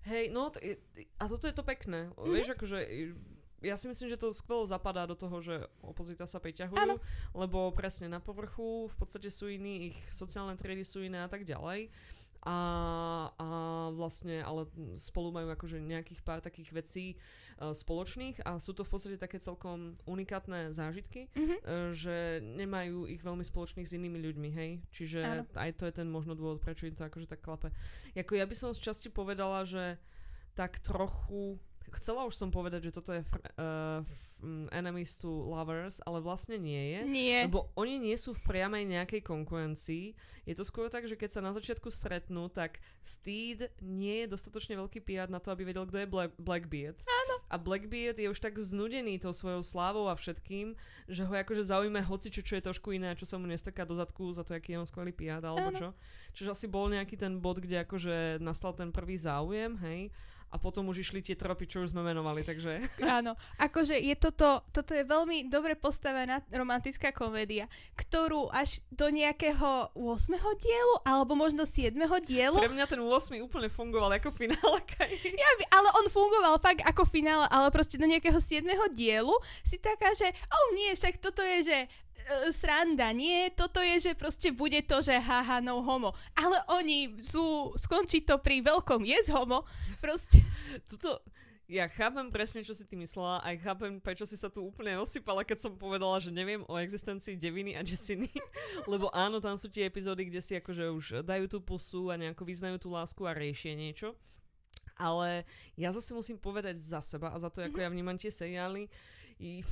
Hej, 0.02 0.28
no 0.28 0.48
t- 0.48 0.80
a 1.14 1.24
toto 1.26 1.44
je 1.44 1.52
to 1.52 1.60
pekné. 1.62 2.08
Mhm. 2.10 2.24
Vieš, 2.26 2.48
akože 2.54 2.78
ja 3.62 3.76
si 3.76 3.86
myslím, 3.86 4.08
že 4.08 4.16
to 4.16 4.32
skvelo 4.32 4.64
zapadá 4.64 5.04
do 5.04 5.14
toho, 5.14 5.40
že 5.40 5.54
opozita 5.80 6.24
sa 6.24 6.36
priťahujú, 6.36 6.76
Áno. 6.76 6.96
lebo 7.32 7.70
presne 7.70 8.06
na 8.06 8.18
povrchu 8.18 8.88
v 8.88 8.96
podstate 8.96 9.28
sú 9.28 9.46
iní, 9.46 9.92
ich 9.92 9.98
sociálne 10.10 10.56
triedy 10.56 10.82
sú 10.82 11.00
iné 11.00 11.20
a 11.20 11.28
tak 11.28 11.44
ďalej. 11.44 11.92
a, 12.40 12.56
a 13.36 13.48
vlastne, 13.92 14.40
ale 14.40 14.64
spolu 14.96 15.28
majú 15.28 15.52
akože 15.52 15.76
nejakých 15.76 16.24
pár 16.24 16.40
takých 16.40 16.72
vecí 16.72 17.06
uh, 17.60 17.76
spoločných 17.76 18.40
a 18.48 18.56
sú 18.56 18.72
to 18.72 18.80
v 18.80 18.88
podstate 18.88 19.20
také 19.20 19.36
celkom 19.36 20.00
unikátne 20.08 20.72
zážitky, 20.72 21.28
Mhm. 21.36 21.56
uh, 21.60 21.92
že 21.92 22.40
nemajú 22.40 23.04
ich 23.06 23.20
veľmi 23.20 23.44
spoločných 23.44 23.84
s 23.84 23.92
inými 23.92 24.24
ľuďmi, 24.24 24.48
hej. 24.56 24.80
Čiže 24.88 25.20
Áno. 25.20 25.44
aj 25.52 25.70
to 25.76 25.84
je 25.84 25.92
ten 25.92 26.08
možno 26.08 26.32
dôvod, 26.32 26.64
prečo 26.64 26.88
im 26.88 26.96
to 26.96 27.04
akože 27.04 27.28
tak 27.28 27.44
klape. 27.44 27.76
Jako 28.16 28.32
ja 28.32 28.48
by 28.48 28.56
som 28.56 28.72
z 28.72 28.80
časti 28.80 29.12
povedala, 29.12 29.68
že 29.68 30.00
tak 30.56 30.80
trochu 30.80 31.60
chcela 31.96 32.24
už 32.24 32.36
som 32.36 32.48
povedať, 32.48 32.88
že 32.88 32.94
toto 32.94 33.10
je 33.10 33.22
fr- 33.22 33.40
uh, 33.56 34.00
f- 34.04 34.28
enemies 34.72 35.16
to 35.16 35.28
lovers, 35.28 36.00
ale 36.04 36.20
vlastne 36.20 36.56
nie 36.56 36.96
je. 36.96 37.00
Nie. 37.04 37.38
Lebo 37.44 37.68
oni 37.76 37.98
nie 37.98 38.16
sú 38.16 38.32
v 38.32 38.40
priamej 38.40 38.88
nejakej 38.88 39.20
konkurencii. 39.20 40.16
Je 40.44 40.54
to 40.54 40.64
skôr 40.64 40.88
tak, 40.88 41.04
že 41.04 41.16
keď 41.16 41.30
sa 41.36 41.40
na 41.40 41.52
začiatku 41.52 41.92
stretnú, 41.92 42.48
tak 42.48 42.78
Steed 43.04 43.68
nie 43.80 44.24
je 44.24 44.32
dostatočne 44.32 44.76
veľký 44.76 45.00
piat 45.00 45.28
na 45.28 45.40
to, 45.40 45.50
aby 45.50 45.64
vedel, 45.64 45.84
kto 45.84 45.98
je 46.00 46.08
Black- 46.08 46.36
Blackbeard. 46.38 46.96
Áno. 47.04 47.34
A 47.50 47.58
Blackbeard 47.58 48.16
je 48.16 48.30
už 48.30 48.38
tak 48.38 48.54
znudený 48.56 49.18
tou 49.18 49.34
svojou 49.34 49.60
slávou 49.60 50.06
a 50.06 50.14
všetkým, 50.14 50.78
že 51.04 51.26
ho 51.26 51.32
akože 51.34 51.66
zaujíma 51.66 52.06
hoci 52.06 52.30
čo, 52.30 52.40
čo 52.40 52.54
je 52.56 52.64
trošku 52.64 52.94
iné, 52.94 53.12
čo 53.18 53.26
sa 53.26 53.36
mu 53.36 53.44
nestrká 53.44 53.82
do 53.82 53.98
zadku 53.98 54.30
za 54.30 54.46
to, 54.46 54.54
aký 54.54 54.72
je 54.72 54.80
on 54.80 54.86
skvelý 54.86 55.10
piat, 55.10 55.42
alebo 55.42 55.68
Áno. 55.68 55.76
čo. 55.76 55.88
Čiže 56.32 56.54
asi 56.54 56.66
bol 56.70 56.86
nejaký 56.88 57.18
ten 57.18 57.42
bod, 57.42 57.58
kde 57.58 57.82
akože 57.82 58.38
nastal 58.38 58.72
ten 58.72 58.94
prvý 58.94 59.18
záujem, 59.18 59.74
hej. 59.82 60.14
A 60.50 60.58
potom 60.58 60.90
už 60.90 61.06
išli 61.06 61.22
tie 61.22 61.38
tropy, 61.38 61.70
čo 61.70 61.86
už 61.86 61.94
sme 61.94 62.02
menovali, 62.02 62.42
takže... 62.42 62.90
Áno, 63.06 63.38
akože 63.54 63.94
je 63.94 64.14
toto, 64.18 64.66
toto 64.74 64.98
je 64.98 65.06
veľmi 65.06 65.46
dobre 65.46 65.78
postavená 65.78 66.42
romantická 66.50 67.14
komédia, 67.14 67.70
ktorú 67.94 68.50
až 68.50 68.82
do 68.90 69.06
nejakého 69.14 69.94
8. 69.94 70.34
dielu, 70.58 70.94
alebo 71.06 71.38
možno 71.38 71.62
7. 71.62 71.94
dielu, 72.26 72.58
Pre 72.58 72.74
mňa 72.74 72.86
ten 72.90 72.98
8 72.98 73.38
úplne 73.46 73.70
fungoval 73.70 74.10
ako 74.18 74.34
finále. 74.34 74.82
ja, 75.42 75.50
ale 75.70 75.88
on 76.02 76.10
fungoval 76.10 76.58
fakt 76.58 76.82
ako 76.82 77.06
finále, 77.06 77.46
ale 77.46 77.70
proste 77.70 77.94
do 77.94 78.10
nejakého 78.10 78.42
7. 78.42 78.66
dielu 78.90 79.34
si 79.62 79.78
taká, 79.78 80.10
že 80.18 80.26
oh 80.50 80.66
nie, 80.74 80.98
však 80.98 81.22
toto 81.22 81.46
je, 81.46 81.70
že 81.70 81.78
sranda, 82.52 83.10
nie, 83.12 83.50
toto 83.52 83.80
je, 83.80 84.10
že 84.10 84.12
proste 84.14 84.50
bude 84.50 84.80
to, 84.86 85.02
že 85.02 85.18
haha, 85.18 85.60
no 85.60 85.82
homo. 85.82 86.14
Ale 86.34 86.60
oni 86.70 87.20
sú, 87.22 87.74
skončí 87.76 88.22
to 88.22 88.38
pri 88.38 88.62
veľkom 88.62 89.02
yes 89.02 89.28
homo, 89.28 89.66
proste. 89.98 90.40
Tuto, 90.86 91.20
ja 91.70 91.86
chápem 91.86 92.34
presne, 92.34 92.66
čo 92.66 92.74
si 92.74 92.82
ty 92.82 92.98
myslela, 92.98 93.38
aj 93.46 93.62
chápem, 93.62 94.02
prečo 94.02 94.26
si 94.26 94.34
sa 94.34 94.50
tu 94.50 94.66
úplne 94.66 94.98
osypala, 94.98 95.46
keď 95.46 95.70
som 95.70 95.72
povedala, 95.78 96.18
že 96.18 96.34
neviem 96.34 96.66
o 96.66 96.74
existencii 96.74 97.38
Deviny 97.38 97.78
a 97.78 97.86
Jessiny. 97.86 98.26
Lebo 98.90 99.06
áno, 99.14 99.38
tam 99.38 99.54
sú 99.54 99.70
tie 99.70 99.86
epizódy, 99.86 100.26
kde 100.26 100.42
si 100.42 100.58
akože 100.58 100.90
už 100.90 101.06
dajú 101.22 101.46
tú 101.46 101.62
pusu 101.62 102.10
a 102.10 102.18
nejako 102.18 102.42
vyznajú 102.42 102.76
tú 102.82 102.88
lásku 102.90 103.22
a 103.22 103.30
riešia 103.30 103.78
niečo. 103.78 104.18
Ale 104.98 105.46
ja 105.78 105.94
zase 105.94 106.12
musím 106.12 106.36
povedať 106.36 106.76
za 106.76 107.00
seba 107.00 107.32
a 107.32 107.38
za 107.40 107.48
to, 107.48 107.62
ako 107.64 107.78
Mhm. 107.78 107.84
ja 107.86 107.88
vnímam 107.88 108.18
tie 108.18 108.34
seriály, 108.34 108.90
i 109.40 109.64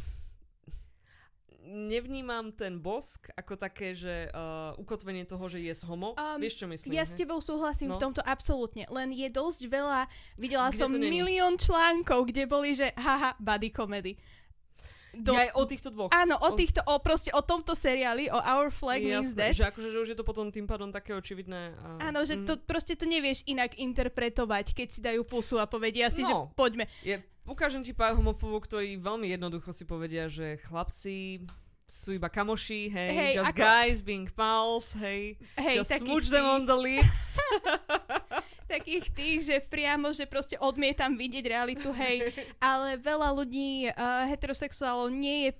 nevnímam 1.60 2.48
ten 2.50 2.78
bosk 2.78 3.28
ako 3.32 3.54
také, 3.54 3.92
že 3.92 4.30
uh, 4.30 4.72
ukotvenie 4.76 5.24
toho, 5.24 5.42
že 5.46 5.58
je 5.58 5.74
homo. 5.84 6.14
Um, 6.14 6.38
Vieš, 6.38 6.54
čo 6.56 6.66
myslím? 6.66 6.90
Ja 6.92 7.02
hej? 7.02 7.10
s 7.10 7.14
tebou 7.14 7.38
súhlasím 7.38 7.88
No. 7.88 7.96
v 7.96 8.04
tomto 8.04 8.22
absolútne, 8.22 8.86
len 8.88 9.10
je 9.10 9.28
dosť 9.28 9.60
veľa, 9.64 10.06
videla 10.34 10.68
Kde 10.68 10.78
som 10.78 10.90
milión 10.90 11.54
článkov, 11.56 12.26
kde 12.26 12.44
boli, 12.44 12.72
že 12.72 12.94
haha, 12.94 13.34
buddy 13.36 13.68
comedy. 13.68 14.14
Do, 15.10 15.32
Ja 15.32 15.48
aj 15.48 15.56
o 15.56 15.64
týchto 15.64 15.88
dvoch. 15.88 16.12
áno, 16.12 16.36
o 16.36 16.52
o- 16.52 16.54
týchto, 16.54 16.84
o 16.84 17.00
proste 17.00 17.32
o 17.32 17.40
tomto 17.40 17.72
seriáli, 17.72 18.28
o 18.28 18.38
Our 18.38 18.68
Flag 18.68 19.00
Means 19.00 19.32
Jasné, 19.32 19.40
Death. 19.40 19.56
že 19.56 19.64
akože, 19.66 19.88
že 19.88 19.98
už 19.98 20.08
je 20.12 20.16
to 20.16 20.22
potom 20.22 20.52
tým 20.52 20.68
pádom 20.68 20.92
také 20.92 21.10
očividné. 21.10 21.74
A, 21.74 22.12
Áno, 22.12 22.22
že 22.22 22.36
mm, 22.36 22.44
to 22.44 22.54
proste 22.60 22.92
to 22.92 23.02
nevieš 23.02 23.40
inak 23.44 23.72
interpretovať, 23.74 24.76
keď 24.76 24.88
si 24.88 25.00
dajú 25.00 25.24
pusu 25.24 25.56
a 25.56 25.64
povedia 25.64 26.06
si, 26.08 26.20
že 26.20 26.30
No. 26.30 26.52
poďme. 26.52 26.86
Je, 27.00 27.18
ukážem 27.48 27.80
ti 27.80 27.96
pár 27.96 28.14
homofóbov, 28.14 28.68
ktorí 28.68 29.00
veľmi 29.00 29.32
jednoducho 29.32 29.72
si 29.72 29.82
povedia, 29.82 30.28
že 30.28 30.60
chlapci 30.68 31.42
sú 31.88 32.12
iba 32.14 32.28
kamoši, 32.28 32.92
hej, 32.92 33.10
Hej, 33.10 33.32
just 33.40 33.48
ako- 33.50 33.64
guys 33.64 33.98
being 34.04 34.28
pals, 34.30 34.92
hej, 34.94 35.34
Hej, 35.56 35.82
just 35.82 35.90
smooch 35.98 36.28
them 36.28 36.44
tých- 36.44 36.54
on 36.54 36.62
the 36.68 36.76
lips. 36.76 37.26
takých 38.68 39.08
tých, 39.16 39.38
že 39.48 39.56
priamo, 39.64 40.12
že 40.12 40.28
proste 40.28 40.60
odmietam 40.60 41.16
vidieť 41.16 41.44
realitu, 41.48 41.88
hej. 41.96 42.28
Ale 42.60 43.00
veľa 43.00 43.32
ľudí, 43.32 43.88
uh, 43.88 44.28
heterosexuálov, 44.28 45.08
nie 45.08 45.48
je 45.48 45.50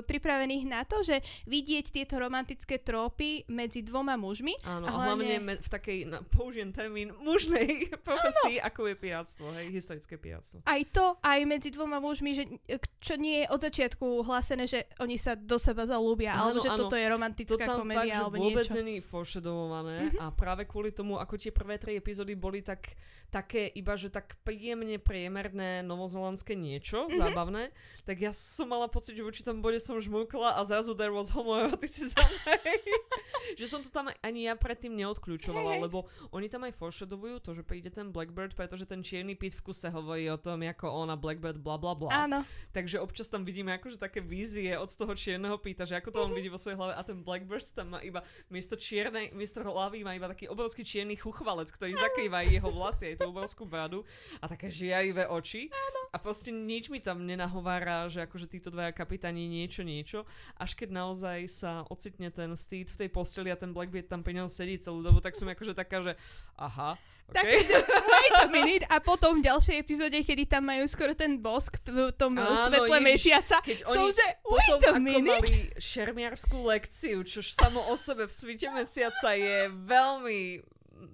pripravených 0.00 0.64
na 0.64 0.82
to, 0.82 1.02
že 1.02 1.18
vidieť 1.44 1.90
tieto 1.90 2.16
romantické 2.16 2.78
trópy 2.78 3.26
medzi 3.46 3.80
dvoma 3.80 4.14
mužmi. 4.14 4.54
Áno, 4.62 4.84
A 4.84 4.88
a 4.88 4.96
hlavne 5.04 5.26
hlavne- 5.32 5.44
me- 5.48 5.58
v 5.58 5.68
takej, 5.68 5.98
na, 6.04 6.18
použijem 6.22 6.70
termín, 6.70 7.12
mužnej 7.16 7.66
profesii, 8.06 8.58
ako 8.58 8.86
je 8.86 8.94
pijáctvo, 8.96 9.44
hej, 9.52 9.66
historické 9.70 10.14
pijáctvo. 10.14 10.62
Aj 10.62 10.82
to, 10.86 11.18
aj 11.20 11.38
medzi 11.42 11.68
dvoma 11.68 11.98
mužmi, 11.98 12.30
že, 12.32 12.44
e, 12.64 12.78
čo 12.98 13.14
nie 13.14 13.42
je 13.42 13.46
od 13.48 13.60
začiatku 13.60 14.06
hlásené, 14.22 14.64
že 14.64 14.86
oni 14.96 15.16
sa 15.16 15.34
do 15.34 15.56
seba 15.56 15.84
zalúbia, 15.84 16.32
Áno, 16.32 16.42
alebo 16.52 16.58
že 16.60 16.68
áno. 16.68 16.78
toto 16.80 16.94
je 16.94 17.04
To 17.04 17.12
romantická 17.12 17.58
tam 17.58 17.68
fakt, 17.68 17.80
komédia, 17.82 18.06
že 18.08 18.20
alebo 18.20 18.36
vôbec 18.38 18.66
niečo. 18.66 18.76
není 18.76 18.96
foreshadowované 19.00 19.96
Mhm. 20.06 20.18
a 20.18 20.26
práve 20.30 20.62
kvôli 20.64 20.90
tomu, 20.90 21.16
ako 21.16 21.34
tie 21.36 21.50
prvé 21.50 21.76
tri 21.76 21.94
epizódy 21.94 22.34
boli 22.34 22.60
tak, 22.60 22.94
také 23.28 23.68
iba, 23.68 23.92
že 23.92 24.08
tak 24.08 24.38
príjemne 24.40 24.96
priemerné 24.96 25.82
novozelandské 25.82 26.54
niečo, 26.54 27.06
Mhm. 27.06 27.16
zábavné, 27.16 27.62
tak 28.02 28.16
ja 28.18 28.30
som 28.30 28.66
mala 28.66 28.86
pocit, 28.86 29.12
že 29.12 29.22
v 29.22 29.32
určitom 29.56 29.64
bode 29.64 29.80
som 29.80 29.96
žmúkla 29.96 30.60
a 30.60 30.60
zrazu 30.68 30.92
there 30.92 31.12
was 31.12 31.32
homoeroticizm. 31.32 32.12
že 33.60 33.66
som 33.66 33.80
to 33.80 33.88
tam 33.88 34.12
ani 34.20 34.50
ja 34.50 34.54
predtým 34.58 34.92
neodkľúčovala, 34.92 35.80
hej. 35.80 35.88
lebo 35.88 36.04
oni 36.28 36.52
tam 36.52 36.68
aj 36.68 36.76
foreshadowujú 36.76 37.40
to, 37.40 37.56
že 37.56 37.64
príde 37.64 37.88
ten 37.88 38.12
Blackbird, 38.12 38.52
pretože 38.52 38.84
ten 38.84 39.00
čierny 39.00 39.32
pit 39.32 39.56
v 39.56 39.64
kuse 39.64 39.88
hovorí 39.88 40.28
o 40.28 40.36
tom, 40.36 40.60
ako 40.60 40.92
on 40.92 41.08
a 41.08 41.16
Blackbird 41.16 41.56
bla 41.56 41.80
bla 41.80 41.96
bla. 41.96 42.12
Áno, 42.12 42.44
Takže 42.76 43.00
občas 43.00 43.32
tam 43.32 43.48
vidíme 43.48 43.72
akože 43.80 43.96
také 43.96 44.20
vízie 44.20 44.76
od 44.76 44.92
toho 44.92 45.16
čierneho 45.16 45.56
pýta, 45.56 45.88
že 45.88 45.96
ako 45.96 46.12
to 46.12 46.18
on 46.28 46.36
vidí 46.36 46.52
vo 46.52 46.60
svojej 46.60 46.76
hlave 46.76 46.92
a 46.92 47.00
ten 47.00 47.24
Blackburst 47.24 47.72
tam 47.72 47.96
má 47.96 48.04
iba 48.04 48.20
miesto 48.52 48.76
čiernej, 48.76 49.32
miesto 49.32 49.64
hlavy 49.64 50.04
má 50.04 50.12
iba 50.12 50.28
taký 50.28 50.52
obrovský 50.52 50.84
čierny 50.84 51.16
chuchvalec, 51.16 51.72
ktorý 51.72 51.96
zakrýva 51.96 52.44
jeho 52.44 52.68
vlasy, 52.68 53.16
aj 53.16 53.24
tú 53.24 53.32
obrovskú 53.32 53.64
bradu 53.64 54.04
a 54.42 54.50
také 54.50 54.68
žiarivé 54.68 55.24
oči. 55.24 55.72
A 56.12 56.20
proste 56.20 56.52
nič 56.52 56.92
mi 56.92 57.00
tam 57.00 57.24
nenahovára, 57.24 58.12
že 58.12 58.24
akože 58.24 58.48
títo 58.48 58.68
dvaja 58.68 58.92
kapitáni 58.92 59.45
niečo, 59.46 59.82
niečo. 59.82 60.26
Až 60.58 60.74
keď 60.74 60.92
naozaj 60.92 61.38
sa 61.50 61.82
ocitne 61.88 62.30
ten 62.30 62.52
Steed 62.54 62.90
v 62.92 63.06
tej 63.06 63.10
posteli 63.10 63.48
a 63.50 63.56
ten 63.56 63.70
Blackbeard 63.72 64.10
tam 64.10 64.20
pri 64.26 64.42
ňom 64.42 64.48
sedí 64.50 64.78
celú 64.78 65.00
dobu, 65.00 65.22
tak 65.22 65.38
som 65.38 65.48
akože 65.48 65.74
taká, 65.74 66.02
že 66.02 66.12
aha, 66.58 66.98
okay. 67.30 67.62
Takže, 67.62 67.76
wait 67.86 68.36
a 68.38 68.46
minute, 68.50 68.84
a 68.86 68.96
potom 69.02 69.38
v 69.38 69.46
ďalšej 69.50 69.76
epizóde, 69.82 70.18
kedy 70.22 70.46
tam 70.46 70.70
majú 70.70 70.86
skoro 70.86 71.14
ten 71.14 71.38
bosk 71.38 71.78
v 71.86 72.10
tom 72.14 72.34
Áno, 72.38 72.70
svetle 72.70 72.98
Ježiš, 73.02 73.06
mesiaca, 73.06 73.56
oni 73.66 74.06
že 74.14 74.26
wait 74.46 74.82
a 74.82 74.90
ako 74.94 75.00
minute. 75.02 75.30
mali 75.42 75.56
šermiarskú 75.78 76.58
lekciu, 76.66 77.22
čož 77.26 77.54
samo 77.54 77.82
o 77.90 77.94
sebe 77.98 78.26
v 78.26 78.34
svite 78.34 78.68
mesiaca 78.70 79.34
je 79.34 79.70
veľmi 79.70 80.62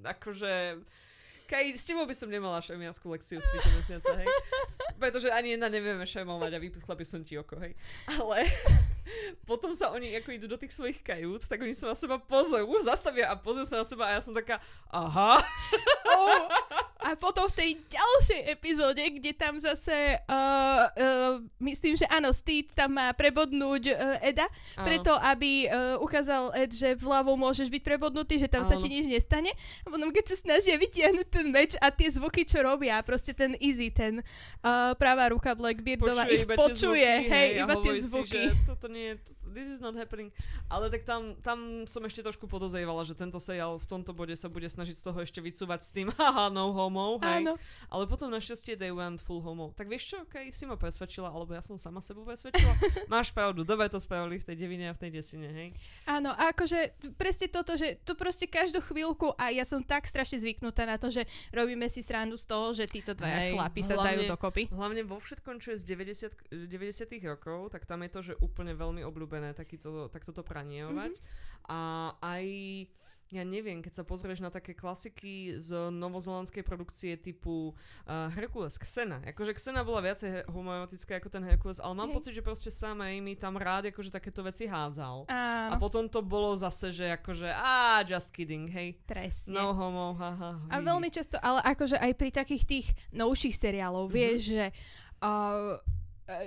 akože... 0.07 0.83
Kaj, 1.53 1.77
s 1.77 1.85
tebou 1.85 2.09
by 2.09 2.16
som 2.16 2.33
nemala 2.33 2.64
šermiarskú 2.64 3.12
lekciu 3.12 3.37
v 3.37 3.45
svite 3.45 3.71
mesiaca, 3.77 4.12
hej? 4.16 4.29
Pretože 5.03 5.35
ani 5.35 5.59
jedna 5.59 5.67
nevieme 5.67 6.07
šermovať 6.07 6.55
a 6.55 6.62
vypichla 6.62 6.95
by 6.95 7.03
som 7.03 7.27
ti 7.27 7.35
oko, 7.35 7.59
hej? 7.59 7.75
Ale 8.07 8.47
potom 9.51 9.75
sa 9.75 9.91
oni 9.91 10.15
ako 10.15 10.31
idú 10.31 10.47
do 10.47 10.55
tých 10.55 10.71
svojich 10.71 11.03
kajút, 11.03 11.51
tak 11.51 11.59
oni 11.59 11.75
sa 11.75 11.91
na 11.91 11.99
seba 11.99 12.23
pozoru, 12.23 12.71
zastavia 12.87 13.27
a 13.27 13.35
pozrú 13.35 13.67
sa 13.67 13.83
na 13.83 13.87
seba 13.87 14.07
a 14.07 14.15
ja 14.15 14.21
som 14.23 14.31
taká, 14.31 14.62
aha, 14.95 15.43
Oh, 16.12 16.47
a 17.12 17.20
potom 17.20 17.44
v 17.53 17.55
tej 17.61 17.70
ďalšej 17.92 18.40
epizóde, 18.48 19.05
kde 19.20 19.37
tam 19.37 19.61
zase, 19.61 20.16
uh, 20.25 20.88
uh, 20.88 21.37
myslím, 21.61 21.92
že 21.92 22.09
áno, 22.09 22.33
Steed 22.33 22.72
tam 22.72 22.96
má 22.96 23.12
prebodnúť 23.12 23.92
uh, 23.92 24.25
Eda, 24.25 24.48
Áno. 24.81 24.87
preto 24.88 25.12
aby 25.12 25.68
uh, 25.68 26.01
ukázal 26.01 26.57
Ed, 26.57 26.72
že 26.72 26.96
vľavo 26.96 27.37
môžeš 27.37 27.68
byť 27.68 27.83
prebodnutý, 27.85 28.40
že 28.40 28.48
tam 28.48 28.64
sa 28.64 28.81
Áno. 28.81 28.83
ti 28.83 28.88
nič 28.88 29.05
nestane. 29.12 29.53
A 29.85 29.92
potom 29.92 30.09
keď 30.09 30.33
sa 30.33 30.37
snažia 30.40 30.81
vytiahnuť 30.81 31.27
ten 31.29 31.46
meč 31.53 31.77
a 31.77 31.92
tie 31.92 32.09
zvuky, 32.09 32.48
čo 32.48 32.64
robia, 32.64 33.05
proste 33.05 33.37
ten 33.37 33.53
Easy, 33.61 33.92
ten 33.92 34.25
uh, 34.64 34.96
pravá 34.96 35.29
ruka 35.29 35.53
Blackbeardova 35.53 36.25
ich 36.33 36.48
iba 36.48 36.57
tie 36.57 36.61
počuje, 36.64 37.12
zvuky, 37.12 37.29
hej, 37.29 37.48
a 37.53 37.62
iba 37.68 37.75
tie 37.77 37.92
hovorí 37.92 38.01
si, 38.01 38.09
zvuky. 38.09 38.42
že 38.48 38.64
toto 38.64 38.87
nie 38.88 39.05
je, 39.12 39.14
to, 39.20 39.33
this 39.53 39.69
is 39.69 39.81
not 39.81 39.95
happening. 39.95 40.33
Ale 40.67 40.88
tak 40.88 41.05
tam, 41.05 41.37
tam 41.45 41.85
som 41.85 42.03
ešte 42.03 42.25
trošku 42.25 42.49
podozrievala, 42.49 43.05
že 43.05 43.12
tento 43.12 43.37
seriál 43.37 43.77
v 43.77 43.87
tomto 43.87 44.17
bode 44.17 44.33
sa 44.35 44.49
bude 44.49 44.67
snažiť 44.67 44.97
z 44.97 45.05
toho 45.05 45.19
ešte 45.21 45.38
vycúvať 45.38 45.81
s 45.85 45.91
tým 45.93 46.09
haha, 46.19 46.49
no 46.49 46.73
homo, 46.73 47.21
hej. 47.21 47.45
Áno. 47.45 47.55
Ale 47.93 48.05
potom 48.09 48.33
našťastie 48.33 48.75
they 48.75 48.91
went 48.91 49.21
full 49.21 49.45
homo. 49.45 49.71
Tak 49.77 49.87
vieš 49.87 50.15
čo, 50.15 50.17
okej, 50.25 50.51
si 50.53 50.65
ma 50.65 50.81
presvedčila, 50.81 51.29
alebo 51.29 51.53
ja 51.53 51.61
som 51.61 51.77
sama 51.77 52.01
sebu 52.01 52.25
presvedčila. 52.25 52.73
Máš 53.12 53.31
pravdu, 53.31 53.62
dobre 53.62 53.88
to 53.93 54.01
spravili 54.01 54.41
v 54.41 54.45
tej 54.47 54.57
devine 54.57 54.88
a 54.91 54.97
v 54.97 55.01
tej 55.09 55.11
desine, 55.19 55.49
hej. 55.51 55.69
Áno, 56.07 56.33
a 56.33 56.53
akože 56.55 56.97
presne 57.19 57.49
toto, 57.51 57.75
že 57.77 57.99
to 58.07 58.15
proste 58.15 58.47
každú 58.49 58.79
chvíľku 58.83 59.35
a 59.37 59.51
ja 59.51 59.67
som 59.67 59.83
tak 59.83 60.07
strašne 60.07 60.38
zvyknutá 60.38 60.87
na 60.87 60.97
to, 60.97 61.11
že 61.11 61.27
robíme 61.51 61.87
si 61.91 62.01
srandu 62.01 62.38
z 62.38 62.47
toho, 62.47 62.71
že 62.73 62.87
títo 62.87 63.12
dvaja 63.19 63.51
Hej, 63.51 63.53
chlapi 63.59 63.81
sa 63.83 63.95
hlavne- 63.99 64.07
dajú 64.07 64.21
dokopy. 64.31 64.62
Hlavne 64.71 65.03
vo 65.03 65.19
všetkom, 65.19 65.59
čo 65.59 65.75
je 65.75 65.83
z 65.83 65.85
90, 65.85 66.71
90 66.71 67.27
rokov, 67.27 67.75
tak 67.75 67.83
tam 67.85 68.07
je 68.07 68.11
to, 68.12 68.21
že 68.23 68.33
úplne 68.38 68.71
veľmi 68.73 69.03
obľúbené 69.03 69.42
takýto, 69.51 70.07
takto 70.07 70.31
to 70.31 70.47
pranierovať. 70.47 71.19
Mhm. 71.19 71.23
A 71.67 71.79
aj 72.23 72.45
ja 73.33 73.49
neviem, 73.49 73.81
keď 73.81 73.97
sa 73.97 74.05
pozrieš 74.05 74.45
na 74.45 74.53
také 74.53 74.77
klasiky 74.77 75.57
z 75.57 75.73
novozelandskej 75.89 76.61
produkcie 76.61 77.17
typu 77.17 77.73
uh, 77.73 78.29
Hercules, 78.29 78.77
Xena. 78.77 79.25
Akože 79.25 79.57
Xena 79.57 79.81
bola 79.81 80.05
viacej 80.05 80.53
homoerotická 80.53 81.17
ako 81.17 81.33
ten 81.33 81.41
Hercules, 81.41 81.81
ale 81.81 81.97
mám 81.97 82.13
Hej. 82.13 82.17
pocit, 82.21 82.33
že 82.37 82.45
proste 82.45 82.69
sám 82.69 83.01
Amy 83.01 83.33
tam 83.33 83.57
rád 83.57 83.89
akože 83.89 84.13
takéto 84.13 84.45
veci 84.45 84.69
hádzal. 84.69 85.33
Áno, 85.33 85.71
A 85.73 85.81
potom 85.81 86.13
to 86.13 86.21
bolo 86.21 86.53
zase, 86.61 86.93
že 86.93 87.09
akože, 87.09 87.49
á, 87.49 88.05
just 88.05 88.29
kidding, 88.37 88.69
hej. 88.69 89.01
presne. 89.09 89.57
No 89.57 89.73
homo, 89.73 90.13
haha. 90.13 90.61
A 90.69 90.77
hi, 90.77 90.85
hi. 90.85 90.89
veľmi 90.93 91.09
často, 91.09 91.41
ale 91.41 91.65
akože 91.65 91.97
aj 91.97 92.13
pri 92.13 92.37
takých 92.37 92.65
tých 92.69 92.87
novších 93.17 93.57
seriálov, 93.57 94.07
Mhm. 94.07 94.13
vieš, 94.13 94.41
že 94.53 94.65
uh, 95.25 95.81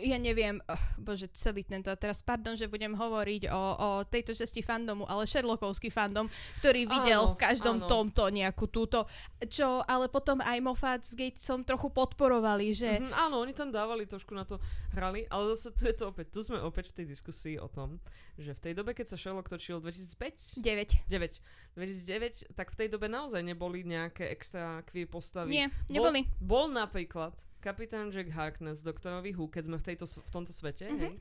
ja 0.02 0.18
neviem, 0.18 0.58
uh, 0.66 0.76
bože, 0.98 1.30
celý 1.36 1.62
tento, 1.62 1.94
teraz 1.96 2.26
pardon, 2.26 2.58
že 2.58 2.66
budem 2.66 2.94
hovoriť 2.94 3.50
o, 3.52 3.64
o 3.76 3.90
tejto 4.04 4.34
časti 4.34 4.66
fandomu, 4.66 5.06
ale 5.06 5.30
Sherlockovský 5.30 5.94
fandom, 5.94 6.26
ktorý 6.60 6.90
videl 6.90 7.22
Áno, 7.30 7.34
v 7.34 7.42
každom 7.42 7.78
áno. 7.84 7.88
tomto 7.88 8.28
nejakú 8.30 8.66
túto, 8.68 9.06
čo 9.46 9.86
ale 9.86 10.10
potom 10.10 10.42
aj 10.42 10.58
Moffat 10.64 11.06
s 11.06 11.14
Gatesom 11.14 11.62
trochu 11.62 11.94
podporovali, 11.94 12.74
že 12.74 12.98
Mhm, 12.98 13.14
áno, 13.14 13.44
oni 13.44 13.54
tam 13.54 13.70
dávali 13.70 14.10
trošku 14.10 14.34
na 14.34 14.48
to 14.48 14.58
hrali, 14.96 15.28
ale 15.30 15.54
zase 15.54 15.76
tu 15.76 15.86
je 15.86 15.96
to 15.96 16.10
opäť, 16.10 16.32
tu 16.34 16.40
sme 16.42 16.58
opäť 16.62 16.96
v 16.96 17.04
tej 17.04 17.06
diskusii 17.14 17.56
o 17.60 17.68
tom, 17.68 18.00
že 18.36 18.52
v 18.56 18.60
tej 18.60 18.74
dobe, 18.76 18.92
keď 18.96 19.16
sa 19.16 19.18
Sherlock 19.20 19.48
točil 19.48 19.80
2005, 19.80 20.60
9. 20.60 21.08
9, 21.08 21.76
2009, 21.76 22.56
tak 22.56 22.72
v 22.72 22.76
tej 22.76 22.88
dobe 22.92 23.08
naozaj 23.08 23.40
neboli 23.44 23.84
nejaké 23.84 24.28
extra 24.32 24.84
queer 24.88 25.08
postavy. 25.08 25.56
Nie, 25.56 25.68
neboli. 25.88 26.28
Bol, 26.40 26.68
bol 26.68 26.68
napríklad 26.72 27.36
kapitán 27.66 28.14
Jack 28.14 28.30
Harkness, 28.30 28.86
doktorovi 28.86 29.34
Who, 29.34 29.50
keď 29.50 29.64
sme 29.66 29.78
v, 29.82 29.86
tejto, 29.90 30.06
v 30.06 30.30
tomto 30.30 30.54
svete, 30.54 30.86
Mhm. 30.86 31.00
hej. 31.02 31.16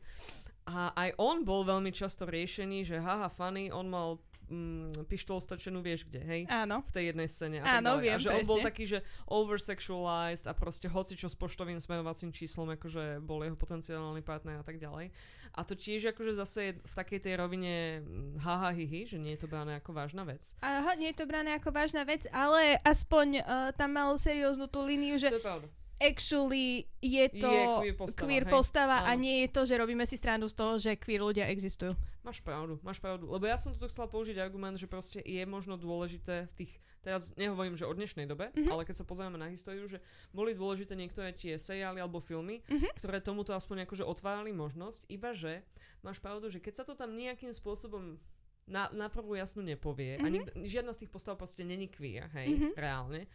A 0.65 0.93
aj 0.97 1.11
on 1.17 1.45
bol 1.45 1.61
veľmi 1.61 1.93
často 1.93 2.25
riešený, 2.25 2.85
že 2.85 2.97
haha, 2.97 3.29
funny, 3.29 3.69
on 3.69 3.85
mal 3.85 4.17
mm, 4.49 5.05
pištol 5.09 5.37
strčenú 5.37 5.81
vieš 5.81 6.05
kde, 6.05 6.21
hej 6.21 6.43
Áno. 6.49 6.81
v 6.81 6.93
tej 6.93 7.05
jednej 7.13 7.29
scéne. 7.29 7.61
A 7.61 7.81
Áno, 7.81 8.01
viem, 8.01 8.17
a 8.17 8.21
že 8.21 8.33
on 8.33 8.45
bol 8.45 8.61
taký, 8.61 8.85
že 8.85 9.05
oversexualized 9.29 10.45
a 10.45 10.53
proste 10.53 10.89
hoci 10.89 11.15
čo 11.15 11.29
s 11.29 11.37
poštovým 11.37 11.81
smerovacím 11.81 12.33
číslom, 12.33 12.73
akože 12.73 13.21
bol 13.21 13.45
jeho 13.45 13.57
potenciálny 13.57 14.21
partner 14.21 14.61
a 14.61 14.65
tak 14.65 14.77
ďalej. 14.77 15.13
A 15.53 15.61
to 15.63 15.77
tiež 15.77 16.17
akože 16.17 16.33
zase 16.35 16.59
je 16.61 16.73
v 16.81 16.95
takej 16.97 17.21
tej 17.23 17.35
rovine 17.37 18.01
mm, 18.01 18.41
haha 18.41 18.73
hihi, 18.73 19.05
že 19.05 19.21
nie 19.21 19.37
je 19.37 19.45
to 19.45 19.49
brané 19.49 19.77
ako 19.77 19.93
vážna 19.93 20.25
vec. 20.25 20.43
Aha, 20.61 20.97
nie 20.97 21.13
je 21.13 21.19
to 21.21 21.29
brané 21.29 21.55
ako 21.55 21.71
vážna 21.71 22.05
vec, 22.05 22.25
ale 22.33 22.81
aspoň 22.83 23.27
uh, 23.39 23.45
tam 23.77 23.93
mal 23.93 24.17
serióznu 24.17 24.65
tú 24.67 24.81
líniu, 24.81 25.21
že 25.21 25.29
To 25.29 25.41
je 25.41 25.45
pravda. 25.45 25.69
Actually 25.99 26.87
je 26.99 27.29
to 27.31 27.49
Je 27.49 27.65
queer 27.81 27.95
postava, 27.95 28.23
queer 28.23 28.43
hej. 28.43 28.51
postava 28.51 28.97
a 29.03 29.11
nie 29.15 29.37
je 29.41 29.49
to, 29.49 29.63
že 29.63 29.75
robíme 29.75 30.03
si 30.03 30.15
strandu 30.15 30.47
z 30.47 30.55
toho, 30.55 30.73
že 30.77 30.97
queer 30.97 31.21
ľudia 31.21 31.47
existujú. 31.47 31.95
Máš 32.21 32.41
pravdu, 32.41 32.81
máš 32.81 32.97
pravdu. 32.99 33.29
Lebo 33.29 33.45
ja 33.45 33.55
som 33.55 33.71
tu 33.71 33.85
chcela 33.85 34.07
použiť 34.07 34.39
argument, 34.39 34.75
že 34.75 34.87
proste 34.87 35.21
je 35.21 35.45
možno 35.45 35.77
dôležité 35.77 36.49
v 36.49 36.55
tých, 36.57 36.73
teraz 37.01 37.31
nehovorím, 37.35 37.75
že 37.75 37.85
o 37.85 37.93
dnešnej 37.93 38.25
dobe, 38.25 38.49
Mhm. 38.51 38.71
ale 38.71 38.83
keď 38.83 38.97
sa 38.97 39.05
pozrieme 39.05 39.37
na 39.37 39.47
históriu, 39.47 39.85
že 39.85 40.01
boli 40.31 40.53
dôležité 40.53 40.95
niektoré 40.95 41.31
tie 41.31 41.55
seriály 41.55 42.01
alebo 42.01 42.19
filmy, 42.19 42.65
Mhm. 42.67 42.97
ktoré 42.97 43.21
tomuto 43.21 43.53
aspoň 43.53 43.85
akože 43.85 44.03
otvárali 44.03 44.51
možnosť, 44.51 45.05
iba 45.07 45.31
že 45.31 45.61
máš 46.01 46.17
pravdu, 46.17 46.49
že 46.49 46.59
keď 46.59 46.75
sa 46.75 46.85
to 46.85 46.95
tam 46.95 47.13
nejakým 47.13 47.53
spôsobom 47.53 48.17
na, 48.65 48.89
na 48.89 49.13
prvú 49.13 49.37
jasnú 49.37 49.61
nepovie 49.61 50.17
a 50.17 50.25
Mhm. 50.25 50.33
nik, 50.33 50.45
žiadna 50.65 50.97
z 50.97 51.05
tých 51.05 51.13
postav 51.13 51.37
proste 51.37 51.61
není 51.61 51.85
queer, 51.87 52.33
hej, 52.33 52.57
Mhm. 52.57 52.69
reálne. 52.75 53.29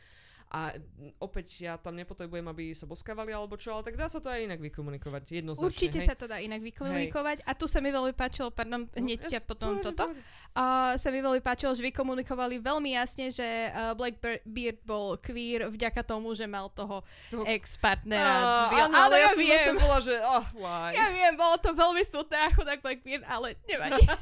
A 0.50 0.74
opäť 1.22 1.62
ja 1.62 1.78
tam 1.78 1.94
nepotrebujem, 1.94 2.42
aby 2.50 2.74
sa 2.74 2.90
boskávali 2.90 3.30
alebo 3.30 3.54
čo, 3.54 3.70
ale 3.70 3.86
tak 3.86 3.94
dá 3.94 4.10
sa 4.10 4.18
to 4.18 4.34
aj 4.34 4.50
inak 4.50 4.58
vykomunikovať 4.58 5.46
jednoznačne. 5.46 5.70
Určite 5.70 6.02
hej. 6.02 6.10
sa 6.10 6.18
to 6.18 6.26
dá 6.26 6.42
inak 6.42 6.66
vykomunikovať 6.66 7.46
a 7.46 7.54
tu 7.54 7.70
sa 7.70 7.78
mi 7.78 7.94
veľmi 7.94 8.18
páčilo, 8.18 8.50
pardon, 8.50 8.90
hneď 8.98 9.20
No, 9.20 9.30
ťa 9.30 9.38
jas- 9.38 9.46
potom 9.46 9.78
pohode, 9.78 9.86
toto, 9.86 10.10
uh, 10.10 10.98
sa 10.98 11.10
mi 11.14 11.22
veľmi 11.22 11.38
páčilo, 11.46 11.78
že 11.78 11.86
vykomunikovali 11.86 12.58
veľmi 12.66 12.98
jasne, 12.98 13.30
že 13.30 13.46
uh, 13.46 13.94
Blackbeard 13.94 14.82
bol 14.82 15.22
queer 15.22 15.70
vďaka 15.70 16.02
tomu, 16.02 16.34
že 16.34 16.50
mal 16.50 16.74
toho 16.74 17.06
Toho- 17.30 17.46
ex-partnera. 17.46 18.34
Á, 18.74 18.90
áno, 18.90 18.96
ale 18.98 19.22
ja, 19.22 19.30
som 19.30 19.38
viem, 19.38 19.54
zase 19.54 19.78
bola, 19.78 19.98
že 20.02 20.16
oh, 20.18 20.46
why? 20.58 20.98
ja 20.98 21.14
viem, 21.14 21.34
bolo 21.38 21.62
to 21.62 21.70
veľmi 21.78 22.02
smutné 22.02 22.38
a 22.42 22.50
chudák 22.58 22.82
Blackbeard, 22.82 23.22
ale 23.30 23.54
nevadí. 23.70 24.02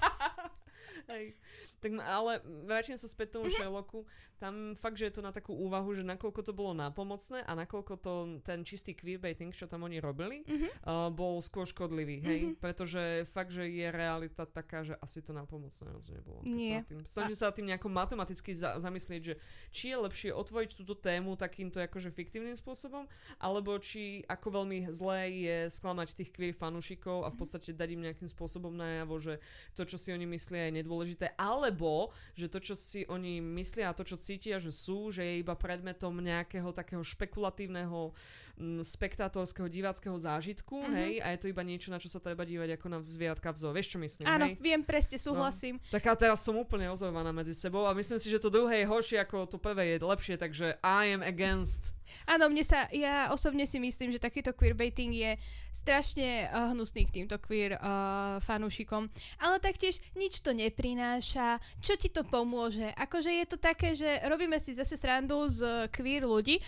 Hej. 1.07 1.39
Tak, 1.77 1.93
ale 1.99 2.31
vrátim 2.65 2.93
sa 2.93 3.05
späť 3.05 3.37
tomu 3.37 3.47
Mhm. 3.47 3.55
Sherlocku. 3.55 3.99
Tam 4.37 4.53
fakt, 4.73 4.97
že 4.97 5.05
je 5.05 5.15
to 5.17 5.21
na 5.21 5.29
takú 5.29 5.53
úvahu, 5.53 5.93
že 5.93 6.01
nakoľko 6.01 6.41
to 6.41 6.49
bolo 6.51 6.73
nápomocné 6.73 7.41
a 7.41 7.53
nakoľko 7.53 7.93
to 7.97 8.13
ten 8.41 8.61
čistý 8.61 8.93
queerbaiting, 8.93 9.49
čo 9.51 9.65
tam 9.65 9.81
oni 9.81 9.97
robili, 9.97 10.41
Mhm. 10.41 10.67
uh, 10.81 11.09
bol 11.09 11.37
skôr 11.39 11.65
škodlivý, 11.65 12.17
hej? 12.19 12.39
Mhm. 12.41 12.53
Pretože 12.57 13.01
fakt, 13.29 13.53
že 13.53 13.65
je 13.65 13.87
realita 13.87 14.43
taká, 14.43 14.81
že 14.81 14.97
asi 14.97 15.21
to 15.21 15.31
nápomocné 15.31 15.85
moc 15.87 16.05
nebolo. 16.07 16.39
keď 16.41 16.49
Nie. 16.49 16.65
Sa 16.67 16.77
nad 16.77 16.87
tým, 16.87 16.99
snaží 17.05 17.35
sa 17.35 17.53
tým 17.53 17.67
nejako 17.67 17.89
matematicky 17.89 18.51
za, 18.53 18.77
zamyslieť, 18.77 19.21
že 19.23 19.33
či 19.69 19.93
je 19.93 19.97
lepšie 19.99 20.29
otvoriť 20.33 20.73
túto 20.73 20.93
tému 20.93 21.33
takýmto 21.35 21.77
akože 21.77 22.09
fiktívnym 22.09 22.53
spôsobom, 22.53 23.05
alebo 23.37 23.77
či 23.77 24.25
ako 24.25 24.61
veľmi 24.61 24.89
zlé 24.89 25.21
je 25.31 25.57
sklamať 25.71 26.13
tých 26.15 26.29
queer 26.31 26.53
fanúšikov 26.53 27.21
a 27.21 27.29
v 27.29 27.37
podstate 27.37 27.69
dať 27.69 27.89
im 27.91 28.01
nejakým 28.01 28.25
spôsobom 28.27 28.73
najavo, 28.73 29.17
že 29.17 29.37
to, 29.73 29.83
čo 29.83 29.97
si 29.97 30.09
oni 30.09 30.25
myslia, 30.27 30.69
je 30.69 30.81
nedôležité, 30.81 31.33
alebo 31.67 32.15
že 32.31 32.47
to, 32.47 32.63
čo 32.63 32.73
si 32.73 33.03
oni 33.05 33.43
myslia 33.43 33.91
a 33.91 33.97
to, 33.97 34.01
čo 34.01 34.15
cítia, 34.15 34.55
že 34.57 34.71
sú, 34.71 35.11
že 35.11 35.19
je 35.21 35.43
iba 35.43 35.51
predmetom 35.51 36.15
nejakého 36.15 36.71
takého 36.71 37.03
špekulatívneho 37.03 38.15
mm, 38.55 38.81
spektátorského 38.81 39.67
diváckého 39.67 40.15
zážitku, 40.15 40.79
Mhm. 40.79 40.93
hej, 40.95 41.13
a 41.19 41.35
je 41.35 41.39
to 41.43 41.47
iba 41.47 41.61
niečo, 41.61 41.91
na 41.91 41.99
čo 41.99 42.07
sa 42.07 42.17
treba 42.17 42.41
dívať 42.41 42.79
ako 42.79 42.85
na 42.87 42.97
zvieratka 43.03 43.51
v 43.51 43.57
zoo. 43.59 43.75
Vieš, 43.75 43.87
čo 43.93 43.99
myslím, 43.99 44.25
Áno, 44.25 44.45
hej? 44.47 44.55
viem, 44.57 44.81
presne, 44.81 45.19
súhlasím. 45.19 45.75
Tak 45.91 46.07
a 46.07 46.15
teraz 46.15 46.39
som 46.39 46.55
úplne 46.55 46.87
rozhorvaná 46.87 47.29
medzi 47.29 47.51
sebou 47.51 47.83
a 47.83 47.91
myslím 47.91 48.17
si, 48.17 48.31
že 48.31 48.39
to 48.39 48.47
druhé 48.47 48.81
je 48.81 48.87
horšie 48.87 49.17
ako 49.19 49.45
to 49.45 49.59
prvé 49.59 49.91
je 49.91 49.97
lepšie, 49.99 50.35
takže 50.39 50.79
I 50.79 51.11
am 51.11 51.19
against. 51.19 51.91
Áno, 52.25 52.49
mne 52.49 52.63
sa, 52.63 52.87
ja 52.91 53.29
osobne 53.31 53.67
si 53.69 53.77
myslím, 53.77 54.13
že 54.13 54.23
takýto 54.23 54.51
queerbaiting 54.55 55.13
je 55.13 55.31
strašne 55.71 56.47
uh, 56.47 56.71
hnusný 56.73 57.05
k 57.07 57.21
týmto 57.21 57.37
queer 57.37 57.77
uh, 57.77 58.41
fanúšikom. 58.43 59.09
Ale 59.37 59.61
taktiež 59.61 59.99
nič 60.17 60.41
to 60.41 60.51
neprináša. 60.51 61.61
Čo 61.79 61.93
ti 61.99 62.09
to 62.09 62.25
pomôže? 62.25 62.91
Akože 62.97 63.31
je 63.31 63.45
to 63.45 63.57
také, 63.59 63.93
že 63.93 64.23
robíme 64.25 64.57
si 64.57 64.73
zase 64.73 64.97
srandu 64.97 65.47
z 65.47 65.87
queer 65.93 66.25
ľudí, 66.25 66.59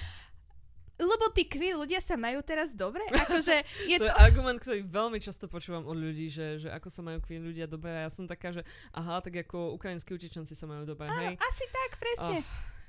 lebo 0.99 1.31
tí 1.31 1.47
queer 1.47 1.79
ľudia 1.79 2.03
sa 2.03 2.19
majú 2.19 2.43
teraz 2.43 2.75
dobre? 2.75 3.01
Akože 3.23 3.63
je 3.87 3.97
to 3.97 4.03
to... 4.03 4.11
je 4.11 4.13
argument, 4.19 4.59
ktorý 4.59 4.83
veľmi 4.83 5.19
často 5.23 5.47
počúvam 5.47 5.87
od 5.87 5.95
ľudí, 5.95 6.27
že, 6.27 6.67
že 6.67 6.69
ako 6.69 6.87
sa 6.91 7.01
majú 7.01 7.23
queer 7.23 7.39
ľudia 7.39 7.65
dobre 7.65 7.95
a 7.95 8.05
ja 8.05 8.11
som 8.11 8.27
taká, 8.27 8.51
že 8.51 8.67
aha, 8.91 9.23
tak 9.23 9.47
ako 9.47 9.79
ukrajinskí 9.79 10.11
utečenci 10.11 10.53
sa 10.53 10.67
majú 10.67 10.83
dobre, 10.83 11.07
Áno, 11.07 11.31
hej. 11.31 11.35
asi 11.39 11.65
tak, 11.71 11.91
presne. 11.95 12.43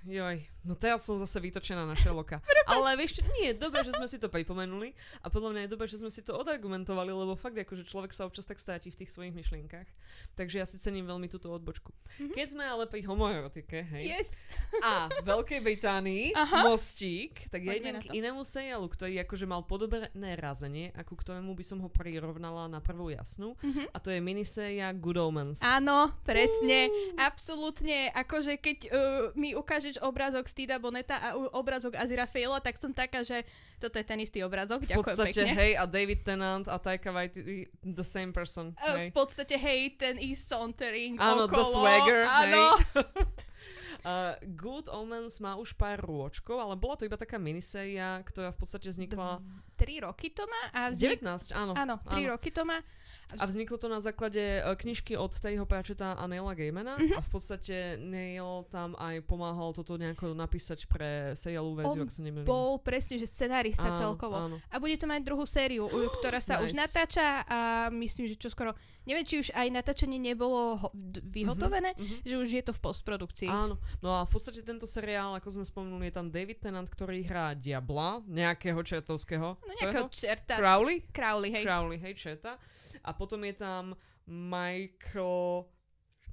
Joj, 0.08 0.40
no 0.64 0.72
teraz 0.72 1.04
som 1.04 1.20
zase 1.20 1.36
vytočená 1.44 1.84
na 1.84 1.92
Sherlocka. 1.92 2.40
Ale 2.64 2.96
vieš 2.96 3.20
nie, 3.36 3.52
je 3.52 3.60
dobré, 3.60 3.84
že 3.84 3.92
sme 3.92 4.08
si 4.08 4.16
to 4.16 4.32
pripomenuli 4.32 4.96
a 5.20 5.28
podľa 5.28 5.50
mňa 5.52 5.60
je 5.66 5.72
dobré, 5.76 5.86
že 5.90 6.00
sme 6.00 6.08
si 6.08 6.24
to 6.24 6.32
odargumentovali, 6.40 7.12
lebo 7.12 7.36
fakt 7.36 7.58
akože 7.58 7.84
človek 7.84 8.16
sa 8.16 8.24
občas 8.24 8.48
tak 8.48 8.56
stráti 8.56 8.88
v 8.88 9.04
tých 9.04 9.12
svojich 9.12 9.36
myšlienkach. 9.36 9.84
Takže 10.40 10.56
ja 10.56 10.64
si 10.64 10.80
cením 10.80 11.04
veľmi 11.04 11.28
túto 11.28 11.52
odbočku. 11.52 11.92
Mhm. 12.16 12.32
Keď 12.32 12.48
sme 12.48 12.64
ale 12.64 12.88
pri 12.88 13.04
homoerotike, 13.04 13.84
hej, 13.92 14.04
Yes. 14.08 14.28
a 14.86 15.12
Veľkej 15.20 15.60
Británii, 15.60 16.32
Aha. 16.32 16.64
mostík, 16.64 17.50
tak 17.52 17.60
ja 17.60 17.76
idem 17.76 18.00
k 18.00 18.16
inému 18.16 18.40
seriálu, 18.40 18.88
ktorý 18.88 19.20
akože 19.26 19.44
mal 19.44 19.68
podobné 19.68 20.32
razenie, 20.40 20.96
ako 20.96 21.12
ktorému 21.12 21.52
by 21.52 21.64
som 21.66 21.78
ho 21.84 21.92
prirovnala 21.92 22.72
na 22.72 22.80
prvú 22.80 23.12
jasnú. 23.12 23.52
Mhm. 23.60 23.92
A 23.92 23.98
to 24.00 24.08
je 24.08 24.20
miniséria 24.22 24.88
Good 24.96 25.20
Omens. 25.20 25.60
Áno, 25.60 26.14
presne. 26.24 26.88
Absolútne. 27.20 28.08
Akože 28.16 28.56
keď 28.56 28.78
uh, 28.88 28.90
mi 29.36 29.52
ukážeš 29.90 30.06
obrázok 30.06 30.46
Stida 30.46 30.78
Boneta 30.78 31.18
a 31.18 31.34
obrázok 31.34 31.98
Azirafaela, 31.98 32.62
tak 32.62 32.78
som 32.78 32.94
taká, 32.94 33.26
že 33.26 33.42
toto 33.82 33.98
je 33.98 34.06
ten 34.06 34.22
istý 34.22 34.46
obrázok. 34.46 34.86
v 34.86 34.94
Ďakujem 34.94 35.02
podstate, 35.02 35.42
pekne. 35.42 35.58
hej, 35.58 35.72
a 35.74 35.84
David 35.90 36.20
Tennant 36.22 36.66
a 36.70 36.78
Taika 36.78 37.10
Waititi, 37.10 37.66
the 37.82 38.06
same 38.06 38.30
person. 38.30 38.70
Uh, 38.78 38.94
hej. 38.94 39.08
v 39.10 39.14
podstate, 39.18 39.58
hej, 39.58 39.98
ten 39.98 40.14
is 40.22 40.38
sauntering 40.46 41.18
Áno, 41.18 41.50
okolo. 41.50 41.58
the 41.58 41.64
swagger, 41.74 42.20
Áno. 42.22 42.62
hej. 42.78 43.02
Uh, 44.00 44.32
Good 44.56 44.88
Omens 44.88 45.36
má 45.38 45.54
už 45.54 45.72
pár 45.72 46.00
rôčkov, 46.00 46.56
ale 46.56 46.74
bola 46.74 46.96
to 46.96 47.04
iba 47.04 47.16
taká 47.16 47.36
miniséria, 47.36 48.20
ktorá 48.24 48.50
v 48.50 48.58
podstate 48.58 48.88
vznikla... 48.88 49.44
Tri 49.76 50.00
roky 50.00 50.28
to 50.28 50.44
má 50.44 50.62
a 50.72 50.80
vznik... 50.92 51.20
19, 51.24 51.52
áno. 51.52 51.72
Áno, 51.72 51.94
tri 52.04 52.24
roky 52.24 52.48
to 52.48 52.64
má. 52.64 52.80
A 53.32 53.46
vzniklo 53.46 53.78
to 53.78 53.86
na 53.86 54.02
základe 54.02 54.40
uh, 54.60 54.74
knižky 54.74 55.14
od 55.14 55.30
Terryho 55.30 55.62
Pratchetta 55.64 56.18
a 56.18 56.24
Neila 56.26 56.52
Gaimana 56.52 56.98
Mhm. 56.98 57.14
a 57.16 57.20
v 57.22 57.30
podstate 57.30 57.76
Neil 57.96 58.66
tam 58.68 58.98
aj 58.98 59.22
pomáhal 59.24 59.70
toto 59.72 59.94
nejako 59.94 60.34
napísať 60.34 60.84
pre 60.84 61.32
seriálovú 61.38 61.78
verziu, 61.80 62.02
ak 62.02 62.12
sa 62.12 62.20
nemýlim. 62.20 62.44
Bol 62.44 62.82
presne, 62.82 63.16
že 63.16 63.30
scenárista 63.30 63.86
Áno, 63.86 63.96
celkovo. 63.96 64.36
Áno. 64.36 64.56
A 64.68 64.76
bude 64.76 64.98
to 64.98 65.06
mať 65.06 65.22
druhú 65.22 65.46
sériu, 65.46 65.86
ktorá 66.18 66.42
sa 66.42 66.58
už 66.60 66.74
Nice. 66.74 66.80
natáča 66.82 67.26
a 67.46 67.58
myslím, 67.94 68.26
že 68.26 68.36
čoskoro, 68.36 68.74
neviem, 69.10 69.24
či 69.24 69.36
už 69.40 69.48
aj 69.50 69.66
natáčanie 69.68 70.16
nebolo 70.16 70.78
ho- 70.78 70.92
d- 70.92 71.18
vyhotovené, 71.20 71.92
Mhm. 71.92 72.16
že 72.22 72.34
už 72.36 72.48
je 72.48 72.62
to 72.62 72.70
v 72.70 72.80
postprodukcii. 72.80 73.46
Áno, 73.46 73.74
no 73.98 74.10
a 74.12 74.22
v 74.22 74.30
podstate 74.30 74.62
tento 74.62 74.86
seriál, 74.86 75.34
ako 75.34 75.50
sme 75.52 75.64
spomenuli, 75.64 76.06
je 76.06 76.14
tam 76.14 76.28
David 76.28 76.58
Tennant, 76.60 76.86
ktorý 76.86 77.20
hrá 77.22 77.52
Diabla, 77.52 78.22
nejakého 78.24 78.78
čertovského. 78.80 79.58
No 79.58 79.72
nejakého 79.76 80.06
Ktorého? 80.06 80.14
čerta. 80.14 80.54
Crowley? 80.54 81.02
Crowley, 81.10 81.50
hej. 81.50 81.64
Crowley, 81.64 81.98
hej, 81.98 82.14
četa. 82.14 82.54
A 83.00 83.10
potom 83.10 83.42
je 83.42 83.54
tam 83.54 83.96
Michael 84.24 85.66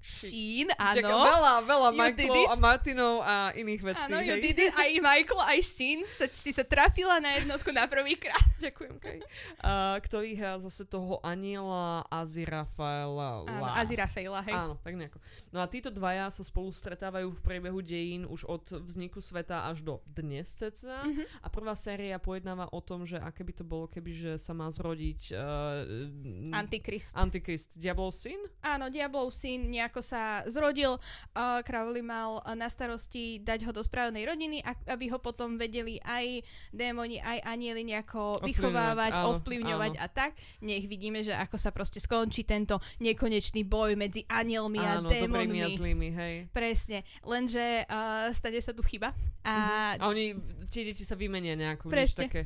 Sheen, 0.02 0.70
Čaká, 0.72 1.10
áno. 1.10 1.26
veľa, 1.26 1.54
veľa 1.66 1.90
You 1.92 1.98
did 1.98 2.00
Michaelov 2.00 2.48
a 2.48 2.56
Martinov 2.56 3.16
a 3.26 3.36
iných 3.54 3.82
vecí. 3.84 4.12
Áno, 4.12 4.18
you 4.24 4.36
hej. 4.38 4.44
did 4.44 4.58
it. 4.68 4.72
Aj 4.74 4.92
Michael, 4.98 5.42
aj 5.42 5.60
Sheen 5.66 6.00
sa, 6.16 6.26
si 6.32 6.52
sa 6.56 6.64
trafila 6.64 7.20
na 7.20 7.38
jednotku 7.38 7.70
na 7.74 7.86
prvýkrát. 7.86 8.40
Ďakujem, 8.66 8.96
Kaj. 8.98 9.18
Uh, 9.62 9.98
ktorý 10.02 10.30
hrá 10.34 10.58
zase 10.64 10.84
toho 10.88 11.22
aniela 11.22 12.06
Azirafaela. 12.10 13.46
Áno, 13.46 13.66
Azirafaela, 13.74 14.40
hej. 14.46 14.56
Áno, 14.56 14.74
tak 14.82 14.94
nejako. 14.98 15.18
No 15.54 15.62
a 15.62 15.66
títo 15.70 15.90
dvaja 15.94 16.30
sa 16.34 16.42
spolu 16.42 16.74
stretávajú 16.74 17.34
v 17.34 17.40
priebehu 17.44 17.80
dejín 17.86 18.26
už 18.26 18.48
od 18.50 18.64
vzniku 18.86 19.22
sveta 19.22 19.70
až 19.70 19.86
do 19.86 20.02
dnes 20.10 20.50
ceca. 20.58 21.06
Mhm. 21.06 21.24
A 21.44 21.48
prvá 21.52 21.78
séria 21.78 22.18
pojednáva 22.18 22.70
o 22.74 22.80
tom, 22.82 23.06
že 23.06 23.22
aké 23.22 23.46
by 23.46 23.54
to 23.54 23.64
bolo, 23.68 23.86
keby 23.90 24.12
že 24.14 24.32
sa 24.42 24.54
má 24.56 24.70
zrodiť 24.72 25.22
uh, 25.36 26.56
Antikrist. 26.58 27.14
Antikrist. 27.14 27.70
Diablov 27.78 28.16
syn? 28.16 28.40
Áno, 28.64 28.90
Diablov 28.90 29.30
syn 29.32 29.70
nejako 29.88 30.04
sa 30.04 30.44
zrodil. 30.52 31.00
Uh, 31.32 31.64
Crowley 31.64 32.04
mal 32.04 32.44
na 32.60 32.68
starosti 32.68 33.40
dať 33.40 33.64
ho 33.64 33.72
do 33.72 33.80
správnej 33.80 34.28
rodiny, 34.28 34.60
aby 34.84 35.08
ho 35.08 35.16
potom 35.24 35.56
vedeli 35.56 35.96
aj 36.04 36.44
démoni, 36.76 37.24
aj 37.24 37.40
anieli 37.48 37.88
nejako 37.88 38.44
Ovplyvňovať, 38.44 38.52
vychovávať, 38.52 39.12
áno, 39.16 39.28
ovplyvňovať 39.40 39.94
áno. 39.96 40.04
a 40.04 40.08
tak. 40.12 40.36
Nech 40.60 40.84
vidíme, 40.92 41.24
že 41.24 41.32
ako 41.32 41.56
sa 41.56 41.72
proste 41.72 42.04
skončí 42.04 42.44
tento 42.44 42.84
nekonečný 43.00 43.64
boj 43.64 43.96
medzi 43.96 44.28
anielmi 44.28 44.84
a 44.84 45.00
Áno, 45.00 45.08
a 45.08 45.16
démonmi. 45.16 45.80
zlými, 45.80 46.10
hej. 46.12 46.36
Presne. 46.52 47.08
Lenže 47.24 47.88
uh, 47.88 48.28
stane 48.36 48.60
sa 48.60 48.76
tu 48.76 48.84
chyba. 48.84 49.16
A 49.48 49.96
A 49.96 50.04
oni, 50.12 50.36
tie 50.68 50.84
deti 50.84 51.08
sa 51.08 51.16
vymenia 51.16 51.56
nejako, 51.56 51.88
vieš, 51.88 52.12
Presne. 52.12 52.22
také 52.28 52.42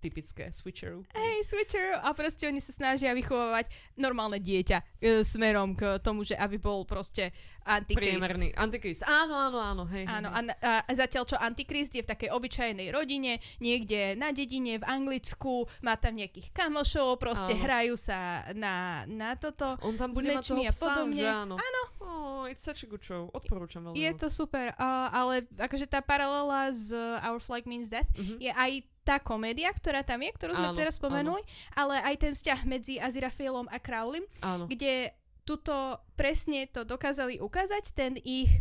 typické 0.00 0.48
switcheroo. 0.50 1.04
Hej, 1.12 1.44
Switcher 1.44 2.00
a 2.00 2.10
proste 2.10 2.44
oni 2.44 2.58
sa 2.58 2.72
snažia 2.72 3.12
vychovávať 3.12 3.68
normálne 3.94 4.36
dieťa 4.36 4.78
e, 4.96 5.20
smerom 5.22 5.72
k 5.72 6.00
tomu, 6.00 6.24
že 6.24 6.34
aby 6.34 6.56
bol 6.56 6.82
proste 6.82 7.30
antikrist. 7.62 8.16
Priemerný. 8.16 8.48
Antikrist. 8.56 9.04
Áno, 9.04 9.36
áno, 9.36 9.60
áno, 9.60 9.84
hej. 9.86 10.08
Áno, 10.08 10.32
hej, 10.32 10.56
a, 10.58 10.82
a 10.82 10.90
zatiaľ 10.90 11.24
čo 11.24 11.36
Antikrist 11.36 11.92
je 11.92 12.00
v 12.00 12.08
takej 12.08 12.30
obyčajnej 12.30 12.88
rodine, 12.88 13.38
niekde 13.58 14.16
na 14.16 14.32
dedine 14.32 14.76
v 14.76 14.84
Anglicku, 14.84 15.68
má 15.80 15.94
tam 15.94 16.16
nejakých 16.16 16.48
kamošov, 16.50 17.16
proste 17.16 17.52
Áno. 17.52 17.60
hrajú 17.60 17.94
sa 17.94 18.18
na, 18.56 19.04
na 19.04 19.36
toto. 19.36 19.76
On 19.80 19.94
tam 19.94 20.10
bude 20.10 20.26
mať 20.26 20.48
toho 20.48 20.64
psa, 20.66 20.96
podobne. 20.96 21.20
že 21.20 21.28
áno? 21.28 21.54
Áno. 21.54 21.82
Oh, 22.00 22.42
it's 22.44 22.60
such 22.60 22.82
a 22.82 22.88
good 22.88 23.00
show. 23.00 23.28
Odporúčam 23.30 23.84
veľmi 23.84 23.94
Je 23.94 24.08
moc. 24.08 24.18
to 24.18 24.28
super, 24.28 24.72
uh, 24.72 25.08
ale 25.10 25.44
akože 25.52 25.84
tá 25.84 26.00
paralela 26.00 26.72
z 26.72 26.96
Our 27.20 27.38
Flag 27.38 27.64
Means 27.64 27.86
Death 27.86 28.08
Mhm. 28.16 28.36
je 28.38 28.50
aj 28.50 28.70
tá 29.00 29.16
komédia, 29.16 29.72
ktorá 29.72 30.02
tam 30.02 30.20
je, 30.20 30.30
ktorú 30.30 30.52
sme 30.52 30.68
Áno, 30.70 30.78
teraz 30.78 30.94
spomenuli, 30.96 31.40
ale 31.72 31.98
aj 32.02 32.14
ten 32.18 32.32
vzťah 32.32 32.60
medzi 32.64 32.94
Aziraphilom 32.96 33.66
a 33.66 33.78
Crowleym, 33.78 34.24
Áno. 34.40 34.68
kde 34.68 35.10
tuto 35.42 35.74
presne 36.14 36.68
to 36.68 36.84
dokázali 36.84 37.40
ukázať, 37.40 37.90
ten 37.90 38.14
ich 38.16 38.52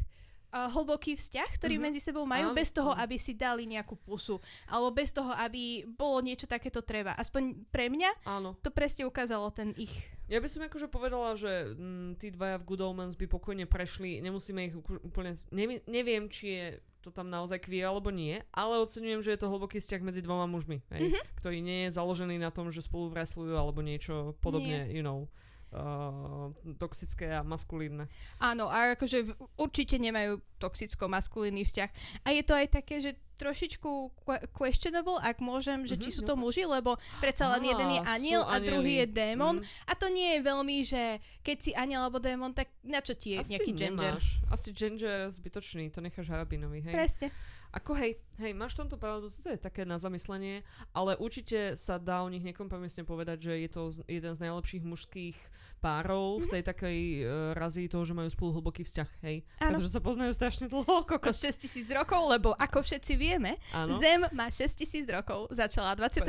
uh, 0.50 0.66
hlboký 0.72 1.14
vzťah, 1.14 1.62
ktorý 1.62 1.78
Mhm. 1.78 1.84
medzi 1.84 2.02
sebou 2.02 2.26
majú, 2.26 2.50
Áno, 2.50 2.58
bez 2.58 2.72
toho, 2.72 2.90
áno. 2.90 2.98
aby 2.98 3.16
si 3.16 3.38
dali 3.38 3.68
nejakú 3.68 3.94
pusu, 3.96 4.42
alebo 4.66 4.90
bez 4.90 5.12
toho, 5.12 5.30
aby 5.30 5.86
bolo 5.86 6.24
niečo 6.24 6.48
takéto 6.48 6.82
treba. 6.82 7.14
Aspoň 7.14 7.70
pre 7.70 7.86
mňa 7.86 8.26
Áno. 8.26 8.58
to 8.58 8.72
presne 8.72 9.06
ukázalo 9.06 9.52
ten 9.52 9.76
ich... 9.78 9.94
Ja 10.26 10.38
by 10.38 10.48
som 10.48 10.62
akože 10.64 10.88
povedala, 10.88 11.34
že 11.36 11.74
mm, 11.74 12.18
tí 12.18 12.30
dvaja 12.30 12.58
v 12.58 12.66
Good 12.66 12.82
Omens 12.82 13.14
by 13.14 13.28
pokojne 13.28 13.66
prešli, 13.66 14.18
nemusíme 14.20 14.62
ich 14.64 14.74
úplne... 15.04 15.38
Nevi- 15.52 15.86
neviem, 15.86 16.26
či 16.26 16.46
je 16.48 16.66
to 17.00 17.10
tam 17.16 17.32
naozaj 17.32 17.64
kvie 17.64 17.80
alebo 17.80 18.12
nie, 18.12 18.44
ale 18.52 18.84
oceňujem, 18.84 19.24
že 19.24 19.32
je 19.36 19.40
to 19.40 19.52
hlboký 19.52 19.80
vzťah 19.80 20.02
medzi 20.04 20.20
dvoma 20.20 20.46
mužmi, 20.52 20.84
hej? 20.92 21.02
Mhm. 21.12 21.20
ktorý 21.40 21.58
nie 21.64 21.80
je 21.88 21.96
založený 21.96 22.36
na 22.40 22.52
tom, 22.52 22.70
že 22.70 22.84
spolu 22.84 23.12
wrestlujú 23.12 23.56
alebo 23.56 23.80
niečo 23.80 24.36
podobne, 24.44 24.88
you 24.92 25.04
know, 25.04 25.32
uh, 25.72 26.50
toxické 26.76 27.30
a 27.30 27.42
maskulínne. 27.42 28.10
Áno, 28.38 28.68
a 28.68 28.94
akože 28.94 29.34
určite 29.56 29.96
nemajú 29.96 30.40
toxicko-maskulínny 30.60 31.64
vzťah. 31.64 31.90
A 32.24 32.30
je 32.32 32.44
to 32.44 32.54
aj 32.54 32.68
také, 32.72 33.00
že 33.00 33.12
trošičku 33.40 33.90
que- 34.20 34.44
questionable, 34.52 35.16
ak 35.16 35.40
môžem, 35.40 35.88
že 35.88 35.96
či 35.96 36.12
Mhm, 36.12 36.16
sú 36.20 36.22
no 36.22 36.28
to 36.28 36.36
muži, 36.36 36.68
lebo 36.68 37.00
predsa 37.24 37.48
len 37.56 37.72
jeden 37.72 37.90
je 37.90 38.02
aniel 38.04 38.44
a 38.44 38.60
druhý 38.60 39.00
je 39.00 39.08
démon. 39.08 39.64
Mm. 39.64 39.88
A 39.88 39.92
to 39.96 40.12
nie 40.12 40.36
je 40.36 40.40
veľmi, 40.44 40.78
že 40.84 41.04
keď 41.40 41.58
si 41.64 41.72
aniel 41.72 42.04
alebo 42.04 42.20
démon, 42.20 42.52
tak 42.52 42.68
na 42.84 43.00
čo 43.00 43.16
ti 43.16 43.40
je 43.40 43.40
Asi 43.40 43.56
nejaký 43.56 43.72
gender? 43.72 44.20
nemáš. 44.20 44.44
Asi 44.52 44.76
gender 44.76 45.32
zbytočný, 45.32 45.88
to 45.88 46.04
necháš 46.04 46.28
Harabinovi, 46.28 46.84
hej? 46.84 46.92
Presne. 46.92 47.32
Ako 47.70 47.94
hej, 47.94 48.18
hej, 48.42 48.58
máš 48.58 48.74
v 48.74 48.86
tomto 48.86 48.98
pravdu, 48.98 49.30
toto 49.30 49.54
je 49.54 49.62
také 49.62 49.86
na 49.86 50.02
zamyslenie, 50.02 50.66
ale 50.90 51.14
určite 51.22 51.78
sa 51.78 52.02
dá 52.02 52.26
o 52.26 52.30
nich 52.34 52.42
nekompromisne 52.42 53.06
povedať, 53.06 53.46
že 53.46 53.54
je 53.62 53.70
to 53.70 53.82
z, 53.94 53.98
jeden 54.10 54.34
z 54.34 54.40
najlepších 54.42 54.82
mužských 54.82 55.38
párov 55.78 56.42
v 56.42 56.48
tej 56.50 56.64
takej 56.66 57.00
uh, 57.22 57.54
razii 57.54 57.86
toho, 57.86 58.02
že 58.10 58.18
majú 58.18 58.26
spolu 58.34 58.58
hlboký 58.58 58.82
vzťah, 58.90 59.10
hej. 59.22 59.46
Áno. 59.62 59.78
Pretože 59.78 59.94
sa 59.94 60.02
poznajú 60.02 60.32
strašne 60.34 60.66
dlho. 60.66 61.06
Kokos 61.06 61.38
6000 61.38 61.86
rokov, 61.94 62.22
lebo 62.26 62.58
ako 62.58 62.82
všetci 62.82 63.14
vieme, 63.14 63.62
Áno. 63.70 64.02
Zem 64.02 64.26
má 64.34 64.50
6000 64.50 65.06
rokov, 65.22 65.54
začala 65.54 65.94
25. 65.94 66.26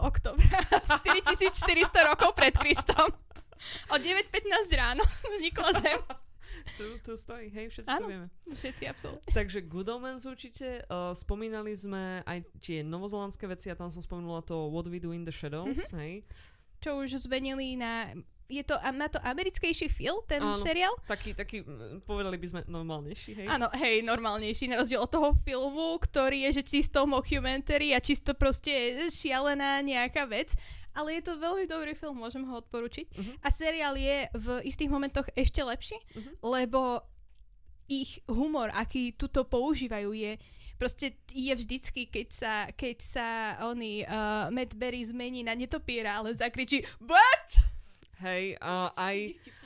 oktobra, 0.00 0.64
4400 0.96 2.08
rokov 2.08 2.32
pred 2.32 2.56
Kristom. 2.56 3.12
O 3.92 4.00
9.15 4.00 4.72
ráno 4.72 5.04
vznikla 5.28 5.70
Zem. 5.84 6.00
Tu, 6.76 6.84
tu 7.00 7.12
stojí, 7.14 7.48
hej, 7.48 7.68
všetci 7.68 7.88
Áno. 7.88 8.00
to 8.00 8.08
vieme. 8.08 8.28
Všetci 8.48 8.84
absolútne. 8.84 9.30
Takže 9.30 9.58
Good 9.62 9.88
Omens 9.88 10.24
určite. 10.24 10.82
Uh, 10.86 11.12
spomínali 11.12 11.72
sme 11.72 12.24
aj 12.24 12.38
tie 12.58 12.80
novozelandské 12.80 13.44
veci 13.44 13.68
a 13.68 13.74
tam 13.74 13.88
som 13.88 14.00
spomenula 14.00 14.42
to 14.42 14.68
What 14.68 14.86
We 14.86 14.98
Do 14.98 15.12
in 15.12 15.22
the 15.22 15.30
Shadows, 15.30 15.78
Mhm. 15.90 15.96
hej. 15.96 16.14
Čo 16.80 16.98
už 16.98 17.22
zmenili 17.22 17.76
na... 17.76 18.16
Je 18.50 18.66
to, 18.66 18.74
má 18.90 19.06
to 19.06 19.22
americkejší 19.22 19.86
feel, 19.88 20.26
ten 20.26 20.42
Áno. 20.42 20.58
seriál? 20.58 20.90
Taký, 21.06 21.38
taký, 21.38 21.62
mm, 21.62 22.02
povedali 22.02 22.34
by 22.34 22.46
sme 22.50 22.60
normálnejší, 22.66 23.30
hej. 23.32 23.46
Áno, 23.46 23.70
hej, 23.70 24.02
normálnejší, 24.02 24.66
na 24.66 24.82
rozdiel 24.82 24.98
od 24.98 25.08
toho 25.08 25.30
filmu, 25.40 25.94
ktorý 26.02 26.50
je 26.50 26.58
že 26.58 26.62
čisto 26.66 27.06
mockumentary 27.06 27.94
a 27.94 28.02
čisto 28.02 28.34
proste 28.34 29.06
šialená 29.08 29.78
nejaká 29.80 30.26
vec. 30.26 30.50
Ale 30.90 31.14
je 31.14 31.22
to 31.22 31.38
veľmi 31.38 31.70
dobrý 31.70 31.94
film, 31.94 32.18
môžem 32.18 32.42
ho 32.42 32.58
odporučiť. 32.58 33.06
Mhm. 33.14 33.32
A 33.38 33.48
seriál 33.48 33.94
je 33.94 34.26
v 34.34 34.46
istých 34.66 34.90
momentoch 34.90 35.30
ešte 35.32 35.62
lepší, 35.62 35.94
Mhm. 36.18 36.42
lebo 36.42 37.06
ich 37.86 38.18
humor, 38.26 38.70
aký 38.74 39.14
tuto 39.14 39.46
používajú, 39.46 40.10
je 40.10 40.38
proste 40.74 41.12
je 41.28 41.52
vždycky, 41.52 42.08
keď 42.08 42.26
sa, 42.32 42.54
keď 42.72 42.96
sa 43.04 43.28
oný 43.68 44.00
uh, 44.02 44.48
Matt 44.48 44.72
Berry 44.74 45.04
zmení 45.04 45.44
na 45.44 45.52
netopiera, 45.52 46.18
ale 46.18 46.32
zakričí 46.32 46.82
BUT! 46.98 47.69
Hej, 48.20 48.60
a 48.60 48.92
aj, 48.94 49.16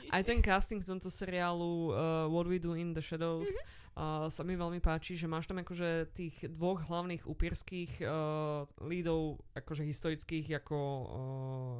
aj 0.09 0.21
ten 0.23 0.39
casting 0.39 0.79
v 0.79 0.87
tomto 0.87 1.11
seriálu 1.11 1.91
uh, 1.91 1.95
What 2.31 2.47
We 2.47 2.55
Do 2.55 2.73
in 2.73 2.95
the 2.95 3.03
Shadows 3.03 3.51
Mhm. 3.51 3.63
uh, 3.95 4.27
sa 4.27 4.43
mi 4.43 4.55
veľmi 4.55 4.79
páči, 4.79 5.15
že 5.15 5.27
máš 5.27 5.47
tam 5.47 5.59
akože 5.59 6.11
tých 6.11 6.35
dvoch 6.51 6.79
hlavných 6.83 7.23
upírských 7.23 7.99
uh, 7.99 8.63
lídov, 8.83 9.43
akože 9.55 9.83
historických 9.83 10.63
ako 10.63 10.77
uh, 10.79 11.07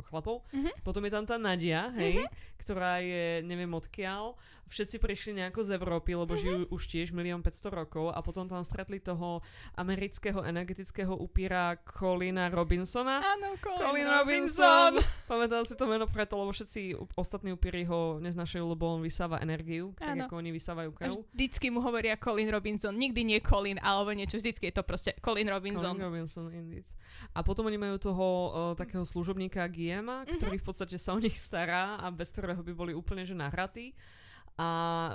chlapov. 0.07 0.43
Mhm. 0.51 0.71
Potom 0.84 1.03
je 1.03 1.11
tam 1.11 1.23
tá 1.23 1.36
Nadia, 1.36 1.91
hej, 1.95 2.28
ktorá 2.59 2.99
je 2.99 3.43
neviem 3.43 3.71
odkiaľ. 3.71 4.36
Všetci 4.66 4.97
prišli 4.97 5.32
nejako 5.36 5.61
z 5.61 5.70
Európy, 5.74 6.13
lebo 6.13 6.34
Mhm. 6.34 6.39
žijú 6.39 6.57
už 6.70 6.84
tiež 6.86 7.07
1 7.11 7.22
500 7.39 7.70
rokov 7.72 8.09
a 8.09 8.20
potom 8.20 8.45
tam 8.45 8.61
stretli 8.61 8.97
toho 8.97 9.45
amerického 9.76 10.41
energetického 10.41 11.13
upíra 11.13 11.78
Colina 11.80 12.49
Robinsona. 12.49 13.22
Áno, 13.22 13.53
Colin, 13.57 13.80
Colin 13.80 14.07
Robinson. 14.07 14.91
Robinson! 14.91 14.93
Pamätám 15.26 15.63
si 15.63 15.74
to 15.74 15.86
meno 15.86 16.05
preto, 16.05 16.34
lebo 16.34 16.49
všetci 16.49 16.82
ostatní 17.13 17.51
upíry 17.51 17.84
ho 17.84 18.18
neznašajú, 18.20 18.66
lebo 18.68 18.89
on 18.89 19.01
vysáva 19.01 19.38
energiu, 19.38 19.93
tak 19.93 20.09
Áno. 20.11 20.26
ako 20.26 20.34
oni 20.36 20.49
vysávajú 20.51 20.89
krv. 20.91 21.13
vždycky 21.30 21.70
mu 21.70 21.80
hovoria 21.80 22.16
Colin 22.16 22.49
Robinson. 22.49 22.91
Nikdy 22.91 23.22
nie 23.24 23.39
Colin 23.39 23.78
alebo 23.80 24.11
niečo. 24.11 24.38
Vždycky 24.38 24.66
je 24.66 24.76
to 24.76 24.84
proste 24.84 25.13
Colin 25.20 25.45
Robinson. 25.45 25.93
Colin 25.93 26.03
Robinson, 26.03 26.49
indeed. 26.49 26.86
A 27.32 27.41
potom 27.41 27.63
oni 27.63 27.78
majú 27.78 27.95
toho 27.97 28.26
uh, 28.26 28.47
takého 28.74 29.03
služobníka 29.03 29.61
Guillema, 29.68 30.26
Mhm. 30.26 30.36
ktorý 30.36 30.57
v 30.57 30.66
podstate 30.66 30.97
sa 30.97 31.13
o 31.13 31.20
nich 31.20 31.38
stará 31.38 31.95
a 31.95 32.09
bez 32.09 32.28
ktorého 32.30 32.59
by 32.59 32.74
boli 32.74 32.91
úplne 32.91 33.22
že 33.22 33.34
nahratí. 33.34 33.93
A 34.56 34.68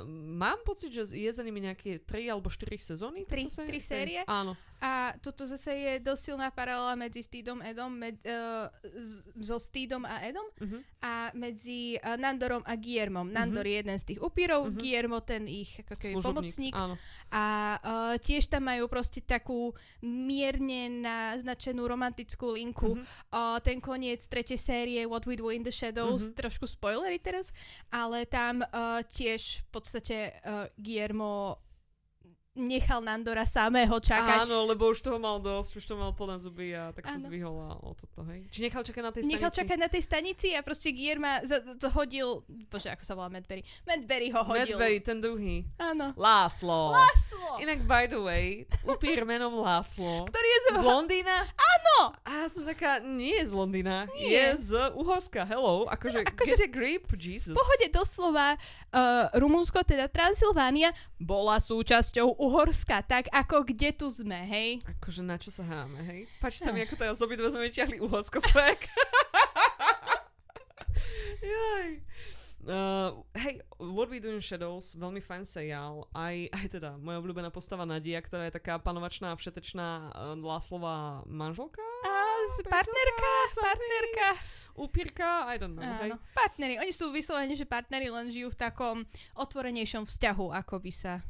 mám 0.07 0.61
pocit, 0.63 0.93
že 0.93 1.09
je 1.09 1.31
za 1.31 1.41
nimi 1.41 1.61
nejaké 1.61 1.97
3 1.99 2.29
alebo 2.29 2.47
4 2.47 2.77
sezóny? 2.77 3.25
Tri- 3.25 3.49
táto 3.49 3.57
sé- 3.57 3.65
tri 3.65 3.79
tej- 3.79 3.89
série? 3.89 4.21
Áno. 4.27 4.53
A 4.81 5.13
tuto 5.17 5.45
zase 5.45 5.71
je 5.71 5.93
dosť 6.01 6.23
silná 6.25 6.49
paralela 6.49 6.97
medzi 6.97 7.21
Steedom 7.21 7.61
Edom, 7.61 7.93
med, 7.93 8.17
uh, 8.25 8.73
so 9.39 9.61
Steedom 9.61 10.03
a 10.03 10.25
Edom 10.25 10.49
Uh-huh. 10.57 10.81
a 11.01 11.29
medzi 11.33 11.97
uh, 11.97 12.17
Nandorom 12.17 12.65
a 12.65 12.75
Guillermom. 12.75 13.29
Nandor 13.29 13.65
Mhm. 13.65 13.69
je 13.69 13.77
jeden 13.77 13.97
z 13.97 14.05
tých 14.05 14.21
upírov, 14.21 14.73
Mhm. 14.73 14.77
Guillermo 14.77 15.21
ten 15.21 15.45
ich 15.45 15.77
ako 15.79 15.95
keby 15.95 16.15
pomocník. 16.19 16.73
Áno. 16.73 16.97
A 17.29 17.45
uh, 17.77 18.15
tiež 18.17 18.49
tam 18.49 18.65
majú 18.67 18.89
proste 18.89 19.21
takú 19.21 19.73
mierne 20.01 20.89
naznačenú 21.01 21.85
romantickú 21.85 22.53
linku. 22.53 22.97
Mhm. 22.97 23.05
Uh, 23.31 23.59
ten 23.61 23.81
koniec 23.81 24.25
tretej 24.25 24.57
série 24.57 25.05
What 25.05 25.25
We 25.25 25.37
Do 25.37 25.49
in 25.49 25.63
the 25.63 25.71
Shadows, 25.71 26.29
Mhm. 26.29 26.35
trošku 26.37 26.65
spoilery 26.65 27.21
teraz, 27.21 27.53
ale 27.89 28.25
tam 28.25 28.61
uh, 28.63 29.01
tiež 29.07 29.61
v 29.61 29.69
podstate 29.71 30.17
uh, 30.41 30.67
Guillermo 30.77 31.61
nechal 32.53 32.99
Nandora 32.99 33.47
samého 33.47 33.95
čakať. 33.95 34.43
Áno, 34.43 34.67
lebo 34.67 34.91
už 34.91 34.99
toho 34.99 35.17
mal 35.17 35.39
dosť, 35.39 35.79
už 35.79 35.85
to 35.87 35.95
mal 35.95 36.11
plné 36.11 36.43
zuby 36.43 36.75
a 36.75 36.91
tak 36.91 37.07
sa 37.07 37.15
Áno. 37.15 37.31
zdvihol 37.31 37.57
a 37.63 37.79
o 37.79 37.95
toto, 37.95 38.27
hej. 38.27 38.43
Či 38.51 38.67
nechal 38.67 38.83
čakať 38.83 39.03
na 39.03 39.13
tej 39.15 39.23
stanici? 39.23 39.35
Nechal 39.39 39.53
čakať 39.55 39.79
na 39.79 39.89
tej 39.89 40.03
stanici 40.03 40.49
a 40.51 40.61
proste 40.61 40.91
Guillerma 40.91 41.47
za- 41.47 41.63
to 41.79 41.89
hodil, 41.95 42.43
bože, 42.67 42.91
ako 42.91 43.05
sa 43.07 43.15
volá 43.15 43.31
Madberry. 43.31 43.63
Madberry 43.87 44.35
ho 44.35 44.43
hodil. 44.43 44.75
Medvej, 44.75 44.95
ten 45.01 45.23
druhý. 45.23 45.63
Áno. 45.79 46.11
Láslo. 46.19 46.91
Láslo! 46.91 47.63
Inak, 47.63 47.87
by 47.87 48.11
the 48.11 48.19
way, 48.19 48.67
upír 48.83 49.23
menom 49.23 49.63
Láslo. 49.63 50.27
Ktorý 50.27 50.49
je 50.49 50.59
z... 50.59 50.67
Z 50.75 50.79
Londýna? 50.83 51.37
Áno! 51.55 51.99
A 52.27 52.31
ja 52.45 52.49
som 52.51 52.67
taká, 52.67 52.99
nie 52.99 53.39
je 53.39 53.47
z 53.47 53.55
Londýna, 53.55 54.11
Nie. 54.13 54.27
je 54.59 54.75
z 54.75 54.91
Uhorska, 54.93 55.47
hello. 55.47 55.87
Akože, 55.87 56.27
Akože- 56.27 56.57
get 56.57 56.67
a 56.67 56.69
grip, 56.69 57.07
Jesus. 57.15 57.55
Pohode 57.55 57.87
doslova 57.95 58.57
uh, 58.57 59.31
Rumunsko, 59.39 59.87
teda 59.87 60.11
Transylvánia, 60.11 60.91
bola 61.17 61.61
súčasťou 61.61 62.40
Uhorska, 62.41 63.05
tak 63.05 63.29
ako 63.29 63.69
kde 63.69 63.93
tu 63.93 64.09
sme, 64.09 64.49
hej? 64.49 64.81
Akože 64.97 65.21
na 65.21 65.37
čo 65.37 65.53
sa 65.53 65.61
háme, 65.61 66.01
hej? 66.09 66.25
Páči 66.41 66.65
sa 66.65 66.73
mi, 66.73 66.81
ako 66.81 66.97
teraz 66.97 67.21
obidve 67.21 67.53
sme 67.53 67.69
vyťahli 67.69 68.01
Uhorsko 68.01 68.41
svek. 68.41 68.89
Jaj. 71.53 72.01
Uh, 72.61 73.21
hej, 73.37 73.61
What 73.77 74.09
We 74.09 74.25
Do 74.25 74.33
in 74.33 74.41
Shadows, 74.41 74.97
veľmi 74.97 75.21
fajn 75.21 75.45
seriál. 75.45 76.09
Aj, 76.17 76.33
aj 76.33 76.67
teda, 76.81 76.97
moja 76.97 77.21
obľúbená 77.21 77.53
postava 77.53 77.85
Nadia, 77.85 78.21
ktorá 78.25 78.49
je 78.49 78.57
taká 78.57 78.81
panovačná, 78.81 79.37
všetečná 79.37 79.89
uh, 80.09 80.33
Láslová 80.41 81.21
manželka? 81.29 81.85
A 82.09 82.17
partnerka, 82.65 83.33
something. 83.53 83.65
partnerka. 83.69 84.29
Upírka? 84.81 85.29
I 85.45 85.61
don't 85.61 85.77
know, 85.77 85.85
hej. 85.85 86.17
Partneri. 86.33 86.81
Oni 86.81 86.93
sú 86.93 87.13
vyslovene, 87.13 87.53
že 87.53 87.69
partneri 87.69 88.09
len 88.09 88.33
žijú 88.33 88.49
v 88.49 88.61
takom 88.65 88.97
otvorenejšom 89.37 90.09
vzťahu, 90.09 90.57
ako 90.57 90.81
by 90.81 90.93
sa... 90.93 91.21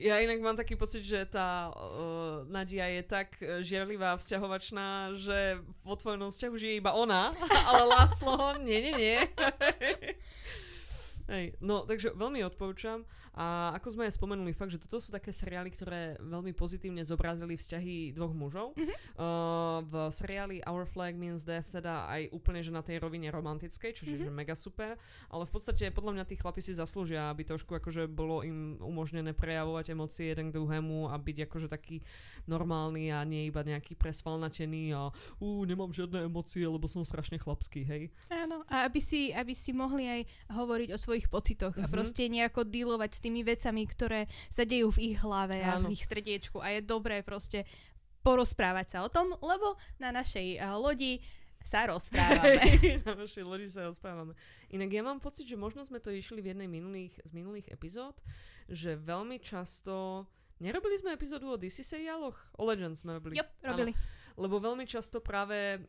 Ja 0.00 0.16
inak 0.16 0.40
mám 0.40 0.56
taký 0.56 0.80
pocit, 0.80 1.04
že 1.04 1.28
tá 1.28 1.68
uh, 1.76 2.40
Nadia 2.48 2.88
je 2.88 3.04
tak 3.04 3.36
uh, 3.44 3.60
žiarlivá, 3.60 4.16
vzťahovačná, 4.16 5.12
že 5.20 5.60
v 5.60 5.84
otvorenom 5.84 6.32
vzťahu 6.32 6.54
žije 6.56 6.80
iba 6.80 6.96
ona, 6.96 7.36
ale 7.68 7.84
Láslo, 7.84 8.56
nie, 8.64 8.80
nie, 8.80 8.94
nie. 8.96 9.18
Hej, 11.30 11.54
no 11.62 11.86
takže 11.86 12.10
veľmi 12.10 12.42
odporúčam 12.42 13.06
a 13.30 13.70
ako 13.78 13.94
sme 13.94 14.10
aj 14.10 14.18
spomenuli 14.18 14.50
fakt, 14.50 14.74
že 14.74 14.82
toto 14.82 14.98
sú 14.98 15.14
také 15.14 15.30
seriály, 15.30 15.70
ktoré 15.70 16.18
veľmi 16.18 16.50
pozitívne 16.50 17.06
zobrazili 17.06 17.54
vzťahy 17.54 18.10
dvoch 18.18 18.34
mužov. 18.34 18.74
Mhm. 18.74 18.94
Uh, 19.14 19.78
v 19.86 19.94
seriáli 20.10 20.58
Our 20.66 20.90
Flag 20.90 21.14
Means 21.14 21.46
Death 21.46 21.70
teda 21.70 22.10
aj 22.10 22.34
úplne, 22.34 22.66
že 22.66 22.74
na 22.74 22.82
tej 22.82 22.98
rovine 22.98 23.30
romantickej, 23.30 23.90
čo 23.94 24.02
je 24.02 24.26
Mhm. 24.26 24.34
mega 24.34 24.58
super, 24.58 24.98
ale 25.30 25.46
v 25.46 25.52
podstate 25.54 25.86
podľa 25.94 26.18
mňa 26.18 26.24
tí 26.26 26.34
chlapi 26.34 26.58
si 26.58 26.74
zaslúžia, 26.74 27.30
aby 27.30 27.46
trošku 27.46 27.78
akože 27.78 28.10
bolo 28.10 28.42
im 28.42 28.74
umožnené 28.82 29.30
prejavovať 29.30 29.94
emócie 29.94 30.34
jeden 30.34 30.50
k 30.50 30.58
druhému 30.58 31.06
a 31.06 31.14
byť 31.14 31.46
akože 31.46 31.70
taký 31.70 32.02
normálny 32.50 33.14
a 33.14 33.22
nie 33.22 33.46
iba 33.46 33.62
nejaký 33.62 33.94
presvalnatený 33.94 34.90
a 34.96 35.14
ú, 35.38 35.62
nemám 35.62 35.94
žiadne 35.94 36.26
emócie, 36.26 36.66
lebo 36.66 36.90
som 36.90 37.06
strašne 37.06 37.38
chlapský, 37.38 37.86
hej. 37.86 38.02
Áno, 38.26 38.66
a 38.66 38.90
aby 38.90 38.98
si, 38.98 39.30
aby 39.30 39.54
si 39.54 39.70
mohli 39.70 40.10
aj 40.10 40.20
hovoriť 40.50 40.88
o 40.90 40.98
svojich 40.98 41.19
pocitoch 41.28 41.74
a 41.74 41.84
Mhm. 41.84 41.90
proste 41.90 42.24
nejako 42.24 42.64
dealovať 42.64 43.10
s 43.12 43.20
tými 43.20 43.42
vecami, 43.42 43.82
ktoré 43.84 44.20
sa 44.48 44.62
dejú 44.62 44.88
v 44.90 45.12
ich 45.12 45.16
hlave 45.18 45.58
a 45.58 45.76
Áno. 45.76 45.90
v 45.90 45.98
ich 45.98 46.06
srdiečku 46.06 46.56
a 46.56 46.70
je 46.70 46.80
dobré 46.80 47.20
proste 47.20 47.66
porozprávať 48.20 48.86
sa 48.88 48.98
o 49.00 49.08
tom, 49.08 49.32
lebo 49.34 49.74
na 49.96 50.08
našej 50.10 50.56
uh, 50.56 50.76
lodi 50.76 51.20
sa 51.62 51.84
rozprávame. 51.84 52.60
Na 53.06 53.14
našej 53.14 53.42
lodi 53.42 53.66
sa 53.66 53.84
rozprávame. 53.84 54.32
Inak 54.68 54.90
ja 54.90 55.02
mám 55.02 55.18
pocit, 55.18 55.44
že 55.44 55.54
možno 55.54 55.82
sme 55.82 55.98
to 55.98 56.08
išli 56.08 56.38
v 56.38 56.50
jednej 56.50 56.66
minulých, 56.66 57.16
z 57.20 57.32
minulých 57.32 57.68
epizód, 57.68 58.16
že 58.66 58.94
veľmi 58.94 59.38
často... 59.38 60.24
Nerobili 60.56 60.96
sme 60.96 61.12
epizódu 61.12 61.48
o 61.48 61.56
DC 61.56 61.80
seriáloch? 61.80 62.36
O 62.54 62.64
Legends 62.64 63.00
sme 63.00 63.14
robili. 63.14 63.34
jo, 63.34 63.44
robili. 63.62 63.92
Lebo 64.36 64.56
veľmi 64.58 64.84
často 64.84 65.18
práve 65.18 65.80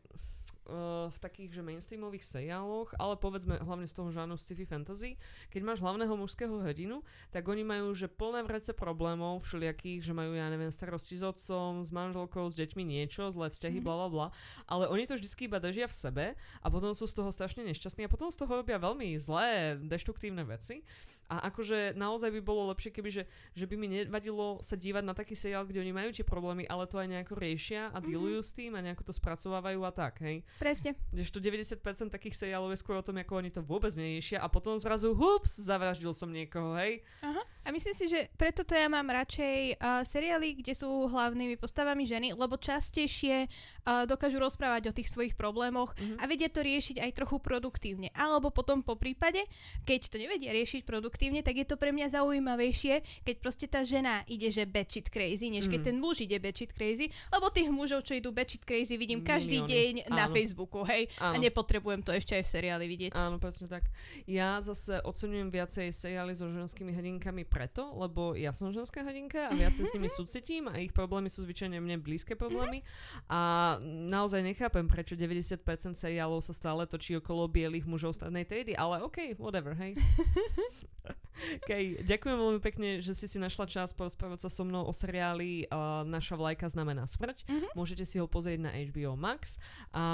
v 1.10 1.18
takých, 1.18 1.58
že 1.58 1.62
mainstreamových 1.66 2.22
seriáloch, 2.22 2.94
ale 2.94 3.18
povedzme 3.18 3.58
hlavne 3.58 3.90
z 3.90 3.94
toho 3.98 4.14
žánru 4.14 4.38
sci-fi 4.38 4.62
fantasy, 4.62 5.18
keď 5.50 5.60
máš 5.66 5.82
hlavného 5.82 6.14
mužského 6.14 6.54
hrdinu, 6.62 7.02
tak 7.34 7.50
oni 7.50 7.66
majú, 7.66 7.90
že 7.98 8.06
plné 8.06 8.46
vrece 8.46 8.70
problémov 8.70 9.42
všelijakých, 9.42 10.06
že 10.06 10.14
majú, 10.14 10.38
ja 10.38 10.46
neviem, 10.46 10.70
starosti 10.70 11.18
s 11.18 11.26
otcom, 11.26 11.82
s 11.82 11.90
manželkou, 11.90 12.46
s 12.46 12.54
deťmi 12.54 12.82
niečo, 12.86 13.34
zlé 13.34 13.50
vzťahy, 13.50 13.82
Mhm. 13.82 13.84
bla 13.84 13.94
bla 13.98 14.08
bla, 14.08 14.26
ale 14.70 14.86
oni 14.86 15.06
to 15.10 15.18
vždycky 15.18 15.50
iba 15.50 15.58
držia 15.58 15.90
v 15.90 15.98
sebe 15.98 16.24
a 16.62 16.66
potom 16.70 16.94
sú 16.94 17.10
z 17.10 17.14
toho 17.18 17.34
strašne 17.34 17.66
nešťastní 17.66 18.06
a 18.06 18.12
potom 18.12 18.30
z 18.30 18.38
toho 18.38 18.62
robia 18.62 18.78
veľmi 18.78 19.18
zlé, 19.18 19.74
deštruktívne 19.82 20.46
veci. 20.46 20.86
A 21.32 21.48
akože 21.48 21.96
naozaj 21.96 22.28
by 22.28 22.40
bolo 22.42 22.68
lepšie, 22.68 22.92
keby, 22.92 23.08
že, 23.10 23.22
že 23.50 23.64
by 23.64 23.74
mi 23.74 23.88
nevadilo 23.88 24.60
sa 24.60 24.76
dívať 24.76 25.00
na 25.00 25.12
taký 25.12 25.32
seriál, 25.32 25.64
kde 25.64 25.80
oni 25.80 25.88
majú 25.90 26.12
tie 26.12 26.20
problémy, 26.22 26.68
ale 26.68 26.84
to 26.84 27.00
aj 27.00 27.08
nejako 27.08 27.34
riešia 27.34 27.88
a 27.88 27.98
Mhm. 27.98 28.04
dealujú 28.04 28.40
s 28.42 28.52
tým 28.52 28.76
a 28.76 28.82
nejako 28.82 29.00
to 29.02 29.12
spracovávajú 29.12 29.80
a 29.80 29.90
tak, 29.90 30.20
hej. 30.20 30.44
Presne. 30.58 30.92
Kdežto 31.08 31.40
90% 31.40 31.80
takých 32.10 32.36
seriálov 32.36 32.68
je 32.68 32.78
skôr 32.78 32.94
o 32.94 33.02
tom, 33.02 33.16
ako 33.16 33.32
oni 33.34 33.48
to 33.48 33.62
vôbec 33.62 33.90
neriešia 33.92 34.36
a 34.36 34.46
potom 34.46 34.76
zrazu, 34.76 35.10
hups, 35.10 35.56
zavraždil 35.56 36.12
som 36.12 36.28
niekoho, 36.28 36.76
hej. 36.76 37.00
Aha. 37.22 37.40
A 37.62 37.70
myslím 37.70 37.94
si, 37.94 38.04
že 38.06 38.26
preto 38.34 38.60
to 38.60 38.74
ja 38.74 38.90
mám 38.90 39.06
radšej 39.06 39.78
uh, 39.78 40.02
seriály, 40.02 40.58
kde 40.58 40.74
sú 40.74 40.90
hlavnými 41.06 41.54
postavami 41.54 42.02
ženy, 42.02 42.34
lebo 42.34 42.58
častejšie 42.58 43.46
uh, 43.46 44.02
dokážu 44.04 44.36
rozprávať 44.36 44.90
o 44.90 44.92
tých 44.92 45.06
svojich 45.06 45.32
problémoch 45.32 45.94
Mhm. 45.94 46.18
a 46.18 46.24
vedia 46.26 46.48
to 46.48 46.60
riešiť 46.60 46.98
aj 46.98 47.14
trochu 47.14 47.38
produktívne. 47.38 48.10
Alebo 48.12 48.50
potom 48.50 48.82
po 48.82 48.98
prípade, 48.98 49.46
keď 49.84 50.10
to 50.10 50.18
nevedia 50.18 50.50
riešiť 50.50 50.82
produktívne, 50.82 51.20
tak 51.42 51.54
je 51.54 51.64
to 51.64 51.76
pre 51.76 51.88
mňa 51.88 52.10
zaujímavejšie, 52.10 52.94
keď 53.22 53.34
proste 53.38 53.66
tá 53.66 53.82
žena 53.82 54.26
ide, 54.26 54.48
že 54.48 54.64
batshit 54.64 55.06
crazy, 55.06 55.46
než 55.48 55.66
keď 55.66 55.78
Mhm. 55.78 55.86
ten 55.86 55.96
muž 55.96 56.16
ide 56.18 56.34
batshit 56.36 56.70
crazy, 56.70 57.06
lebo 57.28 57.46
tých 57.48 57.68
mužov, 57.68 58.02
čo 58.02 58.12
idú 58.12 58.30
batshit 58.30 58.62
crazy, 58.62 58.96
vidím 58.96 59.20
každý 59.20 59.60
Milióny. 59.60 59.70
deň 59.70 60.10
na 60.10 60.26
Áno. 60.26 60.32
Facebooku, 60.32 60.82
hej, 60.84 61.06
a 61.16 61.30
Áno. 61.30 61.38
nepotrebujem 61.38 62.00
to 62.00 62.10
ešte 62.10 62.32
aj 62.32 62.42
v 62.42 62.50
seriáli 62.50 62.86
vidieť. 62.88 63.10
Áno, 63.12 63.36
presne 63.36 63.68
tak. 63.68 63.86
Ja 64.24 64.58
zase 64.58 64.98
oceňujem 65.00 65.48
viacej 65.48 65.90
seriály 65.90 66.32
so 66.32 66.48
ženskými 66.48 66.90
hrdinkami 66.90 67.44
preto, 67.44 67.92
lebo 67.92 68.32
ja 68.32 68.50
som 68.50 68.68
ženská 68.68 69.02
hrdinka 69.02 69.46
a 69.46 69.52
viacej 69.52 69.84
s 69.84 69.92
nimi 69.92 70.08
súcitím 70.08 70.66
a 70.66 70.76
ich 70.76 70.90
problémy 70.90 71.28
sú 71.28 71.42
zvyčajne 71.42 71.76
mne 71.76 71.98
blízke 71.98 72.32
problémy 72.32 72.80
a 73.26 73.76
naozaj 73.82 74.40
nechápem, 74.40 74.86
prečo 74.86 75.12
90% 75.12 75.60
seriálov 75.94 76.40
sa 76.40 76.52
stále 76.52 76.82
točí 76.84 77.12
okolo 77.14 77.44
bielých 77.44 77.84
mužov 77.84 78.12
strednej 78.12 78.42
triedy, 78.42 78.72
ale 78.72 79.02
OK, 79.02 79.36
whatever, 79.36 79.74
hej. 79.74 79.92
OK, 81.62 82.02
ďakujem 82.06 82.36
veľmi 82.38 82.60
pekne, 82.62 82.88
že 83.02 83.12
si 83.16 83.26
si 83.26 83.38
našla 83.40 83.66
čas 83.66 83.90
porozprávať 83.96 84.46
sa 84.46 84.50
so 84.52 84.62
mnou 84.62 84.86
o 84.86 84.92
seriáli 84.94 85.66
uh, 85.68 86.06
Naša 86.06 86.38
vlajka 86.38 86.70
znamená 86.70 87.08
smrť. 87.08 87.48
Mhm. 87.48 87.66
Môžete 87.74 88.04
si 88.06 88.20
ho 88.20 88.26
pozrieť 88.28 88.68
na 88.68 88.70
HBO 88.72 89.18
Max 89.18 89.58
a 89.90 90.04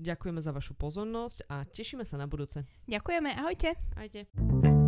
ďakujeme 0.00 0.40
za 0.44 0.52
vašu 0.54 0.76
pozornosť 0.76 1.48
a 1.50 1.64
tešíme 1.66 2.06
sa 2.06 2.20
na 2.20 2.28
budúce. 2.28 2.62
Ďakujeme, 2.86 3.30
ahojte. 3.34 3.74
Ajde. 3.96 4.83